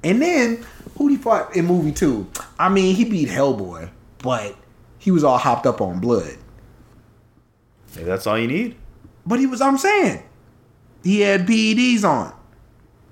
And 0.03 0.21
then 0.21 0.65
who 0.97 1.07
he 1.07 1.17
fought 1.17 1.55
in 1.55 1.65
movie 1.65 1.91
two? 1.91 2.27
I 2.57 2.69
mean, 2.69 2.95
he 2.95 3.03
beat 3.03 3.27
Hellboy, 3.29 3.89
but 4.19 4.55
he 4.99 5.11
was 5.11 5.23
all 5.25 5.37
hopped 5.37 5.65
up 5.65 5.81
on 5.81 5.99
blood. 5.99 6.37
Maybe 7.95 8.05
that's 8.05 8.25
all 8.27 8.37
you 8.39 8.47
need. 8.47 8.75
But 9.25 9.39
he 9.39 9.45
was, 9.45 9.61
I'm 9.61 9.77
saying, 9.77 10.23
he 11.03 11.21
had 11.21 11.45
PEDs 11.47 12.03
on. 12.03 12.33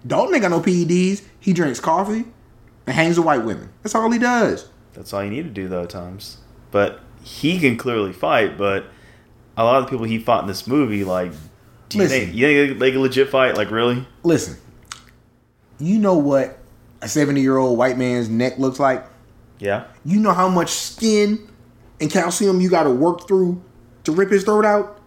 Dalton 0.05 0.33
ain't 0.33 0.41
got 0.41 0.51
no 0.51 0.59
PEDs. 0.61 1.23
He 1.39 1.53
drinks 1.53 1.79
coffee 1.79 2.25
and 2.87 2.95
hangs 2.95 3.17
with 3.17 3.25
white 3.25 3.43
women. 3.45 3.69
That's 3.83 3.95
all 3.95 4.09
he 4.11 4.19
does. 4.19 4.67
That's 4.93 5.13
all 5.13 5.23
you 5.23 5.29
need 5.29 5.43
to 5.43 5.49
do 5.49 5.67
though 5.67 5.83
at 5.83 5.89
times. 5.89 6.37
But 6.71 6.99
he 7.23 7.59
can 7.59 7.77
clearly 7.77 8.13
fight. 8.13 8.57
But 8.57 8.85
a 9.57 9.63
lot 9.63 9.77
of 9.77 9.85
the 9.85 9.91
people 9.91 10.05
he 10.05 10.19
fought 10.19 10.43
in 10.43 10.47
this 10.47 10.67
movie, 10.67 11.03
like, 11.03 11.31
do 11.89 11.97
you 11.97 12.03
Listen. 12.03 12.19
think 12.19 12.35
you 12.35 12.67
think 12.67 12.79
they 12.79 12.91
can 12.91 13.01
legit 13.01 13.29
fight? 13.29 13.55
Like, 13.55 13.69
really? 13.71 14.07
Listen, 14.23 14.57
you 15.79 15.99
know 15.99 16.15
what 16.15 16.57
a 17.01 17.07
70 17.07 17.41
year 17.41 17.57
old 17.57 17.77
white 17.77 17.97
man's 17.97 18.29
neck 18.29 18.57
looks 18.57 18.79
like? 18.79 19.05
Yeah. 19.59 19.85
You 20.03 20.19
know 20.19 20.33
how 20.33 20.49
much 20.49 20.69
skin 20.69 21.47
and 21.99 22.09
calcium 22.09 22.61
you 22.61 22.69
got 22.69 22.83
to 22.83 22.91
work 22.91 23.27
through 23.27 23.61
to 24.05 24.11
rip 24.11 24.31
his 24.31 24.43
throat 24.43 24.65
out? 24.65 24.99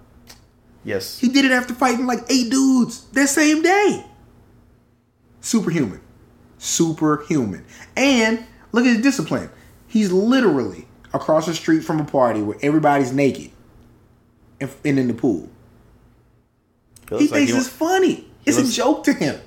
Yes. 0.84 1.18
He 1.18 1.28
did 1.28 1.44
it 1.44 1.50
after 1.52 1.74
fighting 1.74 2.06
like 2.06 2.20
eight 2.28 2.50
dudes 2.50 3.04
that 3.12 3.28
same 3.28 3.62
day. 3.62 4.04
Superhuman. 5.44 6.00
Superhuman. 6.58 7.64
And 7.96 8.44
look 8.72 8.84
at 8.86 8.94
his 8.94 9.02
discipline. 9.02 9.50
He's 9.86 10.10
literally 10.10 10.88
across 11.12 11.46
the 11.46 11.54
street 11.54 11.80
from 11.84 12.00
a 12.00 12.04
party 12.04 12.40
where 12.42 12.56
everybody's 12.62 13.12
naked 13.12 13.50
and, 14.60 14.70
and 14.84 14.98
in 14.98 15.06
the 15.08 15.14
pool. 15.14 15.48
He 17.10 17.16
He 17.18 17.24
like 17.24 17.30
thinks 17.30 17.52
he 17.52 17.58
it's 17.58 17.68
funny. 17.68 18.26
It's 18.46 18.56
looks- 18.56 18.70
a 18.70 18.72
joke 18.72 19.04
to 19.04 19.12
him. 19.12 19.38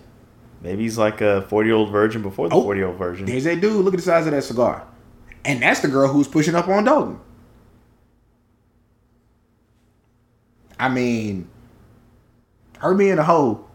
maybe 0.61 0.83
he's 0.83 0.97
like 0.99 1.19
a 1.21 1.41
forty-year-old 1.49 1.91
virgin 1.91 2.21
before 2.21 2.47
the 2.49 2.55
Oh, 2.55 2.61
forty-year-old 2.63 2.97
virgin. 2.97 3.25
There's 3.25 3.43
that 3.45 3.59
dude. 3.59 3.83
Look 3.83 3.93
at 3.95 3.97
the 3.97 4.03
size 4.03 4.25
of 4.27 4.33
that 4.33 4.43
cigar. 4.43 4.85
And 5.45 5.61
that's 5.61 5.79
the 5.79 5.87
girl 5.87 6.07
who's 6.09 6.27
pushing 6.27 6.53
up 6.55 6.67
on 6.67 6.83
Dalton. 6.83 7.19
I 10.79 10.89
mean, 10.89 11.47
her 12.79 12.93
being 12.93 13.17
a 13.17 13.23
hoe 13.23 13.66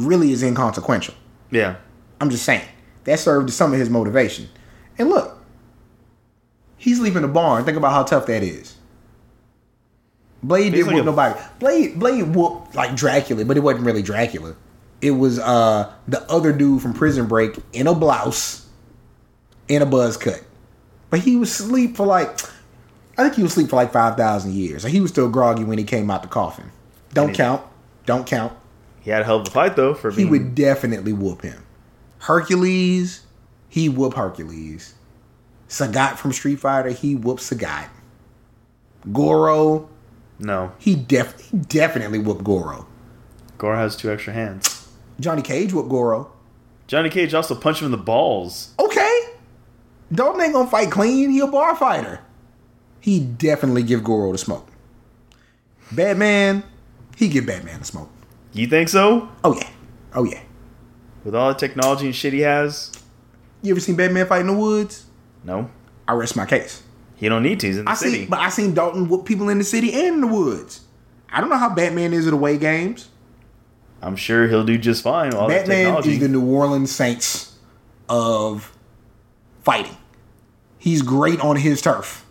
really 0.00 0.32
is 0.32 0.42
inconsequential. 0.42 1.14
Yeah. 1.50 1.76
I'm 2.20 2.30
just 2.30 2.44
saying. 2.44 2.66
That 3.04 3.18
served 3.18 3.48
as 3.48 3.56
some 3.56 3.72
of 3.72 3.78
his 3.78 3.88
motivation. 3.90 4.48
And 4.98 5.08
look, 5.08 5.38
he's 6.76 7.00
leaving 7.00 7.22
the 7.22 7.28
barn. 7.28 7.64
Think 7.64 7.76
about 7.76 7.92
how 7.92 8.02
tough 8.02 8.26
that 8.26 8.42
is. 8.42 8.76
Blade 10.42 10.70
didn't 10.72 10.86
like 10.86 10.94
whoop 10.96 11.02
a- 11.02 11.06
nobody. 11.06 11.40
Blade 11.58 11.98
Blade 11.98 12.34
whooped 12.34 12.74
like 12.74 12.94
Dracula, 12.96 13.44
but 13.44 13.56
it 13.56 13.60
wasn't 13.60 13.84
really 13.84 14.02
Dracula. 14.02 14.54
It 15.02 15.10
was 15.12 15.38
uh 15.38 15.92
the 16.08 16.22
other 16.30 16.52
dude 16.52 16.80
from 16.82 16.94
Prison 16.94 17.26
Break 17.26 17.58
in 17.72 17.86
a 17.86 17.94
blouse 17.94 18.66
and 19.68 19.82
a 19.82 19.86
buzz 19.86 20.16
cut. 20.16 20.42
But 21.10 21.20
he 21.20 21.36
was 21.36 21.50
asleep 21.50 21.96
for 21.96 22.06
like 22.06 22.38
I 23.18 23.24
think 23.24 23.34
he 23.34 23.42
was 23.42 23.52
asleep 23.52 23.68
for 23.68 23.76
like 23.76 23.92
five 23.92 24.16
thousand 24.16 24.54
years. 24.54 24.84
And 24.84 24.92
he 24.94 25.00
was 25.00 25.10
still 25.10 25.28
groggy 25.28 25.64
when 25.64 25.76
he 25.78 25.84
came 25.84 26.10
out 26.10 26.22
the 26.22 26.28
coffin. 26.28 26.70
Don't 27.12 27.34
count. 27.34 27.62
Don't 28.06 28.26
count. 28.26 28.52
He 29.00 29.10
had 29.10 29.22
a 29.22 29.24
hell 29.24 29.40
of 29.40 29.48
a 29.48 29.50
fight 29.50 29.76
though 29.76 29.94
for 29.94 30.10
He 30.10 30.24
would 30.24 30.54
definitely 30.54 31.12
whoop 31.12 31.42
him. 31.42 31.64
Hercules, 32.20 33.22
he 33.68 33.88
whoop 33.88 34.14
Hercules. 34.14 34.94
Sagat 35.68 36.16
from 36.16 36.32
Street 36.32 36.56
Fighter, 36.56 36.90
he 36.90 37.14
whoop 37.14 37.38
Sagat. 37.38 37.88
Goro, 39.12 39.88
no. 40.38 40.72
he 40.78 40.94
def 40.94 41.40
he 41.40 41.56
definitely 41.56 42.18
whoop 42.18 42.44
Goro. 42.44 42.86
Goro 43.56 43.76
has 43.76 43.96
two 43.96 44.10
extra 44.10 44.32
hands. 44.32 44.88
Johnny 45.18 45.42
Cage 45.42 45.72
whoop 45.72 45.88
Goro. 45.88 46.32
Johnny 46.86 47.08
Cage 47.08 47.32
also 47.34 47.54
punched 47.54 47.80
him 47.80 47.86
in 47.86 47.92
the 47.92 47.96
balls. 47.96 48.74
Okay. 48.78 49.28
Dalton 50.12 50.40
ain't 50.40 50.52
gonna 50.52 50.68
fight 50.68 50.90
clean, 50.90 51.30
he 51.30 51.40
a 51.40 51.46
bar 51.46 51.76
fighter. 51.76 52.20
He 53.00 53.20
definitely 53.20 53.82
give 53.82 54.02
Goro 54.04 54.32
the 54.32 54.38
smoke. 54.38 54.66
Batman, 55.92 56.64
he 57.16 57.28
give 57.28 57.46
Batman 57.46 57.78
the 57.78 57.84
smoke. 57.84 58.10
You 58.52 58.66
think 58.66 58.88
so? 58.88 59.28
Oh 59.44 59.54
yeah. 59.56 59.68
Oh 60.14 60.24
yeah. 60.24 60.40
With 61.24 61.34
all 61.34 61.48
the 61.52 61.54
technology 61.58 62.06
and 62.06 62.14
shit 62.14 62.32
he 62.32 62.40
has? 62.40 62.92
You 63.62 63.72
ever 63.72 63.80
seen 63.80 63.96
Batman 63.96 64.26
fight 64.26 64.40
in 64.40 64.46
the 64.48 64.52
woods? 64.54 65.06
No. 65.44 65.70
I 66.08 66.12
rest 66.14 66.34
my 66.36 66.46
case. 66.46 66.82
He 67.16 67.28
don't 67.28 67.42
need 67.42 67.60
to. 67.60 67.66
He's 67.66 67.78
in 67.78 67.84
the 67.84 67.90
I 67.90 67.94
city. 67.94 68.10
see, 68.20 68.26
but 68.26 68.38
I 68.40 68.48
seen 68.48 68.72
Dalton 68.74 69.08
whoop 69.08 69.26
people 69.26 69.48
in 69.50 69.58
the 69.58 69.64
city 69.64 69.92
and 69.92 70.14
in 70.16 70.20
the 70.22 70.26
woods. 70.26 70.80
I 71.30 71.40
don't 71.40 71.50
know 71.50 71.58
how 71.58 71.68
Batman 71.74 72.12
is 72.12 72.26
at 72.26 72.32
away 72.32 72.56
games. 72.58 73.08
I'm 74.02 74.16
sure 74.16 74.48
he'll 74.48 74.64
do 74.64 74.78
just 74.78 75.02
fine. 75.02 75.34
All 75.34 75.46
Batman 75.46 75.98
is 75.98 76.18
the 76.18 76.28
New 76.28 76.44
Orleans 76.44 76.90
Saints 76.90 77.54
of 78.08 78.72
fighting. 79.62 79.96
He's 80.78 81.02
great 81.02 81.38
on 81.40 81.56
his 81.56 81.82
turf. 81.82 82.24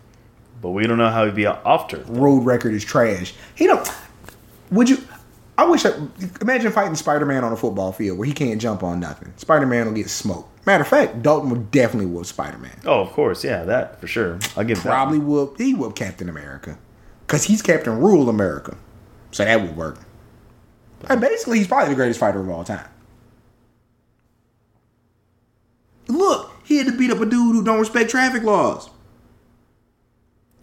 but 0.60 0.70
we 0.70 0.84
don't 0.86 0.98
know 0.98 1.08
how 1.10 1.24
he'd 1.24 1.36
be 1.36 1.46
off 1.46 1.86
turf. 1.88 2.04
Road 2.08 2.40
record 2.44 2.74
is 2.74 2.84
trash. 2.84 3.32
He 3.54 3.66
don't. 3.68 3.88
Would 4.72 4.90
you? 4.90 4.98
I 5.60 5.64
wish. 5.64 5.84
I, 5.84 5.92
imagine 6.40 6.72
fighting 6.72 6.94
Spider 6.94 7.26
Man 7.26 7.44
on 7.44 7.52
a 7.52 7.56
football 7.56 7.92
field 7.92 8.16
where 8.16 8.26
he 8.26 8.32
can't 8.32 8.58
jump 8.58 8.82
on 8.82 8.98
nothing. 8.98 9.34
Spider 9.36 9.66
Man 9.66 9.84
will 9.84 9.92
get 9.92 10.08
smoked. 10.08 10.66
Matter 10.66 10.80
of 10.80 10.88
fact, 10.88 11.20
Dalton 11.20 11.50
would 11.50 11.70
definitely 11.70 12.06
whoop 12.06 12.24
Spider 12.24 12.56
Man. 12.56 12.80
Oh, 12.86 13.02
of 13.02 13.10
course. 13.10 13.44
Yeah, 13.44 13.64
that 13.64 14.00
for 14.00 14.06
sure. 14.06 14.38
I'll 14.56 14.64
give. 14.64 14.78
Probably 14.78 15.18
one. 15.18 15.28
whoop. 15.28 15.58
He 15.58 15.74
whoop 15.74 15.94
Captain 15.94 16.30
America 16.30 16.78
because 17.26 17.44
he's 17.44 17.60
Captain 17.60 17.98
Rule 17.98 18.30
America, 18.30 18.74
so 19.32 19.44
that 19.44 19.60
would 19.60 19.76
work. 19.76 19.98
And 21.10 21.20
basically, 21.20 21.58
he's 21.58 21.66
probably 21.66 21.90
the 21.90 21.94
greatest 21.94 22.20
fighter 22.20 22.40
of 22.40 22.48
all 22.48 22.64
time. 22.64 22.88
Look, 26.08 26.52
he 26.64 26.78
had 26.78 26.86
to 26.86 26.96
beat 26.96 27.10
up 27.10 27.20
a 27.20 27.26
dude 27.26 27.54
who 27.54 27.62
don't 27.62 27.80
respect 27.80 28.08
traffic 28.08 28.44
laws. 28.44 28.88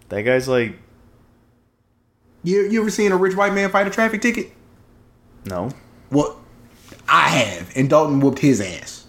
That 0.09 0.23
guy's 0.23 0.47
like, 0.47 0.79
You, 2.41 2.61
you 2.63 2.81
ever 2.81 2.89
seen 2.89 3.11
a 3.11 3.15
rich 3.15 3.35
white 3.35 3.53
man 3.53 3.69
fight 3.69 3.85
a 3.85 3.91
traffic 3.91 4.23
ticket? 4.23 4.53
No. 5.47 5.71
Well, 6.11 6.39
I 7.07 7.29
have, 7.29 7.71
and 7.75 7.89
Dalton 7.89 8.19
whooped 8.19 8.39
his 8.39 8.61
ass. 8.61 9.05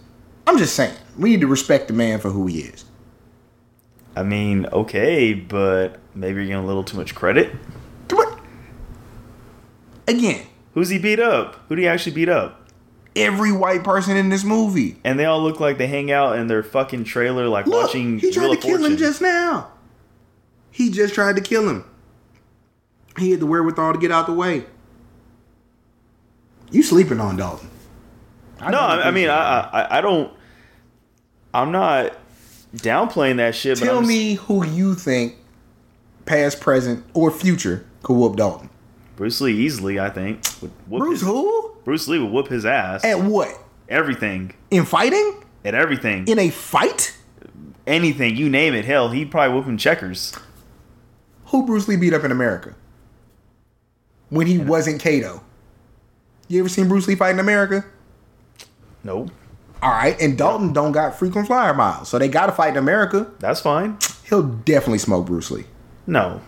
I'm 0.46 0.59
just 0.59 0.74
saying, 0.74 0.94
we 1.18 1.31
need 1.31 1.40
to 1.42 1.46
respect 1.46 1.88
the 1.88 1.94
man 1.94 2.20
for 2.20 2.31
who 2.31 2.46
he 2.46 2.61
is. 2.61 2.85
I 4.16 4.22
mean, 4.22 4.66
okay, 4.66 5.35
but 5.35 5.98
maybe 6.14 6.37
you're 6.37 6.46
getting 6.46 6.64
a 6.64 6.66
little 6.66 6.85
too 6.85 6.96
much 6.96 7.14
credit. 7.14 7.55
What? 8.11 8.38
Again, 10.07 10.46
Who's 10.74 10.90
he 10.90 10.98
beat 10.98 11.18
up? 11.18 11.57
Who 11.68 11.74
did 11.74 11.83
he 11.83 11.88
actually 11.88 12.12
beat 12.12 12.29
up? 12.29 12.68
every 13.16 13.51
white 13.51 13.83
person 13.83 14.16
in 14.16 14.29
this 14.29 14.44
movie. 14.44 14.96
And 15.03 15.18
they 15.18 15.24
all 15.24 15.42
look 15.42 15.59
like 15.59 15.77
they 15.77 15.88
hang 15.88 16.12
out 16.12 16.38
in 16.38 16.46
their 16.46 16.62
fucking 16.62 17.03
trailer, 17.05 17.48
like 17.48 17.66
Look, 17.66 17.87
watching. 17.87 18.18
he 18.20 18.31
tried 18.31 18.44
Wheel 18.44 18.55
to 18.55 18.61
kill 18.61 18.85
him 18.85 18.96
just 18.96 19.20
now. 19.20 19.72
He 20.70 20.90
just 20.90 21.14
tried 21.14 21.35
to 21.37 21.42
kill 21.42 21.68
him. 21.68 21.85
He 23.18 23.33
had 23.33 23.40
the 23.40 23.46
wherewithal 23.46 23.94
to 23.94 23.98
get 23.98 24.12
out 24.12 24.27
the 24.27 24.33
way. 24.33 24.66
You 26.70 26.83
sleeping 26.83 27.20
on 27.20 27.37
Dalton? 27.37 27.70
No, 28.61 28.78
I, 28.78 29.09
I 29.09 29.11
mean, 29.11 29.28
I, 29.28 29.61
I, 29.61 29.98
I 29.98 30.00
don't. 30.00 30.33
I'm 31.54 31.72
not 31.72 32.12
downplaying 32.76 33.37
that 33.37 33.54
shit. 33.54 33.78
but 33.78 33.87
tell 33.87 33.98
just- 34.00 34.09
me 34.09 34.35
who 34.35 34.66
you 34.66 34.94
think, 34.94 35.37
past, 36.26 36.61
present, 36.61 37.04
or 37.14 37.31
future, 37.31 37.87
could 38.03 38.14
whoop 38.14 38.36
Dalton. 38.36 38.68
Bruce 39.16 39.40
Lee 39.40 39.55
easily, 39.55 39.99
I 39.99 40.11
think. 40.11 40.40
Would 40.61 40.70
whoop 40.88 41.01
Bruce 41.01 41.20
his- 41.20 41.28
who? 41.28 41.72
Bruce 41.84 42.07
Lee 42.09 42.18
would 42.18 42.30
whoop 42.30 42.49
his 42.49 42.66
ass. 42.66 43.05
At 43.05 43.20
what? 43.20 43.49
everything, 43.88 44.53
In 44.70 44.84
fighting? 44.84 45.42
at 45.64 45.74
everything, 45.74 46.26
In 46.28 46.38
a 46.38 46.51
fight? 46.51 47.16
anything 47.86 48.36
you 48.36 48.51
name 48.51 48.74
it. 48.74 48.84
Hell, 48.84 49.09
he'd 49.11 49.30
probably 49.30 49.57
whoop 49.57 49.64
him 49.64 49.78
checkers. 49.78 50.34
Who 51.47 51.64
Bruce 51.64 51.88
Lee 51.88 51.97
beat 51.97 52.12
up 52.12 52.24
in 52.24 52.30
America? 52.30 52.74
When 54.28 54.47
he 54.47 54.59
wasn't 54.59 55.01
Kato. 55.01 55.42
You 56.49 56.61
ever 56.61 56.68
seen 56.68 56.88
Bruce 56.88 57.07
Lee 57.07 57.14
fight 57.14 57.30
in 57.30 57.38
America? 57.38 57.84
Nope, 59.05 59.30
All 59.82 59.90
right, 59.90 60.20
and 60.20 60.36
Dalton 60.36 60.72
don't 60.72 60.92
got 60.92 61.18
frequent 61.18 61.46
flyer 61.46 61.72
miles, 61.72 62.09
so 62.09 62.18
they 62.18 62.28
got 62.28 62.46
to 62.46 62.53
fight 62.53 62.70
in 62.70 62.76
America. 62.78 63.30
that's 63.38 63.61
fine. 63.61 63.96
He'll 64.28 64.42
definitely 64.42 64.99
smoke 64.99 65.26
Bruce 65.26 65.51
Lee. 65.51 65.64
No, 66.07 66.40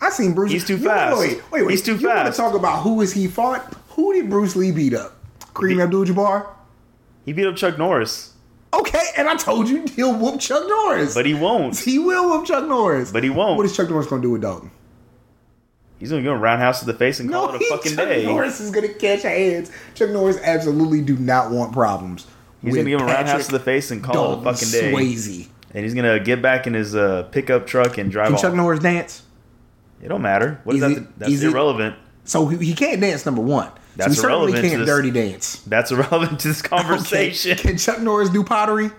I 0.00 0.10
seen 0.10 0.34
Bruce. 0.34 0.50
Lee. 0.50 0.54
He's 0.58 0.66
too 0.66 0.76
You- 0.76 0.84
fast. 0.84 1.18
Wait, 1.18 1.42
wait, 1.50 1.62
wait. 1.62 1.70
He's 1.72 1.82
too 1.82 1.96
you 1.96 2.08
want 2.08 2.26
to 2.32 2.36
talk 2.36 2.54
about 2.54 2.82
who 2.82 3.00
is 3.00 3.12
he 3.12 3.26
fought? 3.26 3.74
Who 3.90 4.12
did 4.14 4.30
Bruce 4.30 4.54
Lee 4.54 4.70
beat 4.70 4.94
up? 4.94 5.16
Kareem 5.54 5.82
Abdul-Jabbar. 5.82 6.46
he 7.24 7.32
beat 7.32 7.46
up 7.46 7.56
Chuck 7.56 7.76
Norris, 7.78 8.34
Okay, 8.72 9.02
and 9.16 9.28
I 9.28 9.34
told 9.34 9.68
you 9.68 9.84
he'll 9.96 10.14
whoop 10.14 10.38
Chuck 10.40 10.62
Norris. 10.68 11.14
but 11.14 11.26
he 11.26 11.34
won't. 11.34 11.76
he 11.78 11.98
will 11.98 12.28
whoop 12.30 12.46
Chuck 12.46 12.68
Norris. 12.68 13.10
But 13.10 13.24
he 13.24 13.30
won't. 13.30 13.56
What 13.56 13.66
is 13.66 13.74
Chuck 13.76 13.88
Norris 13.90 14.06
gonna 14.06 14.22
do 14.22 14.30
with 14.30 14.42
Dalton? 14.42 14.70
He's 15.98 16.10
gonna 16.10 16.30
a 16.30 16.36
roundhouse 16.36 16.80
to 16.80 16.86
the 16.86 16.94
face 16.94 17.18
and 17.20 17.30
call 17.30 17.52
it 17.54 17.60
a 17.60 17.64
fucking 17.66 17.96
Chuck 17.96 18.08
day. 18.08 18.24
Norris 18.24 18.60
is 18.60 18.70
gonna 18.70 18.88
catch 18.88 19.22
hands. 19.22 19.70
Chuck 19.94 20.10
Norris 20.10 20.38
absolutely 20.42 21.00
do 21.02 21.16
not 21.16 21.50
want 21.50 21.72
problems. 21.72 22.26
He's 22.62 22.74
gonna 22.74 22.88
give 22.88 23.00
him 23.00 23.06
a 23.08 23.10
roundhouse 23.12 23.46
to 23.46 23.52
the 23.52 23.60
face 23.60 23.90
and 23.90 24.02
call 24.02 24.34
it 24.34 24.38
a 24.38 24.42
fucking 24.42 24.70
day. 24.70 24.92
Swayze. 24.92 25.48
And 25.74 25.84
he's 25.84 25.94
gonna 25.94 26.20
get 26.20 26.40
back 26.40 26.66
in 26.66 26.74
his 26.74 26.94
uh, 26.94 27.24
pickup 27.24 27.66
truck 27.66 27.98
and 27.98 28.10
drive 28.10 28.26
Can 28.28 28.34
off. 28.36 28.40
Chuck 28.42 28.54
Norris 28.54 28.80
dance? 28.80 29.22
it 30.00 30.08
don't 30.08 30.22
matter. 30.22 30.60
What 30.64 30.76
is 30.76 30.82
Is 30.82 30.94
that? 30.94 31.02
it- 31.02 31.18
that's 31.18 31.32
is 31.32 31.42
it- 31.42 31.50
irrelevant. 31.50 31.96
So 32.24 32.46
he, 32.46 32.64
he 32.66 32.74
can't 32.74 33.00
dance. 33.00 33.24
Number 33.26 33.40
one. 33.42 33.70
That's 33.96 34.14
so 34.14 34.20
he 34.20 34.20
certainly 34.20 34.52
irrelevant 34.52 34.62
to 34.64 34.68
can't 34.70 34.80
this- 34.80 34.88
dirty 34.88 35.10
dance. 35.10 35.56
That's 35.66 35.90
irrelevant 35.90 36.40
to 36.40 36.48
this 36.48 36.60
Okay. 36.64 36.68
conversation. 36.68 37.56
Can 37.58 37.76
Chuck 37.78 38.00
Norris 38.00 38.30
do 38.30 38.44
pottery? 38.44 38.90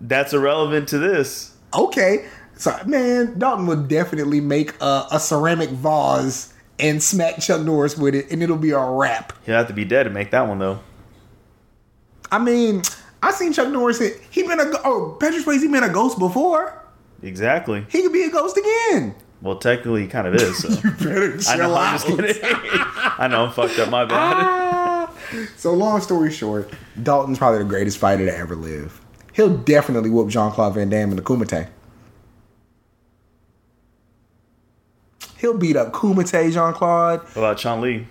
That's 0.00 0.32
irrelevant 0.34 0.88
to 0.88 0.98
this. 0.98 1.54
Okay. 1.74 2.26
So 2.58 2.76
man, 2.86 3.38
Dalton 3.38 3.66
would 3.66 3.88
definitely 3.88 4.40
make 4.40 4.74
a, 4.82 5.06
a 5.12 5.20
ceramic 5.20 5.70
vase 5.70 6.52
and 6.80 7.02
smack 7.02 7.38
Chuck 7.40 7.62
Norris 7.62 7.96
with 7.96 8.14
it, 8.14 8.30
and 8.30 8.42
it'll 8.42 8.56
be 8.56 8.70
a 8.70 8.80
wrap. 8.80 9.32
He'll 9.46 9.54
have 9.54 9.68
to 9.68 9.72
be 9.72 9.84
dead 9.84 10.04
to 10.04 10.10
make 10.10 10.32
that 10.32 10.46
one 10.46 10.58
though. 10.58 10.80
I 12.30 12.38
mean, 12.38 12.82
I 13.22 13.30
seen 13.30 13.52
Chuck 13.52 13.68
Norris. 13.68 14.00
He 14.30 14.42
been 14.42 14.60
a 14.60 14.70
oh 14.84 15.16
Patrick 15.20 15.44
Swayze 15.44 15.70
been 15.70 15.84
a 15.84 15.88
ghost 15.88 16.18
before. 16.18 16.84
Exactly. 17.22 17.86
He 17.88 18.02
could 18.02 18.12
be 18.12 18.24
a 18.24 18.30
ghost 18.30 18.56
again. 18.56 19.14
Well, 19.40 19.56
technically, 19.56 20.02
he 20.02 20.08
kind 20.08 20.26
of 20.26 20.34
is. 20.34 20.58
So. 20.58 20.68
Better 20.98 21.38
I 21.48 21.56
know. 21.56 21.74
I'm 21.74 21.94
just 21.94 22.06
kidding. 22.06 22.36
I 22.42 23.28
know 23.30 23.46
I'm 23.46 23.52
fucked 23.52 23.78
up. 23.78 23.88
My 23.88 24.04
bad. 24.04 24.36
Ah. 24.36 25.14
so 25.56 25.72
long 25.72 26.00
story 26.00 26.32
short, 26.32 26.72
Dalton's 27.00 27.38
probably 27.38 27.58
the 27.58 27.64
greatest 27.64 27.98
fighter 27.98 28.26
to 28.26 28.36
ever 28.36 28.56
live. 28.56 29.00
He'll 29.32 29.56
definitely 29.56 30.10
whoop 30.10 30.28
Jean 30.28 30.50
Claude 30.50 30.74
Van 30.74 30.88
Damme 30.88 31.10
in 31.10 31.16
the 31.16 31.22
Kumite. 31.22 31.68
He'll 35.38 35.56
beat 35.56 35.76
up 35.76 35.92
Kumite, 35.92 36.52
Jean 36.52 36.72
Claude. 36.74 37.20
What 37.20 37.36
about 37.36 37.58
Chong 37.58 37.80
Li? 37.80 38.06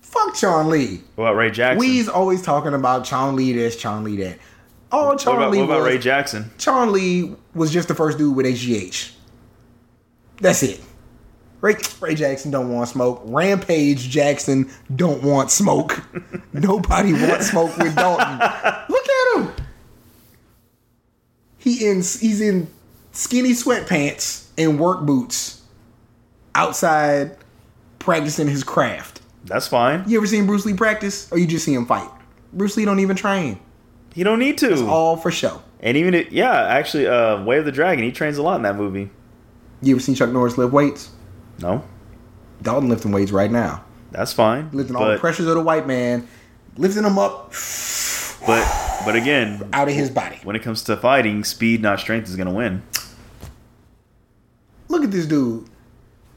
Fuck 0.00 0.34
Chong 0.34 0.68
Li. 0.68 1.02
What 1.14 1.26
about 1.26 1.36
Ray 1.36 1.50
Jackson? 1.52 1.78
We's 1.78 2.08
always 2.08 2.42
talking 2.42 2.74
about 2.74 3.04
Chong 3.04 3.36
Li 3.36 3.52
this, 3.52 3.76
Chong 3.76 4.02
Li 4.02 4.16
that. 4.16 4.38
All 4.90 5.08
what 5.08 5.20
Chun 5.20 5.36
about, 5.36 5.50
what 5.50 5.64
about 5.64 5.82
was, 5.82 5.86
Ray 5.86 5.98
Jackson? 5.98 6.50
Chong 6.58 6.92
Li 6.92 7.36
was 7.54 7.72
just 7.72 7.86
the 7.86 7.94
first 7.94 8.18
dude 8.18 8.34
with 8.34 8.46
HGH. 8.46 9.12
That's 10.40 10.62
it. 10.64 10.80
Ray, 11.60 11.76
Ray 12.00 12.14
Jackson 12.16 12.50
don't 12.50 12.72
want 12.72 12.88
smoke. 12.88 13.22
Rampage 13.24 14.08
Jackson 14.08 14.70
don't 14.94 15.22
want 15.22 15.50
smoke. 15.50 16.02
Nobody 16.52 17.12
wants 17.12 17.50
smoke 17.50 17.76
with 17.78 17.94
Dalton. 17.94 18.38
Look 18.88 19.06
at 19.08 19.36
him. 19.36 19.52
He 21.58 21.86
in 21.88 21.96
he's 21.98 22.40
in 22.40 22.68
skinny 23.12 23.52
sweatpants 23.52 24.45
and 24.58 24.78
work 24.80 25.02
boots 25.02 25.62
outside 26.54 27.36
practicing 27.98 28.46
his 28.48 28.64
craft. 28.64 29.20
That's 29.44 29.68
fine. 29.68 30.04
You 30.06 30.18
ever 30.18 30.26
seen 30.26 30.46
Bruce 30.46 30.64
Lee 30.66 30.74
practice, 30.74 31.30
or 31.30 31.38
you 31.38 31.46
just 31.46 31.64
see 31.64 31.74
him 31.74 31.86
fight? 31.86 32.08
Bruce 32.52 32.76
Lee 32.76 32.84
don't 32.84 33.00
even 33.00 33.16
train. 33.16 33.60
He 34.14 34.24
don't 34.24 34.38
need 34.38 34.58
to. 34.58 34.72
It's 34.72 34.80
all 34.80 35.16
for 35.16 35.30
show. 35.30 35.62
And 35.80 35.96
even 35.96 36.14
it, 36.14 36.32
yeah, 36.32 36.52
actually, 36.66 37.06
uh, 37.06 37.44
Way 37.44 37.58
of 37.58 37.64
the 37.64 37.72
Dragon. 37.72 38.04
He 38.04 38.10
trains 38.12 38.38
a 38.38 38.42
lot 38.42 38.56
in 38.56 38.62
that 38.62 38.76
movie. 38.76 39.10
You 39.82 39.94
ever 39.94 40.00
seen 40.00 40.14
Chuck 40.14 40.30
Norris 40.30 40.56
lift 40.56 40.72
weights? 40.72 41.10
No, 41.60 41.84
Dalton 42.62 42.88
lifting 42.88 43.12
weights 43.12 43.30
right 43.30 43.50
now. 43.50 43.84
that's 44.10 44.32
fine. 44.32 44.70
Lifting 44.72 44.96
all 44.96 45.06
the 45.08 45.18
pressures 45.18 45.46
of 45.46 45.54
the 45.54 45.62
white 45.62 45.86
man, 45.86 46.26
lifting 46.76 47.02
them 47.02 47.18
up 47.18 47.52
but 48.46 49.02
but 49.04 49.16
again, 49.16 49.68
out 49.72 49.88
of 49.88 49.94
his 49.94 50.10
body. 50.10 50.38
when 50.44 50.56
it 50.56 50.62
comes 50.62 50.82
to 50.84 50.96
fighting, 50.96 51.44
speed, 51.44 51.82
not 51.82 52.00
strength, 52.00 52.28
is 52.28 52.36
gonna 52.36 52.52
win. 52.52 52.82
This 55.16 55.24
dude. 55.24 55.64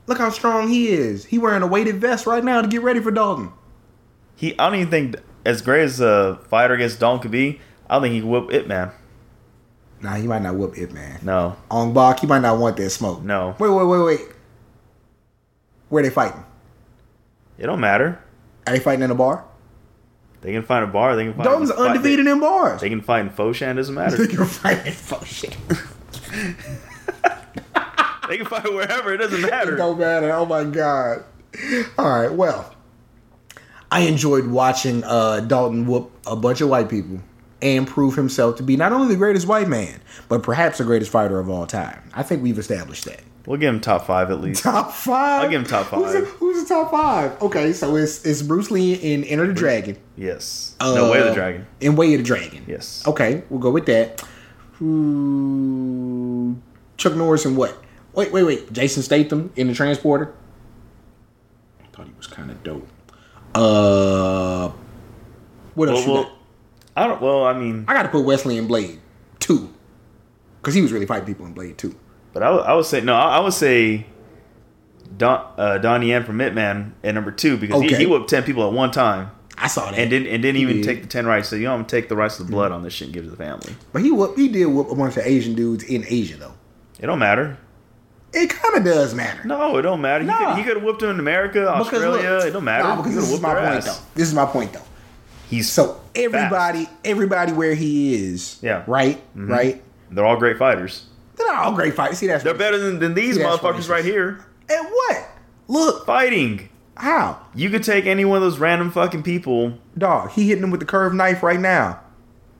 Look 0.07 0.19
how 0.19 0.30
strong 0.30 0.69
he 0.69 0.88
is. 0.88 1.25
He 1.25 1.38
wearing 1.38 1.61
a 1.63 1.67
weighted 1.67 1.99
vest 1.99 2.25
right 2.25 2.41
now 2.41 2.61
to 2.61 2.67
get 2.67 2.82
ready 2.82 3.01
for 3.01 3.11
Dalton. 3.11 3.51
He, 4.38 4.57
I 4.57 4.69
don't 4.69 4.80
even 4.80 4.89
think 4.89 5.15
as 5.45 5.61
great 5.61 5.84
as 5.84 5.99
a 5.99 6.39
fighter 6.47 6.75
against 6.75 6.97
Dalton 6.97 7.21
could 7.21 7.32
be. 7.32 7.59
I 7.89 7.95
don't 7.95 8.03
think 8.03 8.13
he 8.13 8.21
could 8.21 8.30
whoop 8.30 8.53
Ip 8.53 8.67
Man. 8.67 8.91
Nah, 10.01 10.15
he 10.15 10.27
might 10.27 10.43
not 10.43 10.55
whoop 10.55 10.77
Ip 10.77 10.93
Man. 10.93 11.19
No, 11.23 11.57
Ong 11.69 11.93
Bak, 11.93 12.21
he 12.21 12.27
might 12.27 12.39
not 12.39 12.57
want 12.57 12.77
that 12.77 12.89
smoke. 12.91 13.21
No. 13.21 13.53
Wait, 13.59 13.69
wait, 13.69 13.86
wait, 13.86 14.03
wait. 14.05 14.21
Where 15.89 16.01
they 16.01 16.09
fighting? 16.09 16.45
it 17.57 17.65
don't 17.65 17.82
matter. 17.82 18.23
Are 18.65 18.71
they 18.71 18.80
fighting 18.80 19.03
in 19.03 19.11
a 19.11 19.15
bar? 19.15 19.43
They 20.39 20.53
can 20.53 20.63
find 20.63 20.86
a 20.86 20.88
bar. 20.88 21.17
They 21.17 21.25
can 21.25 21.34
find. 21.34 21.43
Dalton's 21.43 21.71
fight- 21.71 21.97
undefeated 21.97 22.27
in 22.27 22.39
bars. 22.39 22.80
They, 22.80 22.88
can 22.88 23.01
fight 23.01 23.25
in 23.25 23.30
Foshan. 23.30 23.75
Doesn't 23.75 23.93
matter. 23.93 24.15
They 24.25 24.34
can 24.34 24.45
fight 24.45 24.88
in 24.88 25.25
shit. 25.25 25.57
they 28.30 28.38
can 28.38 28.45
fight 28.45 28.63
wherever. 28.73 29.13
It 29.13 29.17
doesn't 29.17 29.43
It 29.43 29.49
matter. 29.49 29.75
don't 29.75 29.99
matter. 29.99 30.32
Oh 30.32 30.45
my 30.45 30.63
god. 30.63 31.25
All 31.97 32.09
right. 32.21 32.32
Well, 32.32 32.73
I 33.91 34.01
enjoyed 34.01 34.47
watching 34.47 35.03
uh, 35.03 35.41
Dalton 35.41 35.86
whoop 35.88 36.11
a 36.27 36.36
bunch 36.36 36.61
of 36.61 36.69
white 36.69 36.89
people 36.89 37.19
and 37.61 37.86
prove 37.88 38.15
himself 38.15 38.55
to 38.57 38.63
be 38.63 38.77
not 38.77 38.93
only 38.93 39.07
the 39.07 39.17
greatest 39.17 39.47
white 39.47 39.67
man, 39.67 39.99
but 40.30 40.43
perhaps 40.43 40.77
the 40.77 40.84
greatest 40.86 41.11
fighter 41.11 41.39
of 41.39 41.49
all 41.49 41.65
time. 41.67 42.01
I 42.13 42.23
think 42.23 42.41
we've 42.43 42.57
established 42.59 43.03
that. 43.05 43.21
We'll 43.45 43.57
give 43.57 43.73
him 43.73 43.82
top 43.82 44.05
five 44.05 44.30
at 44.30 44.41
least. 44.41 44.61
Top 44.63 44.91
five. 44.93 45.43
I'll 45.43 45.49
give 45.49 45.61
him 45.61 45.67
top 45.67 45.88
Who's 45.88 46.13
the, 46.13 46.19
five. 46.21 46.30
who's 46.36 46.63
the 46.63 46.69
top 46.69 46.91
five? 46.91 47.41
Okay, 47.41 47.73
so 47.73 47.95
it's 47.95 48.23
it's 48.23 48.43
Bruce 48.43 48.69
Lee 48.69 48.93
in 48.93 49.23
Enter 49.23 49.47
the 49.47 49.53
Dragon. 49.53 49.97
Yes. 50.15 50.75
no 50.80 51.09
way 51.11 51.17
of 51.17 51.25
the 51.25 51.32
Uh, 51.32 51.34
dragon. 51.34 51.65
In 51.82 51.95
Way 51.95 52.13
of 52.13 52.19
the 52.19 52.25
Dragon. 52.25 52.63
Yes. 52.67 53.03
Okay, 53.07 53.41
we'll 53.49 53.59
go 53.59 53.71
with 53.71 53.88
that. 53.88 54.21
Who? 54.73 56.57
Chuck 56.97 57.15
Norris 57.15 57.45
and 57.45 57.57
what? 57.57 57.75
Wait, 58.20 58.34
wait, 58.34 58.43
wait. 58.43 58.74
Jason 58.74 59.01
Statham 59.01 59.49
in 59.55 59.67
the 59.70 59.74
Transporter. 59.74 60.34
I 61.82 61.86
thought 61.95 62.05
he 62.05 62.11
was 62.17 62.28
kind 62.28 62.51
of 62.51 62.61
dope. 62.63 62.86
Uh, 63.55 64.72
what 65.74 65.88
else? 65.88 65.99
Well, 65.99 66.07
you 66.07 66.13
well, 66.13 66.24
got? 66.24 66.32
I 66.97 67.07
don't. 67.07 67.22
Well, 67.22 67.45
I 67.45 67.53
mean, 67.53 67.86
I 67.88 67.93
got 67.93 68.03
to 68.03 68.09
put 68.09 68.26
Wesley 68.26 68.57
in 68.57 68.67
Blade 68.67 68.99
two, 69.39 69.74
because 70.61 70.74
he 70.74 70.82
was 70.82 70.91
really 70.91 71.05
fighting 71.05 71.28
people 71.28 71.45
in 71.45 71.53
Blade 71.53 71.78
two. 71.78 71.95
but 72.34 72.43
I, 72.43 72.51
would- 72.51 72.63
I 72.65 72.74
would 72.74 72.86
say 72.86 72.99
no. 72.99 73.15
I, 73.15 73.38
I 73.38 73.39
would 73.39 73.53
say 73.53 74.05
Don 75.17 75.53
uh, 75.57 75.78
Donnie 75.78 76.09
Yen 76.09 76.26
from 76.26 76.41
Ip 76.41 76.53
Man 76.53 76.95
at 77.05 77.15
number 77.15 77.32
two 77.32 77.55
because 77.55 77.82
he, 77.82 77.88
Okay. 77.88 77.97
he 77.99 78.05
whooped 78.05 78.30
ten 78.30 78.43
people 78.43 78.67
at 78.67 78.74
one 78.74 78.91
time 78.91 79.32
I 79.57 79.67
saw 79.67 79.89
that, 79.89 79.97
and 79.97 80.09
didn't 80.09 80.28
and 80.28 80.41
didn't 80.43 80.57
He 80.57 80.61
even 80.63 80.76
did. 80.78 80.84
take 80.84 81.01
the 81.03 81.07
ten 81.07 81.26
rights. 81.26 81.47
So 81.47 81.55
you 81.55 81.63
gonna 81.63 81.86
take 81.86 82.09
the 82.09 82.17
rights 82.17 82.38
of 82.41 82.47
the 82.47 82.51
blood 82.51 82.74
on 82.74 82.84
this 82.84 82.91
shit 82.91 83.07
and 83.07 83.13
give 83.13 83.24
it 83.24 83.28
to 83.28 83.32
the 83.32 83.38
family. 83.38 83.74
but 83.93 84.01
he 84.01 84.11
whoop, 84.11 84.38
he 84.38 84.49
did 84.49 84.65
whoop 84.65 84.91
a 84.91 84.95
bunch 84.95 85.15
of 85.15 85.26
Asian 85.26 85.55
dudes 85.55 85.86
in 85.86 86.03
Asia 86.05 86.36
though. 86.36 86.53
It 86.99 87.05
don't 87.05 87.20
matter. 87.20 87.57
It 88.34 88.49
kind 88.49 88.75
of 88.77 88.84
does 88.84 89.13
matter. 89.15 89.43
No, 89.45 89.77
it 89.77 89.82
don't 89.82 90.01
matter. 90.01 90.23
He 90.23 90.30
Nah. 90.30 90.38
could 90.49 90.57
he 90.57 90.63
could 90.63 90.75
have 90.75 90.84
whooped 90.84 91.01
him 91.01 91.09
in 91.09 91.19
America, 91.19 91.61
Because 91.61 91.82
Australia. 91.93 92.30
look- 92.38 92.45
it 92.45 92.51
don't 92.51 92.63
matter. 92.63 92.84
Nah, 92.84 92.95
because 92.97 93.15
this 93.15 93.32
is 93.32 93.41
my 93.41 93.53
point 93.55 93.65
ass. 93.65 93.86
though. 93.86 94.03
This 94.15 94.27
is 94.27 94.34
my 94.34 94.45
point 94.45 94.73
though. 94.73 94.82
He's 95.49 95.67
So 95.71 95.99
everybody, 96.15 96.88
everybody 97.03 97.53
where 97.53 97.73
he 97.73 98.13
is, 98.13 98.57
Yeah. 98.61 98.84
right, 98.86 99.17
Mm-hmm. 99.36 99.51
right. 99.51 99.84
they're 100.11 100.25
all 100.25 100.38
great 100.38 100.57
fighters. 100.59 101.05
They're 101.36 101.47
not 101.47 101.63
all 101.65 101.71
great 101.73 101.95
fighters. 101.95 102.17
See, 102.19 102.27
that's 102.27 102.43
They're 102.43 102.53
better 102.53 102.77
than, 102.77 102.99
than 102.99 103.13
these 103.15 103.36
See, 103.38 103.41
motherfuckers 103.41 103.89
right 103.89 104.05
here. 104.05 104.39
And 104.69 104.86
what? 104.88 105.27
Look, 105.67 106.05
Fighting. 106.05 106.69
how 106.97 107.38
You 107.55 107.69
could 107.71 107.84
take 107.84 108.05
any 108.05 108.25
one 108.25 108.38
of 108.38 108.43
those 108.43 108.59
random 108.59 108.91
fucking 108.91 109.23
people. 109.23 109.73
dog? 109.97 110.32
He 110.32 110.47
hitting 110.49 110.63
him 110.63 110.69
with 110.71 110.82
the 110.82 110.86
curved 110.86 111.15
knife 111.15 111.41
right 111.41 111.59
now. 111.59 111.99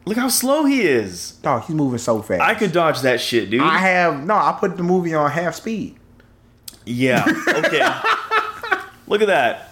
Look 0.06 0.18
how 0.18 0.28
slow 0.30 0.66
he 0.66 0.82
is. 0.82 1.34
Dog, 1.43 1.64
he's 1.66 1.76
moving 1.76 2.00
so 2.00 2.22
fast. 2.22 2.41
I 2.41 2.56
could 2.56 2.72
dodge 2.72 3.02
that 3.02 3.22
shit, 3.22 3.50
dude. 3.50 3.62
I 3.62 3.78
have 3.78 4.26
no. 4.26 4.34
I 4.36 4.58
put 4.60 4.76
the 4.78 4.84
movie 4.84 5.14
on 5.14 5.30
half 5.30 5.56
speed. 5.56 5.95
yeah. 6.86 7.24
Okay. 7.47 7.80
Look 9.08 9.22
at 9.22 9.28
that. 9.28 9.66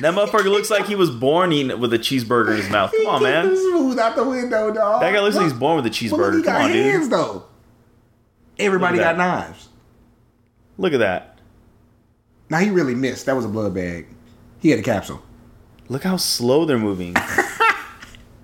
That 0.00 0.12
motherfucker 0.14 0.46
looks 0.46 0.70
like 0.70 0.86
he 0.86 0.96
was 0.96 1.08
born 1.10 1.52
eating 1.52 1.70
it 1.70 1.78
with 1.78 1.92
a 1.92 1.98
cheeseburger 1.98 2.50
in 2.50 2.56
his 2.56 2.68
mouth. 2.68 2.92
Come 2.96 3.06
on, 3.06 3.22
man. 3.22 3.56
Smooth 3.56 3.98
out 3.98 4.16
the 4.16 4.24
window, 4.24 4.72
dog. 4.72 5.00
That 5.00 5.12
guy 5.12 5.20
looks 5.20 5.36
like 5.36 5.44
he's 5.44 5.52
born 5.52 5.76
with 5.76 5.86
a 5.86 5.90
cheeseburger. 5.90 6.42
Come 6.44 6.56
on, 6.62 6.70
hands 6.70 7.04
dude. 7.04 7.12
though. 7.12 7.44
Everybody 8.58 8.98
got 8.98 9.16
knives. 9.16 9.68
Look 10.78 10.92
at 10.92 10.98
that. 10.98 11.38
Now 12.50 12.58
he 12.58 12.70
really 12.70 12.94
missed. 12.96 13.26
That 13.26 13.36
was 13.36 13.44
a 13.44 13.48
blood 13.48 13.72
bag. 13.74 14.06
He 14.58 14.70
had 14.70 14.80
a 14.80 14.82
capsule. 14.82 15.22
Look 15.88 16.02
how 16.02 16.16
slow 16.16 16.64
they're 16.64 16.78
moving. 16.78 17.14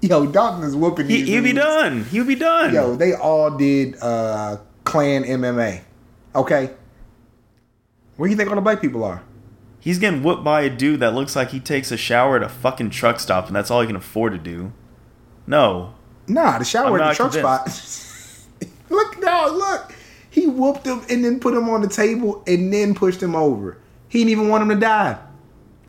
Yo, 0.00 0.26
Dalton 0.26 0.62
is 0.62 0.74
whooping. 0.74 1.08
He, 1.08 1.24
he'd 1.24 1.40
be 1.40 1.52
done. 1.52 2.04
He'll 2.04 2.24
be 2.24 2.34
done. 2.34 2.72
Yo, 2.72 2.96
they 2.96 3.12
all 3.12 3.50
did 3.50 3.96
uh 4.00 4.58
clan 4.84 5.24
MMA. 5.24 5.82
Okay. 6.34 6.70
Where 8.16 8.26
do 8.26 8.30
you 8.30 8.36
think 8.36 8.48
all 8.48 8.54
the 8.54 8.62
black 8.62 8.80
people 8.80 9.04
are? 9.04 9.22
He's 9.78 9.98
getting 9.98 10.22
whooped 10.22 10.44
by 10.44 10.62
a 10.62 10.70
dude 10.70 11.00
that 11.00 11.14
looks 11.14 11.34
like 11.34 11.50
he 11.50 11.60
takes 11.60 11.90
a 11.90 11.96
shower 11.96 12.36
at 12.36 12.42
a 12.42 12.48
fucking 12.48 12.90
truck 12.90 13.18
stop, 13.18 13.46
and 13.46 13.56
that's 13.56 13.70
all 13.70 13.80
he 13.80 13.86
can 13.86 13.96
afford 13.96 14.32
to 14.32 14.38
do. 14.38 14.72
No. 15.46 15.94
Nah, 16.28 16.58
the 16.58 16.64
shower 16.64 17.00
at 17.00 17.08
the 17.08 17.14
truck 17.14 17.32
spot. 17.32 18.70
look, 18.90 19.20
dog, 19.20 19.52
look. 19.54 19.94
He 20.28 20.46
whooped 20.46 20.86
him 20.86 21.02
and 21.08 21.24
then 21.24 21.40
put 21.40 21.54
him 21.54 21.68
on 21.68 21.80
the 21.80 21.88
table 21.88 22.44
and 22.46 22.72
then 22.72 22.94
pushed 22.94 23.22
him 23.22 23.34
over. 23.34 23.78
He 24.08 24.18
didn't 24.18 24.30
even 24.30 24.48
want 24.48 24.62
him 24.62 24.68
to 24.68 24.76
die. 24.76 25.18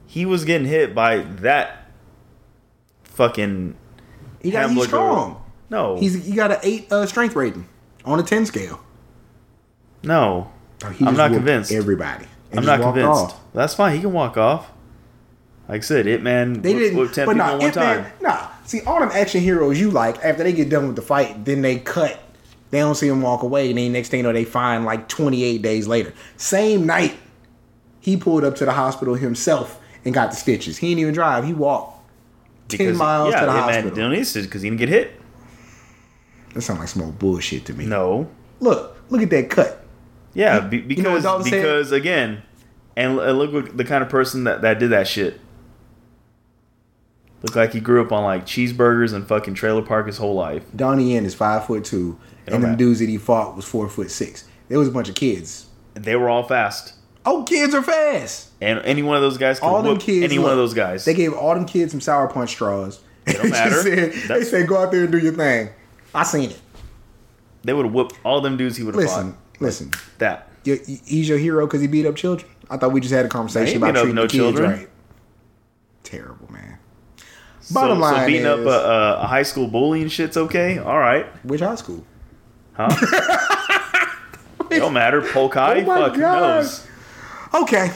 He 0.07 0.25
was 0.25 0.45
getting 0.45 0.67
hit 0.67 0.95
by 0.95 1.19
that 1.19 1.85
fucking 3.03 3.75
He 4.41 4.51
got 4.51 4.69
he's 4.71 4.85
strong. 4.85 5.43
No. 5.69 5.97
He's 5.97 6.25
he 6.25 6.33
got 6.33 6.51
an 6.51 6.57
eight 6.63 6.91
uh, 6.91 7.05
strength 7.05 7.35
rating 7.35 7.67
on 8.05 8.19
a 8.19 8.23
ten 8.23 8.45
scale. 8.45 8.79
no. 10.03 10.51
He 10.95 11.05
I'm 11.05 11.15
not 11.15 11.31
convinced. 11.31 11.71
Everybody. 11.71 12.25
I'm 12.51 12.65
not 12.65 12.81
convinced. 12.81 13.07
off. 13.07 13.39
That's 13.53 13.75
fine. 13.75 13.95
He 13.95 14.01
can 14.01 14.13
walk 14.13 14.35
off. 14.35 14.71
Like 15.69 15.81
I 15.81 15.85
said, 15.85 16.07
it 16.07 16.23
man. 16.23 16.61
They 16.61 16.73
didn't. 16.73 16.97
whipped 16.97 17.13
ten 17.13 17.27
but 17.27 17.33
people 17.33 17.45
nah, 17.45 17.57
one 17.57 17.67
Ip 17.69 17.75
Man, 17.75 18.03
time. 18.03 18.13
nah. 18.19 18.47
See, 18.65 18.81
all 18.81 18.99
them 18.99 19.09
action 19.13 19.41
heroes 19.41 19.79
you 19.79 19.91
like, 19.91 20.17
after 20.23 20.43
they 20.43 20.53
get 20.53 20.69
done 20.69 20.87
with 20.87 20.95
the 20.95 21.01
fight, 21.01 21.45
then 21.45 21.61
they 21.61 21.77
cut. 21.77 22.19
They 22.71 22.79
don't 22.79 22.95
see 22.95 23.07
him 23.07 23.21
walk 23.21 23.43
away, 23.43 23.69
and 23.69 23.77
then 23.77 23.91
next 23.91 24.09
thing 24.09 24.19
you 24.19 24.23
know, 24.23 24.33
they 24.33 24.45
find 24.45 24.85
like 24.85 25.07
28 25.07 25.61
days 25.61 25.87
later. 25.87 26.13
Same 26.37 26.85
night, 26.85 27.15
he 27.99 28.17
pulled 28.17 28.43
up 28.43 28.55
to 28.55 28.65
the 28.65 28.71
hospital 28.71 29.15
himself 29.15 29.79
and 30.03 30.13
got 30.13 30.31
the 30.31 30.37
stitches. 30.37 30.77
He 30.77 30.89
didn't 30.89 31.01
even 31.01 31.13
drive. 31.13 31.45
He 31.45 31.53
walked 31.53 31.99
10 31.99 32.00
Because- 32.77 32.97
miles 32.97 33.33
yeah, 33.33 33.39
to 33.41 33.45
the 33.45 33.51
yeah, 33.51 33.61
hospital. 33.61 33.89
man, 33.91 34.09
don't 34.09 34.11
because 34.45 34.61
he 34.61 34.69
didn't 34.69 34.79
get 34.79 34.89
hit. 34.89 35.11
That 36.53 36.61
sounds 36.61 36.79
like 36.79 36.89
some 36.89 37.03
old 37.03 37.17
bullshit 37.17 37.65
to 37.65 37.73
me. 37.73 37.85
No. 37.85 38.29
Look, 38.59 38.97
look 39.09 39.21
at 39.21 39.29
that 39.29 39.49
cut. 39.49 39.85
Yeah, 40.33 40.59
be, 40.61 40.77
you 40.77 41.01
know 41.01 41.15
because 41.15 41.43
because 41.43 41.91
again, 41.91 42.41
and, 42.95 43.19
and 43.19 43.37
look 43.37 43.51
what 43.51 43.77
the 43.77 43.83
kind 43.83 44.03
of 44.03 44.09
person 44.09 44.45
that 44.45 44.61
that 44.61 44.79
did 44.79 44.91
that 44.91 45.07
shit. 45.07 45.39
Looked 47.43 47.55
like 47.55 47.73
he 47.73 47.79
grew 47.79 48.01
up 48.01 48.11
on 48.11 48.23
like 48.23 48.45
cheeseburgers 48.45 49.13
and 49.13 49.27
fucking 49.27 49.55
trailer 49.55 49.81
park 49.81 50.05
his 50.07 50.17
whole 50.17 50.35
life. 50.35 50.63
Donnie 50.75 51.13
Yen 51.13 51.25
is 51.25 51.33
five 51.33 51.65
foot 51.65 51.83
two, 51.83 52.19
and 52.45 52.53
them 52.53 52.61
matter. 52.61 52.77
dudes 52.77 52.99
that 52.99 53.09
he 53.09 53.17
fought 53.17 53.55
was 53.55 53.65
four 53.65 53.89
foot 53.89 54.11
six. 54.11 54.45
There 54.69 54.77
was 54.79 54.87
a 54.87 54.91
bunch 54.91 55.09
of 55.09 55.15
kids. 55.15 55.65
They 55.95 56.15
were 56.15 56.29
all 56.29 56.43
fast, 56.43 56.93
Oh, 57.25 57.43
kids 57.43 57.75
are 57.75 57.83
fast. 57.83 58.49
and 58.61 58.79
any 58.79 59.03
one 59.03 59.15
of 59.15 59.21
those 59.21 59.37
guys 59.37 59.59
could 59.59 59.67
all 59.67 59.81
them 59.83 59.97
kids. 59.97 60.23
any 60.23 60.39
one 60.39 60.51
of 60.51 60.57
those 60.57 60.73
guys. 60.73 61.05
They 61.05 61.13
gave 61.13 61.33
all 61.33 61.53
them 61.53 61.65
kids 61.65 61.91
some 61.91 62.01
sour 62.01 62.27
punch 62.27 62.49
straws. 62.51 62.99
It 63.27 63.33
don't 63.33 63.49
matter. 63.51 63.83
they 63.83 64.07
That's- 64.27 64.49
said, 64.49 64.67
"Go 64.67 64.77
out 64.81 64.91
there 64.91 65.03
and 65.03 65.11
do 65.11 65.19
your 65.19 65.33
thing." 65.33 65.69
I 66.15 66.23
seen 66.23 66.49
it. 66.49 66.59
They 67.63 67.73
would 67.73 67.85
have 67.85 67.93
whooped 67.93 68.15
all 68.25 68.41
them 68.41 68.57
dudes. 68.57 68.75
He 68.77 68.83
would 68.83 68.95
have 68.95 69.03
Listen, 69.03 69.31
fought. 69.33 69.61
listen. 69.61 69.91
That 70.17 70.47
He's 70.63 71.29
your 71.29 71.37
hero 71.37 71.65
because 71.67 71.81
he 71.81 71.87
beat 71.87 72.05
up 72.07 72.15
children. 72.15 72.49
I 72.69 72.77
thought 72.77 72.91
we 72.91 73.01
just 73.01 73.13
had 73.13 73.25
a 73.25 73.29
conversation 73.29 73.77
about 73.77 73.93
treating 73.95 74.15
no 74.15 74.23
the 74.23 74.27
kids 74.27 74.33
children. 74.39 74.71
right. 74.71 74.89
Terrible, 76.03 76.51
man. 76.51 76.77
Bottom 77.71 77.97
so, 77.97 78.01
line 78.01 78.15
so 78.21 78.25
beating 78.25 78.45
up 78.47 78.59
is- 78.59 78.65
a, 78.65 78.69
a, 78.69 79.13
a 79.21 79.27
high 79.27 79.43
school 79.43 79.67
bully 79.67 80.01
and 80.01 80.11
shit's 80.11 80.37
okay. 80.37 80.79
All 80.79 80.97
right, 80.99 81.25
Which 81.45 81.61
high 81.61 81.75
school? 81.75 82.03
huh? 82.73 82.89
it 84.71 84.79
don't 84.79 84.93
matter. 84.93 85.21
Polk 85.21 85.53
High. 85.53 85.81
Oh 85.81 85.85
Fuck 85.85 86.15
who 86.15 86.21
God. 86.21 86.41
knows? 86.41 86.87
Okay. 87.53 87.91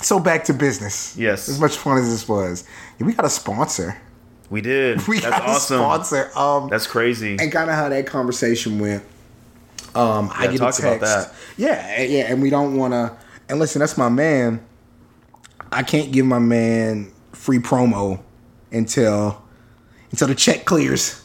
So 0.00 0.18
back 0.18 0.44
to 0.44 0.54
business. 0.54 1.16
Yes. 1.16 1.48
As 1.48 1.60
much 1.60 1.76
fun 1.76 1.98
as 1.98 2.08
this 2.10 2.28
was, 2.28 2.64
we 2.98 3.12
got 3.12 3.24
a 3.26 3.30
sponsor. 3.30 4.00
We 4.48 4.60
did. 4.60 5.00
We 5.08 5.20
That's 5.20 5.30
got 5.38 5.48
awesome. 5.48 5.80
a 5.80 5.82
sponsor. 6.04 6.38
Um, 6.38 6.68
That's 6.68 6.86
crazy. 6.86 7.36
and 7.38 7.52
kind 7.52 7.70
of 7.70 7.76
how 7.76 7.88
that 7.88 8.06
conversation 8.06 8.78
went. 8.78 9.04
Um, 9.94 10.30
I 10.32 10.46
get 10.46 10.58
talk 10.58 10.78
a 10.78 10.82
about 10.82 11.00
that. 11.00 11.34
Yeah, 11.56 12.02
yeah, 12.02 12.30
and 12.30 12.40
we 12.40 12.50
don't 12.50 12.76
want 12.76 12.92
to. 12.92 13.16
And 13.48 13.58
listen, 13.58 13.80
that's 13.80 13.98
my 13.98 14.08
man. 14.08 14.64
I 15.72 15.82
can't 15.82 16.12
give 16.12 16.26
my 16.26 16.38
man 16.38 17.12
free 17.32 17.58
promo 17.58 18.20
until 18.70 19.42
until 20.12 20.28
the 20.28 20.34
check 20.34 20.64
clears. 20.64 21.24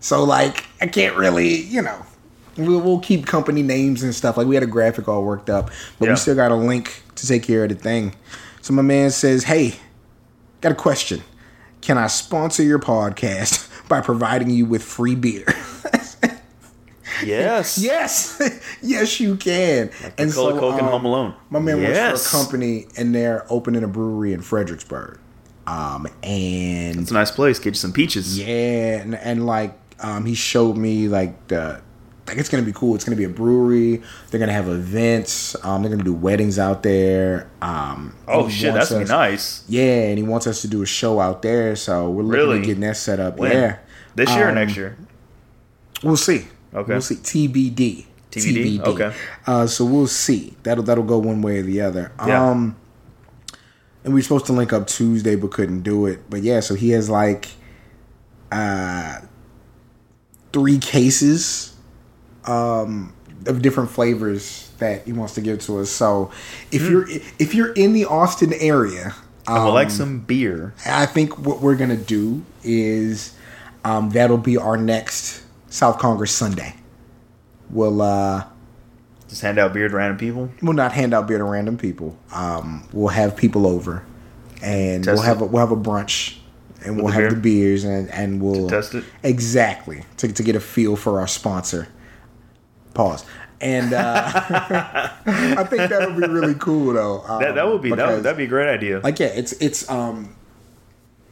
So 0.00 0.24
like, 0.24 0.64
I 0.80 0.86
can't 0.86 1.16
really, 1.16 1.56
you 1.56 1.82
know. 1.82 2.04
We'll, 2.58 2.80
we'll 2.80 2.98
keep 3.00 3.24
company 3.26 3.62
names 3.62 4.02
and 4.02 4.14
stuff. 4.14 4.36
Like 4.36 4.46
we 4.46 4.54
had 4.56 4.64
a 4.64 4.66
graphic 4.66 5.08
all 5.08 5.22
worked 5.24 5.48
up, 5.48 5.70
but 5.98 6.06
Yeah. 6.06 6.12
we 6.12 6.16
still 6.16 6.34
got 6.34 6.50
a 6.50 6.56
link 6.56 7.02
to 7.14 7.26
take 7.26 7.42
care 7.44 7.62
of 7.62 7.68
the 7.70 7.76
thing. 7.76 8.14
So 8.60 8.72
my 8.74 8.82
man 8.82 9.10
says, 9.10 9.44
"Hey, 9.44 9.76
got 10.60 10.72
a 10.72 10.74
question. 10.74 11.22
Can 11.80 11.96
I 11.96 12.08
sponsor 12.08 12.62
your 12.64 12.78
podcast 12.80 13.70
by 13.88 14.00
providing 14.00 14.50
you 14.50 14.66
with 14.66 14.82
free 14.82 15.14
beer?" 15.14 15.44
yes. 17.24 17.78
Yes, 17.78 18.40
yes, 18.82 19.20
you 19.20 19.36
can. 19.36 19.90
And 20.18 20.32
Cola 20.32 20.58
Coke 20.58 20.74
and 20.74 20.82
um, 20.82 20.88
Home 20.88 21.04
Alone. 21.04 21.34
My 21.50 21.58
man 21.60 21.80
yes. 21.80 22.12
works 22.12 22.30
for 22.30 22.36
a 22.36 22.40
company, 22.42 22.86
and 22.96 23.14
they're 23.14 23.46
opening 23.50 23.82
a 23.84 23.88
brewery 23.88 24.32
in 24.32 24.42
Fredericksburg. 24.42 25.18
Um, 25.66 26.06
and 26.22 26.98
It's 27.00 27.10
a 27.10 27.14
nice 27.14 27.30
place. 27.30 27.58
Get 27.58 27.70
you 27.70 27.74
some 27.74 27.92
peaches. 27.92 28.38
yeah, 28.38 29.00
and, 29.00 29.14
and 29.14 29.46
like 29.46 29.78
um, 30.00 30.24
he 30.24 30.34
showed 30.34 30.76
me 30.76 31.08
like 31.08 31.48
the 31.48 31.80
like 32.28 32.36
it's 32.38 32.48
gonna 32.48 32.62
be 32.62 32.72
cool. 32.72 32.94
It's 32.94 33.04
gonna 33.04 33.16
be 33.16 33.24
a 33.24 33.28
brewery. 33.28 34.02
They're 34.30 34.38
gonna 34.40 34.52
have 34.52 34.68
events. 34.68 35.56
Um, 35.64 35.82
they're 35.82 35.90
gonna 35.90 36.04
do 36.04 36.12
weddings 36.14 36.58
out 36.58 36.82
there. 36.82 37.48
Um, 37.62 38.14
Oh 38.28 38.48
shit, 38.48 38.74
that's 38.74 38.92
us- 38.92 38.98
be 38.98 39.04
nice. 39.04 39.64
Yeah, 39.68 40.02
and 40.08 40.18
he 40.18 40.22
wants 40.24 40.46
us 40.46 40.60
to 40.62 40.68
do 40.68 40.82
a 40.82 40.86
show 40.86 41.18
out 41.20 41.42
there. 41.42 41.74
So 41.76 42.08
we're 42.10 42.22
looking 42.22 42.40
Really? 42.46 42.58
at 42.60 42.64
getting 42.64 42.80
that 42.82 42.96
set 42.96 43.18
up. 43.18 43.38
When? 43.38 43.52
Yeah, 43.52 43.76
This 44.14 44.30
year 44.30 44.46
or 44.46 44.48
Um, 44.50 44.54
next 44.56 44.76
year? 44.76 44.96
We'll 46.02 46.16
see. 46.16 46.46
Okay. 46.74 46.92
We'll 46.92 47.00
see. 47.00 47.16
TBD. 47.16 48.06
TBD? 48.30 48.80
Okay. 48.80 49.12
Uh, 49.46 49.66
so 49.66 49.84
we'll 49.84 50.06
see. 50.06 50.54
That'll 50.62 50.84
that'll 50.84 51.04
go 51.04 51.18
one 51.18 51.40
way 51.40 51.58
or 51.58 51.62
the 51.62 51.80
other. 51.80 52.12
Yeah. 52.26 52.50
Um, 52.50 52.76
and 54.04 54.12
we 54.12 54.18
were 54.18 54.22
supposed 54.22 54.46
to 54.46 54.52
link 54.52 54.72
up 54.72 54.86
Tuesday, 54.86 55.34
but 55.34 55.50
couldn't 55.50 55.80
do 55.82 56.04
it. 56.06 56.28
But 56.28 56.42
yeah, 56.42 56.60
so 56.60 56.74
he 56.74 56.90
has 56.90 57.08
like 57.08 57.48
uh 58.52 59.20
three 60.52 60.78
cases 60.78 61.74
um 62.44 63.12
of 63.46 63.62
different 63.62 63.90
flavors 63.90 64.70
that 64.78 65.04
he 65.06 65.12
wants 65.12 65.34
to 65.34 65.40
give 65.40 65.60
to 65.60 65.78
us. 65.78 65.90
So 65.90 66.30
if 66.72 66.82
Hmm. 66.82 66.90
you're 66.90 67.08
if 67.38 67.54
you're 67.54 67.72
in 67.72 67.92
the 67.92 68.04
Austin 68.04 68.52
area, 68.54 69.14
I 69.46 69.58
would 69.60 69.68
um, 69.68 69.74
like 69.74 69.90
some 69.90 70.20
beer. 70.20 70.74
I 70.86 71.06
think 71.06 71.38
what 71.38 71.60
we're 71.60 71.76
gonna 71.76 71.96
do 71.96 72.44
is 72.62 73.34
um, 73.84 74.10
that'll 74.10 74.38
be 74.38 74.56
our 74.56 74.76
next 74.76 75.42
South 75.70 75.98
Congress 75.98 76.32
Sunday. 76.32 76.74
We'll 77.70 78.02
uh, 78.02 78.44
Just 79.28 79.42
hand 79.42 79.58
out 79.58 79.72
beer 79.72 79.88
to 79.88 79.94
random 79.96 80.18
people. 80.18 80.50
we'll 80.62 80.72
not 80.72 80.92
hand 80.92 81.14
out 81.14 81.26
beer 81.28 81.38
to 81.38 81.44
random 81.44 81.76
people. 81.78 82.16
Um, 82.32 82.86
we'll 82.92 83.08
have 83.08 83.36
people 83.36 83.66
over, 83.66 84.04
and 84.62 85.04
Test 85.04 85.14
we'll 85.16 85.22
have 85.26 85.40
it. 85.40 85.44
a, 85.44 85.46
we'll 85.46 85.66
have 85.66 85.70
a 85.72 85.80
brunch, 85.80 86.38
and 86.84 86.96
we'll 86.96 87.06
the 87.06 87.12
have 87.12 87.20
beer? 87.22 87.30
the 87.30 87.36
beers, 87.36 87.84
and 87.84 88.10
and 88.10 88.40
we'll 88.42 88.68
test 88.68 88.94
it? 88.94 89.04
exactly 89.22 90.04
to 90.18 90.32
to 90.32 90.42
get 90.42 90.56
a 90.56 90.60
feel 90.60 90.96
for 90.96 91.20
our 91.20 91.28
sponsor. 91.28 91.88
Pause. 92.98 93.24
And 93.60 93.92
uh, 93.92 94.30
I 94.34 95.64
think 95.70 95.88
that'll 95.88 96.14
be 96.18 96.26
really 96.26 96.54
cool, 96.54 96.92
though. 96.94 97.22
Um, 97.22 97.40
That 97.40 97.54
that 97.54 97.66
would 97.68 97.80
be 97.80 97.90
that 97.90 97.96
because- 97.96 98.14
would 98.16 98.24
that'd 98.24 98.36
be 98.36 98.44
a 98.44 98.48
great 98.48 98.68
idea. 98.68 98.98
like 99.00 99.20
yeah 99.20 99.28
it's 99.28 99.52
it's 99.52 99.88
um 99.88 100.34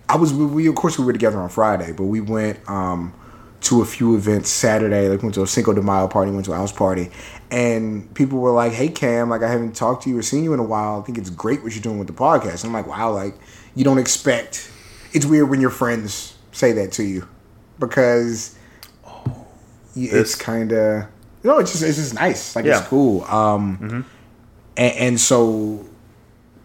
i 0.08 0.14
was 0.16 0.32
we, 0.32 0.46
we 0.46 0.68
of 0.68 0.76
course 0.76 0.96
we 0.96 1.04
were 1.04 1.12
together 1.12 1.38
on 1.40 1.48
friday 1.48 1.90
but 1.90 2.04
we 2.04 2.20
went 2.20 2.56
um 2.70 3.12
to 3.62 3.82
a 3.82 3.84
few 3.84 4.14
events 4.14 4.48
saturday 4.48 5.08
like 5.08 5.20
went 5.24 5.34
to 5.34 5.42
a 5.42 5.46
cinco 5.48 5.72
de 5.72 5.82
mayo 5.82 6.06
party 6.06 6.30
went 6.30 6.44
to 6.44 6.52
a 6.52 6.56
house 6.56 6.70
party 6.70 7.10
and 7.50 8.12
people 8.14 8.38
were 8.38 8.52
like 8.52 8.72
hey 8.72 8.88
cam 8.88 9.28
like 9.28 9.42
i 9.42 9.50
haven't 9.50 9.74
talked 9.74 10.04
to 10.04 10.08
you 10.10 10.16
or 10.16 10.22
seen 10.22 10.44
you 10.44 10.52
in 10.54 10.60
a 10.60 10.68
while 10.74 11.00
i 11.00 11.02
think 11.04 11.18
it's 11.18 11.30
great 11.30 11.60
what 11.64 11.74
you're 11.74 11.82
doing 11.82 11.98
with 11.98 12.06
the 12.06 12.12
podcast 12.14 12.64
i'm 12.64 12.72
like 12.72 12.86
wow 12.86 13.10
like 13.12 13.34
you 13.74 13.82
don't 13.82 13.98
expect 13.98 14.70
it's 15.12 15.26
weird 15.26 15.50
when 15.50 15.60
your 15.60 15.70
friends 15.70 16.36
say 16.52 16.70
that 16.70 16.92
to 16.92 17.02
you 17.02 17.26
because 17.80 18.56
you- 19.96 20.10
it's 20.12 20.36
kind 20.36 20.72
of 20.72 21.06
you 21.46 21.52
know 21.52 21.58
it's 21.60 21.70
just 21.70 21.84
it's 21.84 21.96
just 21.96 22.14
nice. 22.14 22.56
Like 22.56 22.64
Yeah. 22.64 22.78
it's 22.80 22.88
cool. 22.88 23.22
Um 23.24 24.04
and, 24.76 24.94
and 24.96 25.20
so 25.20 25.84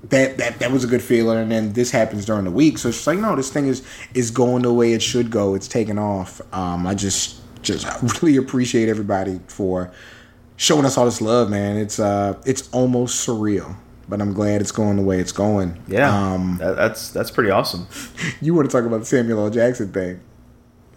that, 0.05 0.37
that 0.39 0.57
that 0.59 0.71
was 0.71 0.83
a 0.83 0.87
good 0.87 1.03
feeling. 1.03 1.37
And 1.37 1.51
then 1.51 1.73
this 1.73 1.91
happens 1.91 2.25
during 2.25 2.45
the 2.45 2.51
week. 2.51 2.79
So 2.79 2.89
it's 2.89 2.97
just 2.97 3.07
like 3.07 3.19
no 3.19 3.35
this 3.35 3.51
thing 3.51 3.67
is 3.67 3.83
is 4.15 4.31
going 4.31 4.63
the 4.63 4.73
way 4.73 4.93
it 4.93 5.03
should 5.03 5.29
go. 5.29 5.53
It's 5.53 5.67
taking 5.67 5.99
off. 5.99 6.41
Um 6.51 6.87
i 6.87 6.95
just 6.95 7.37
just 7.61 7.85
I 7.85 7.99
really 8.21 8.37
appreciate 8.37 8.89
everybody 8.89 9.39
for 9.47 9.91
showing 10.57 10.83
us 10.85 10.97
all 10.97 11.05
this 11.05 11.21
love 11.21 11.51
man. 11.51 11.77
It's 11.77 11.99
uh 11.99 12.41
it's 12.45 12.67
almost 12.71 13.25
surreal 13.27 13.75
but 14.09 14.19
i'm 14.19 14.33
glad 14.33 14.59
it's 14.59 14.73
going 14.73 14.97
the 14.97 15.03
way 15.03 15.19
it's 15.19 15.31
going. 15.31 15.79
Yeah, 15.87 16.33
um 16.33 16.57
that, 16.57 16.75
that's 16.75 17.11
that's 17.11 17.29
pretty 17.29 17.51
awesome. 17.51 17.87
you 18.41 18.55
want 18.55 18.69
to 18.69 18.75
talk 18.75 18.85
about 18.85 19.01
the 19.01 19.05
samuel 19.05 19.45
l. 19.45 19.49
Jackson 19.51 19.91
thing. 19.93 20.19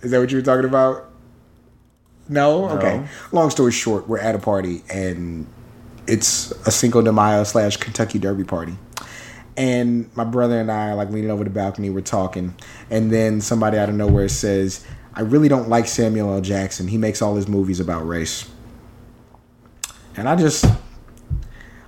Is 0.03 0.11
that 0.11 0.18
what 0.18 0.30
you 0.32 0.39
were 0.39 0.43
talking 0.43 0.64
about 0.64 1.11
no 2.29 2.68
okay 2.70 3.07
long 3.33 3.51
story 3.51 3.72
short 3.72 4.09
we're 4.09 4.18
at 4.18 4.35
a 4.35 4.39
party 4.39 4.83
and 4.91 5.47
it's 6.07 6.51
a 6.66 6.70
Cinco 6.70 7.03
de 7.03 7.12
Mayo 7.12 7.45
slash 7.45 7.77
Kentucky 7.77 8.18
Derby 8.18 8.45
party. 8.45 8.77
And 9.57 10.14
my 10.16 10.25
brother 10.25 10.61
and 10.61 10.70
I 10.70 10.91
are 10.91 10.95
like 10.95 11.11
leaning 11.11 11.31
over 11.31 11.45
the 11.45 11.51
balcony, 11.51 11.89
we're 11.89 12.01
talking, 12.01 12.55
and 12.91 13.12
then 13.12 13.41
somebody 13.41 13.79
out 13.79 13.89
of 13.89 13.95
nowhere 13.95 14.29
says, 14.29 14.85
I 15.14 15.20
really 15.20 15.49
don't 15.49 15.68
like 15.68 15.87
Samuel 15.87 16.35
L. 16.35 16.41
Jackson. 16.41 16.89
He 16.89 16.99
makes 16.99 17.22
all 17.22 17.37
his 17.37 17.47
movies 17.47 17.79
about 17.79 18.07
race. 18.07 18.51
And 20.16 20.29
I 20.29 20.35
just 20.35 20.64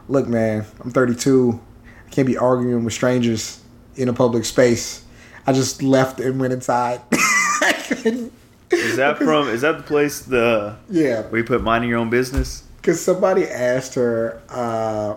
look, 0.09 0.29
man, 0.29 0.65
I'm 0.81 0.93
32. 0.93 1.61
I 2.07 2.11
can't 2.11 2.27
be 2.27 2.37
arguing 2.37 2.85
with 2.85 2.95
strangers 2.95 3.61
in 3.97 4.09
a 4.09 4.13
public 4.13 4.45
space. 4.45 5.05
I 5.45 5.53
just 5.53 5.83
left 5.83 6.21
and 6.21 6.39
went 6.39 6.53
inside. 6.53 7.01
Is 8.71 8.97
that 8.97 9.19
from? 9.19 9.49
Is 9.49 9.63
that 9.63 9.77
the 9.77 9.83
place 9.83 10.21
the 10.21 10.77
yeah. 10.89 11.23
where 11.23 11.39
you 11.41 11.45
put 11.45 11.63
minding 11.63 11.91
your 11.91 11.99
own 11.99 12.11
business? 12.11 12.65
because 12.87 13.01
somebody 13.01 13.45
asked 13.49 13.97
her, 13.97 14.41
uh, 14.49 15.17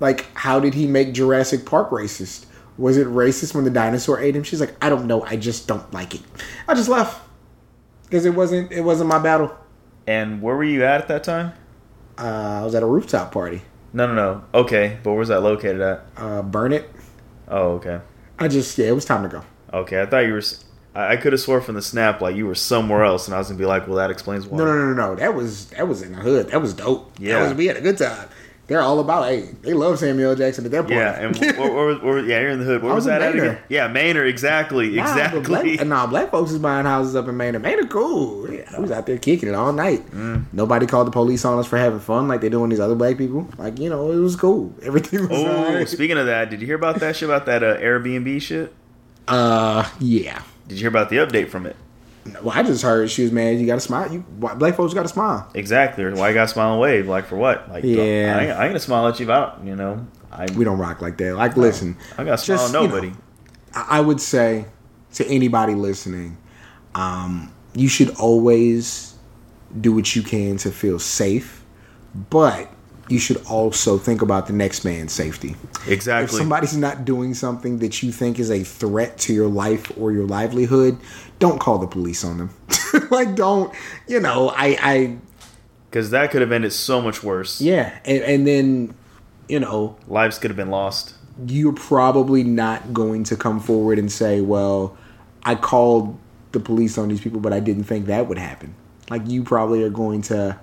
like, 0.00 0.24
how 0.34 0.58
did 0.58 0.72
he 0.72 0.86
make 0.86 1.12
Jurassic 1.12 1.66
Park 1.66 1.90
racist? 1.90 2.46
Was 2.78 2.96
it 2.96 3.06
racist 3.06 3.54
when 3.54 3.64
the 3.64 3.70
dinosaur 3.70 4.18
ate 4.18 4.34
him? 4.34 4.42
She's 4.44 4.60
like, 4.60 4.74
I 4.82 4.88
don't 4.88 5.06
know. 5.06 5.22
I 5.22 5.36
just 5.36 5.68
don't 5.68 5.92
like 5.92 6.14
it. 6.14 6.22
I 6.66 6.72
just 6.72 6.88
left 6.88 7.20
because 8.04 8.24
it 8.24 8.34
wasn't. 8.34 8.72
It 8.72 8.80
wasn't 8.80 9.10
my 9.10 9.18
battle. 9.18 9.54
And 10.06 10.40
where 10.40 10.56
were 10.56 10.64
you 10.64 10.82
at 10.82 11.02
at 11.02 11.08
that 11.08 11.22
time? 11.22 11.52
Uh, 12.16 12.60
I 12.62 12.64
was 12.64 12.74
at 12.74 12.82
a 12.82 12.86
rooftop 12.86 13.30
party. 13.30 13.60
No, 13.92 14.06
no, 14.06 14.14
no. 14.14 14.44
Okay, 14.54 14.96
but 15.02 15.12
where's 15.12 15.28
that 15.28 15.42
located 15.42 15.82
at? 15.82 16.06
Uh, 16.16 16.40
burn 16.40 16.72
it. 16.72 16.90
Oh, 17.46 17.72
okay. 17.72 18.00
I 18.38 18.48
just 18.48 18.78
yeah, 18.78 18.86
it 18.86 18.94
was 18.94 19.04
time 19.04 19.22
to 19.24 19.28
go. 19.28 19.44
Okay, 19.74 20.00
I 20.00 20.06
thought 20.06 20.20
you 20.20 20.32
were. 20.32 20.42
I, 20.94 21.16
could 21.16 21.32
have 21.32 21.40
swore 21.40 21.60
from 21.60 21.76
the 21.76 21.82
snap 21.82 22.20
like 22.20 22.34
you 22.36 22.46
were 22.46 22.54
somewhere 22.54 23.04
else, 23.04 23.28
and 23.28 23.34
I 23.34 23.38
was 23.38 23.48
gonna 23.48 23.58
be 23.58 23.64
like, 23.66 23.86
well, 23.86 23.96
that 23.96 24.10
explains 24.10 24.46
why. 24.46 24.58
No, 24.58 24.64
no, 24.64 24.74
no, 24.74 24.92
no. 24.92 25.14
That 25.14 25.34
was 25.34 25.66
that 25.70 25.86
was 25.86 26.02
in 26.02 26.12
the 26.12 26.18
hood. 26.18 26.48
That 26.48 26.60
was 26.60 26.74
dope. 26.74 27.12
Yeah. 27.18 27.38
that 27.38 27.48
was, 27.48 27.54
we 27.54 27.66
had 27.66 27.76
a 27.76 27.80
good 27.80 27.98
time. 27.98 28.28
They're 28.70 28.80
all 28.80 29.00
about. 29.00 29.24
Hey, 29.28 29.48
they 29.62 29.74
love 29.74 29.98
Samuel 29.98 30.36
Jackson 30.36 30.64
at 30.64 30.70
that 30.70 30.82
point. 30.82 30.94
Yeah, 30.94 31.20
and 31.20 31.36
where, 31.36 31.72
where, 31.72 31.94
where, 31.96 32.18
yeah, 32.20 32.38
you're 32.38 32.50
in 32.50 32.60
the 32.60 32.64
hood. 32.64 32.84
Where 32.84 32.94
was, 32.94 33.04
was 33.04 33.06
that 33.06 33.20
at 33.20 33.34
again? 33.34 33.58
Yeah, 33.68 33.88
Manor. 33.88 34.24
Exactly, 34.24 34.90
Nah, 34.90 35.02
exactly. 35.02 35.40
Black, 35.40 35.84
nah, 35.84 36.06
black 36.06 36.30
folks 36.30 36.52
is 36.52 36.60
buying 36.60 36.86
houses 36.86 37.16
up 37.16 37.26
in 37.26 37.36
Maine. 37.36 37.60
Maine 37.60 37.88
cool. 37.88 38.48
Yeah, 38.48 38.70
I 38.72 38.78
was 38.78 38.92
out 38.92 39.06
there 39.06 39.18
kicking 39.18 39.48
it 39.48 39.56
all 39.56 39.72
night. 39.72 40.08
Mm. 40.12 40.44
Nobody 40.52 40.86
called 40.86 41.08
the 41.08 41.10
police 41.10 41.44
on 41.44 41.58
us 41.58 41.66
for 41.66 41.78
having 41.78 41.98
fun 41.98 42.28
like 42.28 42.42
they 42.42 42.48
do 42.48 42.62
on 42.62 42.68
these 42.68 42.78
other 42.78 42.94
black 42.94 43.18
people. 43.18 43.48
Like 43.58 43.76
you 43.80 43.90
know, 43.90 44.12
it 44.12 44.18
was 44.18 44.36
cool. 44.36 44.72
Everything 44.82 45.22
was 45.28 45.30
Oh, 45.32 45.84
speaking 45.86 46.16
of 46.16 46.26
that, 46.26 46.48
did 46.48 46.60
you 46.60 46.66
hear 46.68 46.76
about 46.76 47.00
that 47.00 47.16
shit 47.16 47.28
about 47.28 47.46
that 47.46 47.64
uh, 47.64 47.76
Airbnb 47.76 48.40
shit? 48.40 48.72
Uh, 49.26 49.88
yeah. 49.98 50.42
Did 50.70 50.78
you 50.78 50.82
hear 50.82 50.88
about 50.88 51.10
the 51.10 51.16
update 51.16 51.48
from 51.48 51.66
it? 51.66 51.74
Well, 52.42 52.52
I 52.56 52.62
just 52.62 52.84
heard 52.84 53.10
she 53.10 53.24
was 53.24 53.32
mad. 53.32 53.58
You 53.58 53.66
got 53.66 53.74
to 53.74 53.80
smile. 53.80 54.12
You 54.12 54.20
black 54.20 54.76
folks 54.76 54.94
got 54.94 55.02
to 55.02 55.08
smile. 55.08 55.50
Exactly. 55.52 56.04
Why 56.04 56.28
you 56.28 56.34
got 56.34 56.46
to 56.46 56.48
smile 56.48 56.74
and 56.74 56.80
wave? 56.80 57.08
Like 57.08 57.26
for 57.26 57.34
what? 57.34 57.68
Like 57.68 57.82
Yeah. 57.82 58.36
I, 58.38 58.42
ain't, 58.42 58.52
I 58.52 58.64
ain't 58.66 58.70
gonna 58.70 58.78
smile 58.78 59.08
at 59.08 59.18
you 59.18 59.26
about 59.26 59.64
you 59.64 59.74
know. 59.74 60.06
I 60.30 60.46
We 60.54 60.64
don't 60.64 60.78
rock 60.78 61.02
like 61.02 61.16
that. 61.16 61.34
Like, 61.34 61.56
listen, 61.56 61.96
I 62.16 62.22
got 62.22 62.38
to 62.38 62.44
smile 62.44 62.58
just, 62.58 62.72
at 62.72 62.80
you 62.80 62.86
know, 62.86 62.94
nobody. 62.94 63.12
I 63.74 63.98
I 63.98 64.00
would 64.00 64.20
say 64.20 64.66
to 65.14 65.26
anybody 65.26 65.74
listening, 65.74 66.38
um, 66.94 67.52
you 67.74 67.88
should 67.88 68.10
always 68.10 69.16
do 69.80 69.92
what 69.92 70.14
you 70.14 70.22
can 70.22 70.56
to 70.58 70.70
feel 70.70 71.00
safe, 71.00 71.64
but 72.14 72.70
you 73.10 73.18
should 73.18 73.44
also 73.46 73.98
think 73.98 74.22
about 74.22 74.46
the 74.46 74.52
next 74.52 74.84
man's 74.84 75.12
safety. 75.12 75.56
Exactly. 75.88 76.24
If 76.24 76.30
somebody's 76.30 76.76
not 76.76 77.04
doing 77.04 77.34
something 77.34 77.78
that 77.80 78.02
you 78.02 78.12
think 78.12 78.38
is 78.38 78.50
a 78.50 78.62
threat 78.62 79.18
to 79.18 79.32
your 79.34 79.48
life 79.48 79.90
or 79.98 80.12
your 80.12 80.26
livelihood, 80.26 80.98
don't 81.38 81.58
call 81.58 81.78
the 81.78 81.86
police 81.86 82.24
on 82.24 82.38
them. 82.38 82.50
like, 83.10 83.34
don't, 83.34 83.74
you 84.06 84.20
know, 84.20 84.50
I, 84.50 84.78
I, 84.80 85.16
Because 85.88 86.10
that 86.10 86.30
could 86.30 86.40
have 86.40 86.52
ended 86.52 86.72
so 86.72 87.00
much 87.02 87.22
worse. 87.22 87.60
yeah, 87.60 87.98
and, 88.04 88.22
and 88.22 88.46
then, 88.46 88.94
you 89.48 89.58
know, 89.58 89.96
Lives 90.06 90.38
could 90.38 90.50
have 90.50 90.56
been 90.56 90.70
lost. 90.70 91.14
you're 91.46 91.72
probably 91.72 92.44
not 92.44 92.92
going 92.92 93.24
to 93.24 93.36
come 93.36 93.58
forward 93.60 93.98
and 93.98 94.12
say, 94.12 94.40
well, 94.40 94.96
I 95.44 95.54
called 95.54 96.18
the 96.52 96.60
police 96.60 96.98
on 96.98 97.08
these 97.08 97.20
people, 97.20 97.40
but 97.40 97.52
I 97.52 97.60
didn't 97.60 97.84
think 97.84 98.06
that 98.06 98.28
would 98.28 98.38
happen. 98.38 98.74
Like, 99.08 99.26
you 99.26 99.42
probably 99.42 99.82
are 99.82 99.90
going 99.90 100.22
to 100.22 100.58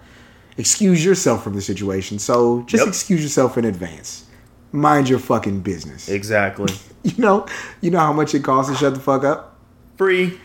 excuse 0.57 1.03
yourself 1.05 1.43
from 1.43 1.53
the 1.53 1.61
situation. 1.61 2.19
So 2.19 2.63
just 2.63 2.81
Yep. 2.81 2.87
excuse 2.89 3.21
yourself 3.23 3.57
in 3.57 3.65
advance. 3.65 4.25
Mind 4.71 5.07
your 5.09 5.19
fucking 5.19 5.61
business. 5.61 6.09
Exactly. 6.09 6.73
You 7.03 7.13
know, 7.23 7.45
you 7.79 7.89
know 7.89 7.99
how 7.99 8.11
much 8.11 8.35
it 8.35 8.43
costs 8.43 8.69
to 8.69 8.77
shut 8.77 8.93
the 8.93 8.99
fuck 8.99 9.23
up? 9.23 9.55
Free. 9.97 10.37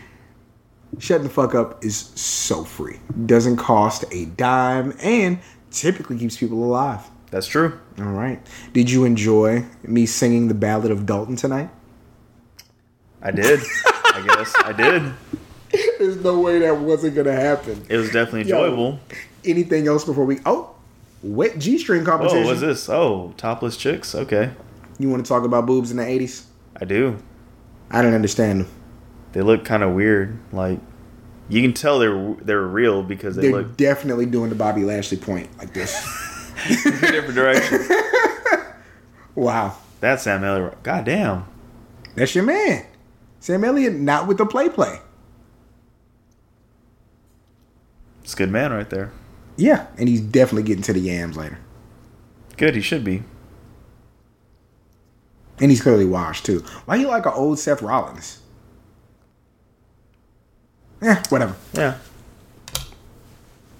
Shutting 0.97 1.23
the 1.23 1.29
fuck 1.29 1.53
up 1.55 1.83
is 1.83 1.97
so 2.15 2.63
free. 2.63 2.99
Doesn't 3.25 3.57
cost 3.57 4.05
a 4.11 4.25
dime 4.25 4.95
and 5.01 5.39
typically 5.71 6.17
keeps 6.17 6.37
people 6.37 6.63
alive. 6.63 7.01
That's 7.31 7.47
true. 7.47 7.77
All 7.99 8.05
right. 8.05 8.39
Did 8.71 8.89
you 8.89 9.03
enjoy 9.03 9.65
me 9.83 10.05
singing 10.05 10.47
the 10.47 10.53
Ballad 10.53 10.89
of 10.91 11.05
Dalton 11.05 11.35
tonight? 11.35 11.69
I 13.21 13.31
did. 13.31 13.59
I 13.85 14.23
guess 14.25 14.53
I 14.63 14.71
did. 14.71 15.13
There's 15.99 16.17
no 16.17 16.39
way 16.39 16.59
that 16.59 16.77
wasn't 16.77 17.15
gonna 17.15 17.33
happen. 17.35 17.85
It 17.89 17.97
was 17.97 18.07
definitely 18.11 18.49
Yo. 18.49 18.63
enjoyable. 18.63 18.99
Anything 19.45 19.87
else 19.87 20.05
before 20.05 20.25
we? 20.25 20.39
Oh, 20.45 20.75
wet 21.21 21.57
G-string 21.59 22.05
competition. 22.05 22.43
Oh, 22.43 22.47
what's 22.47 22.61
this? 22.61 22.87
Oh, 22.89 23.33
topless 23.37 23.75
chicks. 23.77 24.13
Okay, 24.15 24.51
You 24.99 25.09
want 25.09 25.25
to 25.25 25.27
talk 25.29 25.43
about 25.43 25.65
boobs 25.65 25.91
in 25.91 25.97
the 25.97 26.03
'80s? 26.03 26.45
I 26.79 26.85
do. 26.85 27.17
I 27.91 28.01
didn't 28.01 28.15
understand 28.15 28.61
them. 28.61 28.69
They 29.33 29.41
look 29.41 29.65
kind 29.65 29.83
of 29.83 29.93
weird. 29.93 30.37
Like 30.51 30.79
you 31.49 31.61
can 31.61 31.73
tell 31.73 31.99
they're 31.99 32.35
they're 32.41 32.61
real 32.61 33.03
because 33.03 33.35
they 33.35 33.43
They're 33.43 33.51
look 33.61 33.77
definitely 33.77 34.25
doing 34.27 34.49
the 34.49 34.55
Bobby 34.55 34.83
Lashley 34.83 35.17
point 35.17 35.49
like 35.57 35.73
this. 35.73 35.93
different 37.01 37.35
directions. 37.35 37.89
wow, 39.35 39.75
That's 39.99 40.23
Sam 40.23 40.43
Elliott. 40.43 40.81
God 40.83 41.05
damn. 41.05 41.45
that's 42.15 42.33
your 42.35 42.43
man, 42.43 42.85
Sam 43.39 43.63
Elliott. 43.63 43.93
Not 43.93 44.27
with 44.27 44.37
the 44.37 44.45
play 44.45 44.69
play. 44.69 44.99
It's 48.23 48.33
a 48.33 48.37
good 48.37 48.49
man 48.51 48.71
right 48.71 48.89
there. 48.89 49.11
Yeah, 49.57 49.87
and 49.97 50.09
he's 50.09 50.21
definitely 50.21 50.63
getting 50.63 50.83
to 50.83 50.93
the 50.93 50.99
yams 50.99 51.37
later. 51.37 51.59
Good. 52.57 52.75
He 52.75 52.81
should 52.81 53.03
be. 53.03 53.23
And 55.59 55.69
he's 55.69 55.81
clearly 55.81 56.05
washed 56.05 56.45
too. 56.45 56.59
Why 56.85 56.95
you 56.95 57.07
like 57.07 57.25
an 57.25 57.33
old 57.35 57.59
Seth 57.59 57.81
Rollins? 57.81 58.39
Yeah, 61.01 61.21
whatever. 61.29 61.55
Yeah. 61.73 61.97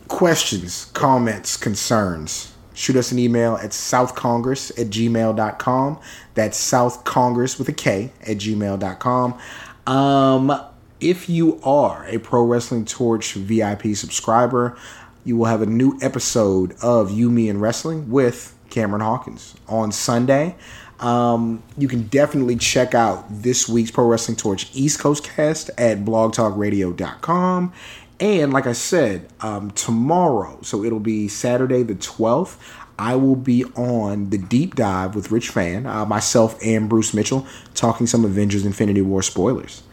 questions, 0.07 0.85
comments, 0.93 1.57
concerns, 1.57 2.53
shoot 2.73 2.95
us 2.95 3.11
an 3.11 3.17
email 3.19 3.55
at 3.55 3.71
southcongress 3.71 4.69
at 4.79 4.87
gmail.com. 4.87 5.99
That's 6.35 6.57
southcongress 6.57 7.57
with 7.57 7.69
a 7.69 7.73
K 7.73 8.11
at 8.21 8.37
gmail.com. 8.37 9.39
Um, 9.87 10.61
if 11.03 11.27
you 11.27 11.59
are 11.63 12.05
a 12.07 12.17
Pro 12.17 12.43
Wrestling 12.45 12.85
Torch 12.85 13.33
VIP 13.33 13.95
subscriber, 13.95 14.77
you 15.25 15.35
will 15.35 15.45
have 15.45 15.61
a 15.61 15.65
new 15.65 15.97
episode 16.01 16.75
of 16.81 17.11
You, 17.11 17.29
Me, 17.29 17.49
and 17.49 17.61
Wrestling 17.61 18.09
with 18.09 18.55
Cameron 18.69 19.01
Hawkins 19.01 19.53
on 19.67 19.91
Sunday. 19.91 20.55
Um, 21.01 21.61
you 21.77 21.89
can 21.89 22.03
definitely 22.03 22.55
check 22.55 22.95
out 22.95 23.25
this 23.29 23.67
week's 23.67 23.91
Pro 23.91 24.07
Wrestling 24.07 24.37
Torch 24.37 24.69
East 24.73 24.99
Coast 24.99 25.25
cast 25.25 25.69
at 25.77 26.05
blogtalkradio.com. 26.05 27.73
And 28.21 28.53
like 28.53 28.67
I 28.67 28.73
said, 28.73 29.27
um, 29.41 29.71
tomorrow, 29.71 30.59
so 30.61 30.85
it'll 30.85 31.01
be 31.01 31.27
Saturday 31.27 31.83
the 31.83 31.95
12th, 31.95 32.57
I 32.97 33.15
will 33.15 33.35
be 33.35 33.65
on 33.75 34.29
the 34.29 34.37
deep 34.37 34.75
dive 34.75 35.15
with 35.15 35.31
Rich 35.31 35.49
Fan, 35.49 35.85
uh, 35.85 36.05
myself 36.05 36.57
and 36.63 36.87
Bruce 36.87 37.13
Mitchell, 37.13 37.45
talking 37.73 38.07
some 38.07 38.23
Avengers 38.23 38.65
Infinity 38.65 39.01
War 39.01 39.21
spoilers. 39.21 39.83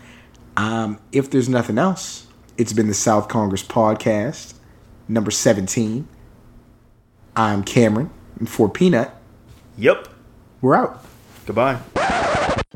Um, 0.61 0.99
if 1.11 1.31
there's 1.31 1.49
nothing 1.49 1.79
else, 1.79 2.27
it's 2.59 2.75
been 2.75 2.87
the 2.87 2.93
South 2.95 3.29
Congress 3.29 3.63
podcast, 3.63 4.53
number 5.09 5.31
17. 5.31 6.07
I'm 7.35 7.65
Cameron, 7.65 8.11
and 8.39 8.47
for 8.47 8.69
Peanut, 8.69 9.11
Yep. 9.79 10.09
we're 10.61 10.75
out. 10.75 11.03
Goodbye. 11.47 11.79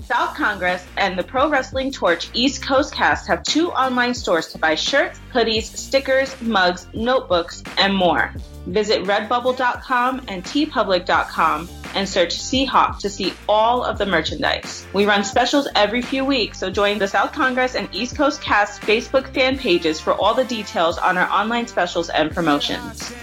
South 0.01 0.35
Congress 0.35 0.85
and 0.97 1.19
the 1.19 1.23
Pro 1.23 1.51
Wrestling 1.51 1.91
Torch 1.91 2.31
East 2.33 2.63
Coast 2.65 2.95
cast 2.95 3.27
have 3.29 3.43
two 3.43 3.71
online 3.73 4.15
stores 4.15 4.49
to 4.53 4.59
buy 4.59 4.75
shirts, 4.75 5.21
hoodies, 5.33 5.65
stickers, 5.65 6.41
mugs, 6.41 6.87
notebooks, 6.95 7.63
and 7.77 7.95
more. 7.95 8.33
Visit 8.67 9.05
redbubble.com 9.05 10.23
and 10.29 10.43
teepublic.com 10.43 11.69
and 11.95 12.09
search 12.09 12.37
Seahawk 12.37 12.99
to 12.99 13.11
see 13.11 13.33
all 13.49 13.85
of 13.85 13.99
the 13.99 14.07
merchandise. 14.07 14.87
We 14.93 15.07
run 15.07 15.25
specials 15.25 15.69
every 15.75 16.03
few 16.03 16.25
weeks, 16.25 16.59
so 16.59 16.71
join 16.71 16.99
the 16.99 17.09
South 17.09 17.33
Congress 17.33 17.75
and 17.75 17.89
East 17.93 18.17
Coast 18.17 18.41
cast 18.41 18.83
Facebook 18.83 19.33
fan 19.35 19.59
pages 19.59 20.01
for 20.01 20.13
all 20.15 20.35
the 20.35 20.45
details 20.45 20.99
on 20.99 21.17
our 21.17 21.29
online 21.31 21.67
specials 21.67 22.11
and 22.11 22.31
promotions. 22.31 23.13